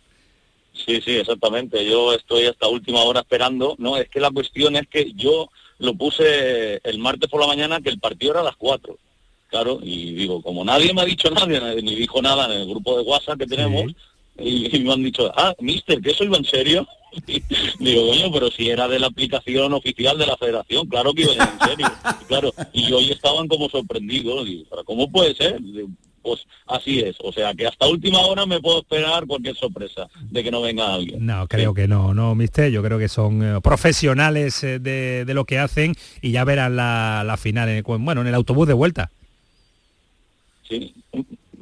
Sí, 0.85 1.01
sí, 1.01 1.17
exactamente. 1.17 1.85
Yo 1.85 2.13
estoy 2.13 2.45
hasta 2.45 2.67
última 2.67 3.03
hora 3.03 3.21
esperando. 3.21 3.75
No, 3.77 3.97
es 3.97 4.09
que 4.09 4.19
la 4.19 4.31
cuestión 4.31 4.75
es 4.75 4.87
que 4.87 5.11
yo 5.13 5.49
lo 5.79 5.93
puse 5.93 6.79
el 6.83 6.99
martes 6.99 7.29
por 7.29 7.41
la 7.41 7.47
mañana 7.47 7.81
que 7.81 7.89
el 7.89 7.99
partido 7.99 8.31
era 8.31 8.41
a 8.41 8.45
las 8.45 8.55
4. 8.55 8.97
Claro, 9.49 9.79
y 9.81 10.13
digo, 10.13 10.41
como 10.43 10.63
nadie 10.63 10.93
me 10.93 11.01
ha 11.01 11.05
dicho 11.05 11.29
nada, 11.31 11.47
ni 11.81 11.95
dijo 11.95 12.21
nada 12.21 12.45
en 12.45 12.61
el 12.61 12.69
grupo 12.69 12.97
de 12.97 13.03
WhatsApp 13.03 13.39
que 13.39 13.47
tenemos, 13.47 13.91
y, 14.37 14.79
me 14.79 14.93
han 14.93 15.03
dicho, 15.03 15.31
ah, 15.35 15.53
mister, 15.59 15.99
¿que 16.01 16.11
eso 16.11 16.23
iba 16.23 16.37
en 16.37 16.45
serio? 16.45 16.87
digo, 17.79 18.05
bueno, 18.05 18.31
pero 18.31 18.51
si 18.51 18.69
era 18.69 18.87
de 18.87 18.99
la 18.99 19.07
aplicación 19.07 19.73
oficial 19.73 20.17
de 20.17 20.27
la 20.27 20.37
federación, 20.37 20.87
claro 20.87 21.13
que 21.13 21.23
iba 21.23 21.33
en 21.33 21.69
serio. 21.69 21.87
claro, 22.27 22.53
y 22.71 22.91
hoy 22.93 23.11
estaban 23.11 23.47
como 23.47 23.67
sorprendidos, 23.69 24.45
digo, 24.45 24.65
¿cómo 24.85 25.11
puede 25.11 25.35
ser? 25.35 25.59
Pues 26.21 26.45
así 26.67 26.99
es. 26.99 27.15
O 27.23 27.31
sea 27.31 27.53
que 27.53 27.67
hasta 27.67 27.87
última 27.87 28.19
hora 28.19 28.45
me 28.45 28.59
puedo 28.59 28.79
esperar 28.79 29.25
cualquier 29.25 29.55
sorpresa 29.55 30.07
de 30.29 30.43
que 30.43 30.51
no 30.51 30.61
venga 30.61 30.93
alguien. 30.93 31.25
No, 31.25 31.47
creo 31.47 31.73
que 31.73 31.87
no, 31.87 32.13
no, 32.13 32.35
mister. 32.35 32.71
Yo 32.71 32.83
creo 32.83 32.99
que 32.99 33.09
son 33.09 33.43
eh, 33.43 33.61
profesionales 33.61 34.63
eh, 34.63 34.79
de, 34.79 35.25
de, 35.25 35.33
lo 35.33 35.45
que 35.45 35.59
hacen 35.59 35.95
y 36.21 36.31
ya 36.31 36.43
verán 36.43 36.75
la, 36.75 37.23
la 37.25 37.37
final, 37.37 37.69
en, 37.69 37.83
bueno, 37.83 38.21
en 38.21 38.27
el 38.27 38.35
autobús 38.35 38.67
de 38.67 38.73
vuelta. 38.73 39.11
Sí, 40.67 40.93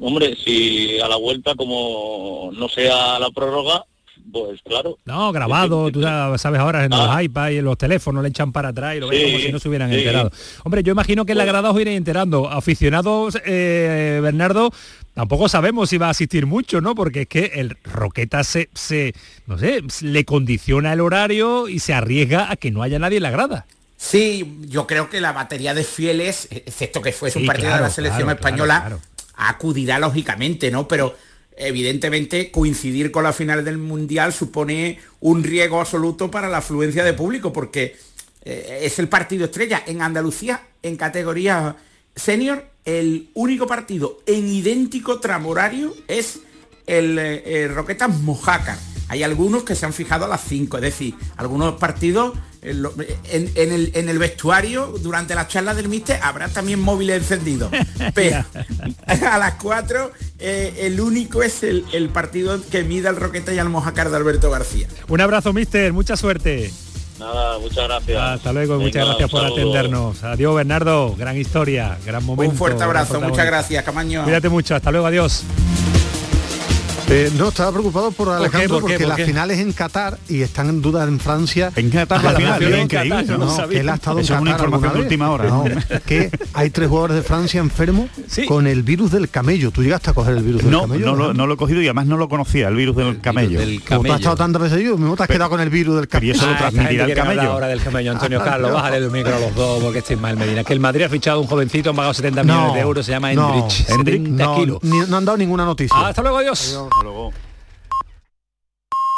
hombre, 0.00 0.36
si 0.36 0.98
a 1.00 1.08
la 1.08 1.16
vuelta 1.16 1.54
como 1.54 2.50
no 2.52 2.68
sea 2.68 3.18
la 3.18 3.30
prórroga, 3.30 3.84
pues 4.30 4.60
claro. 4.62 4.98
No, 5.04 5.32
grabado, 5.32 5.90
tú 5.90 6.02
sabes 6.02 6.60
ahora 6.60 6.84
en 6.84 6.90
los 6.90 7.08
ah. 7.08 7.22
iPads 7.22 7.52
y 7.52 7.56
en 7.58 7.64
los 7.64 7.78
teléfonos 7.78 8.22
le 8.22 8.28
echan 8.28 8.52
para 8.52 8.68
atrás 8.68 8.96
y 8.96 9.00
lo 9.00 9.08
ven 9.08 9.24
como 9.24 9.38
si 9.38 9.52
no 9.52 9.58
se 9.58 9.68
hubieran 9.68 9.92
enterado. 9.92 10.30
Hombre, 10.64 10.82
yo 10.82 10.92
imagino 10.92 11.24
que 11.24 11.32
en 11.32 11.38
la 11.38 11.44
pues 11.44 11.52
grada 11.52 11.70
os 11.70 11.80
iréis 11.80 11.96
enterando. 11.96 12.48
Aficionados, 12.48 13.38
eh, 13.44 14.20
Bernardo, 14.22 14.72
tampoco 15.14 15.48
sabemos 15.48 15.90
si 15.90 15.98
va 15.98 16.06
a 16.08 16.10
asistir 16.10 16.46
mucho, 16.46 16.80
¿no? 16.80 16.94
Porque 16.94 17.22
es 17.22 17.28
que 17.28 17.52
el 17.54 17.76
Roqueta 17.84 18.44
se, 18.44 18.68
se, 18.74 19.14
no 19.46 19.58
sé, 19.58 19.82
le 20.02 20.24
condiciona 20.24 20.92
el 20.92 21.00
horario 21.00 21.68
y 21.68 21.78
se 21.78 21.94
arriesga 21.94 22.50
a 22.50 22.56
que 22.56 22.70
no 22.70 22.82
haya 22.82 22.98
nadie 22.98 23.18
en 23.18 23.22
la 23.22 23.30
grada. 23.30 23.66
Sí, 23.96 24.58
yo 24.68 24.86
creo 24.86 25.10
que 25.10 25.20
la 25.20 25.32
batería 25.32 25.74
de 25.74 25.82
fieles, 25.82 26.48
excepto 26.50 27.02
que 27.02 27.12
fuese 27.12 27.40
un 27.40 27.46
partido 27.46 27.74
de 27.74 27.80
la 27.80 27.90
selección 27.90 28.30
española, 28.30 28.98
acudirá 29.34 29.98
lógicamente, 29.98 30.70
¿no? 30.70 30.86
Pero 30.86 31.16
evidentemente 31.58 32.50
coincidir 32.50 33.10
con 33.10 33.24
la 33.24 33.32
final 33.32 33.64
del 33.64 33.78
Mundial 33.78 34.32
supone 34.32 34.98
un 35.20 35.42
riesgo 35.42 35.80
absoluto 35.80 36.30
para 36.30 36.48
la 36.48 36.58
afluencia 36.58 37.04
de 37.04 37.12
público, 37.12 37.52
porque 37.52 37.96
eh, 38.44 38.80
es 38.82 38.98
el 38.98 39.08
partido 39.08 39.44
estrella. 39.44 39.82
En 39.86 40.02
Andalucía, 40.02 40.62
en 40.82 40.96
categoría 40.96 41.76
senior, 42.14 42.64
el 42.84 43.30
único 43.34 43.66
partido 43.66 44.20
en 44.26 44.48
idéntico 44.48 45.20
tramo 45.20 45.50
horario 45.50 45.94
es 46.06 46.40
el, 46.86 47.18
eh, 47.18 47.68
Roquetas 47.68 48.18
Mojácar. 48.20 48.78
Hay 49.08 49.22
algunos 49.22 49.64
que 49.64 49.74
se 49.74 49.86
han 49.86 49.92
fijado 49.92 50.24
a 50.24 50.28
las 50.28 50.42
5, 50.44 50.76
es 50.78 50.82
decir, 50.82 51.14
algunos 51.36 51.74
partidos 51.74 52.34
en, 52.62 54.08
el, 54.08 54.18
vestuario 54.18 54.94
durante 55.00 55.34
las 55.34 55.48
charlas 55.48 55.76
del 55.76 55.88
Mister 55.88 56.18
habrá 56.22 56.48
también 56.48 56.80
móviles 56.80 57.18
encendidos. 57.18 57.70
Pero 58.14 58.44
a 59.06 59.38
las 59.38 59.54
4 59.54 60.12
eh, 60.40 60.74
el 60.80 61.00
único 61.00 61.42
es 61.42 61.62
el, 61.62 62.10
partido 62.12 62.60
que 62.70 62.84
mida 62.84 63.10
el 63.10 63.16
Roqueta 63.16 63.52
y 63.52 63.58
al 63.58 63.68
Mojacar 63.68 64.10
de 64.10 64.16
Alberto 64.16 64.50
García. 64.50 64.88
Un 65.08 65.20
abrazo, 65.20 65.52
Mister, 65.52 65.92
mucha 65.92 66.16
suerte. 66.16 66.72
Nada, 67.18 67.58
muchas 67.58 67.84
gracias. 67.84 68.20
Hasta 68.20 68.52
luego, 68.52 68.78
muchas 68.78 69.04
gracias 69.04 69.30
por 69.30 69.44
atendernos. 69.44 70.22
Adiós, 70.22 70.54
Bernardo, 70.54 71.16
gran 71.16 71.36
historia, 71.36 71.98
gran 72.06 72.24
momento. 72.24 72.52
Un 72.52 72.56
fuerte 72.56 72.84
abrazo, 72.84 73.20
muchas 73.20 73.46
gracias, 73.46 73.84
Camaño. 73.84 74.22
Cuídate 74.24 74.48
mucho, 74.48 74.76
hasta 74.76 74.90
luego, 74.90 75.06
adiós. 75.06 75.44
Eh, 77.10 77.32
no, 77.38 77.48
estaba 77.48 77.72
preocupado 77.72 78.10
por 78.10 78.28
Alejandro 78.28 78.80
porque 78.80 79.06
las 79.06 79.20
finales 79.22 79.58
en 79.60 79.72
Qatar 79.72 80.18
y 80.28 80.42
están 80.42 80.68
en 80.68 80.82
duda 80.82 81.04
en 81.04 81.18
Francia. 81.18 81.72
En 81.74 81.88
Qatar 81.88 82.22
la, 82.22 82.34
final, 82.34 82.62
es 82.62 82.84
increíble. 82.84 83.24
que 83.70 83.80
él 83.80 83.88
ha 83.88 83.94
estado 83.94 84.18
Eso 84.18 84.34
en 84.34 84.38
es 84.38 84.42
una 84.42 84.50
información 84.50 84.92
de 84.92 85.00
última 85.00 85.30
hora. 85.30 85.48
que 86.04 86.30
hay 86.52 86.68
tres 86.68 86.88
jugadores 86.88 87.16
de 87.16 87.22
Francia 87.22 87.60
enfermos 87.60 88.10
con 88.46 88.66
el 88.66 88.82
virus 88.82 89.10
del 89.10 89.30
camello. 89.30 89.70
¿Tú 89.70 89.82
llegaste 89.82 90.10
a 90.10 90.12
coger 90.12 90.36
el 90.36 90.42
virus 90.42 90.62
del 90.62 90.78
camello? 90.78 91.06
No, 91.06 91.16
no, 91.16 91.32
no 91.32 91.46
lo 91.46 91.54
he 91.54 91.56
cogido 91.56 91.80
y 91.80 91.86
además 91.86 92.06
no 92.06 92.18
lo 92.18 92.28
conocía, 92.28 92.68
el 92.68 92.74
virus 92.74 92.94
del 92.96 93.20
camello. 93.20 93.58
Como 93.88 94.04
tú 94.04 94.12
has 94.12 94.18
estado 94.20 94.36
tantas 94.36 94.62
veces 94.62 94.84
yo, 94.84 94.98
mismo 94.98 95.16
te 95.16 95.22
has 95.22 95.28
quedado 95.30 95.48
con 95.48 95.60
el 95.60 95.70
virus 95.70 95.96
del 95.96 96.08
camello. 96.08 96.34
Y 96.34 96.36
eso 96.36 96.46
lo 96.46 96.56
transmitirá 96.56 97.06
el 97.06 97.14
camello. 97.14 97.52
ahora 97.52 97.68
del 97.68 97.80
camello, 97.80 98.12
Antonio 98.12 98.38
Carlos, 98.44 98.70
bájale 98.70 98.98
el 98.98 99.10
micro 99.10 99.34
a 99.34 99.40
los 99.40 99.54
dos 99.54 99.82
porque 99.82 100.00
estáis 100.00 100.20
mal, 100.20 100.36
Medina. 100.36 100.62
Que 100.62 100.74
el 100.74 100.80
Madrid 100.80 101.04
ha 101.04 101.08
fichado 101.08 101.40
un 101.40 101.46
jovencito, 101.46 101.88
han 101.90 101.96
pagado 101.96 102.12
70 102.12 102.42
millones 102.44 102.74
de 102.74 102.80
euros, 102.80 103.06
se 103.06 103.12
llama 103.12 103.32
Hendrich. 103.32 103.86
70 103.86 104.54
kilos. 104.56 104.82
No 104.82 105.16
han 105.16 105.24
dado 105.24 105.38
ninguna 105.38 105.64
noticia. 105.64 105.96
Hasta 106.06 106.20
luego, 106.20 106.36
adiós. 106.38 106.78
Hasta 106.98 107.10
luego. 107.10 107.47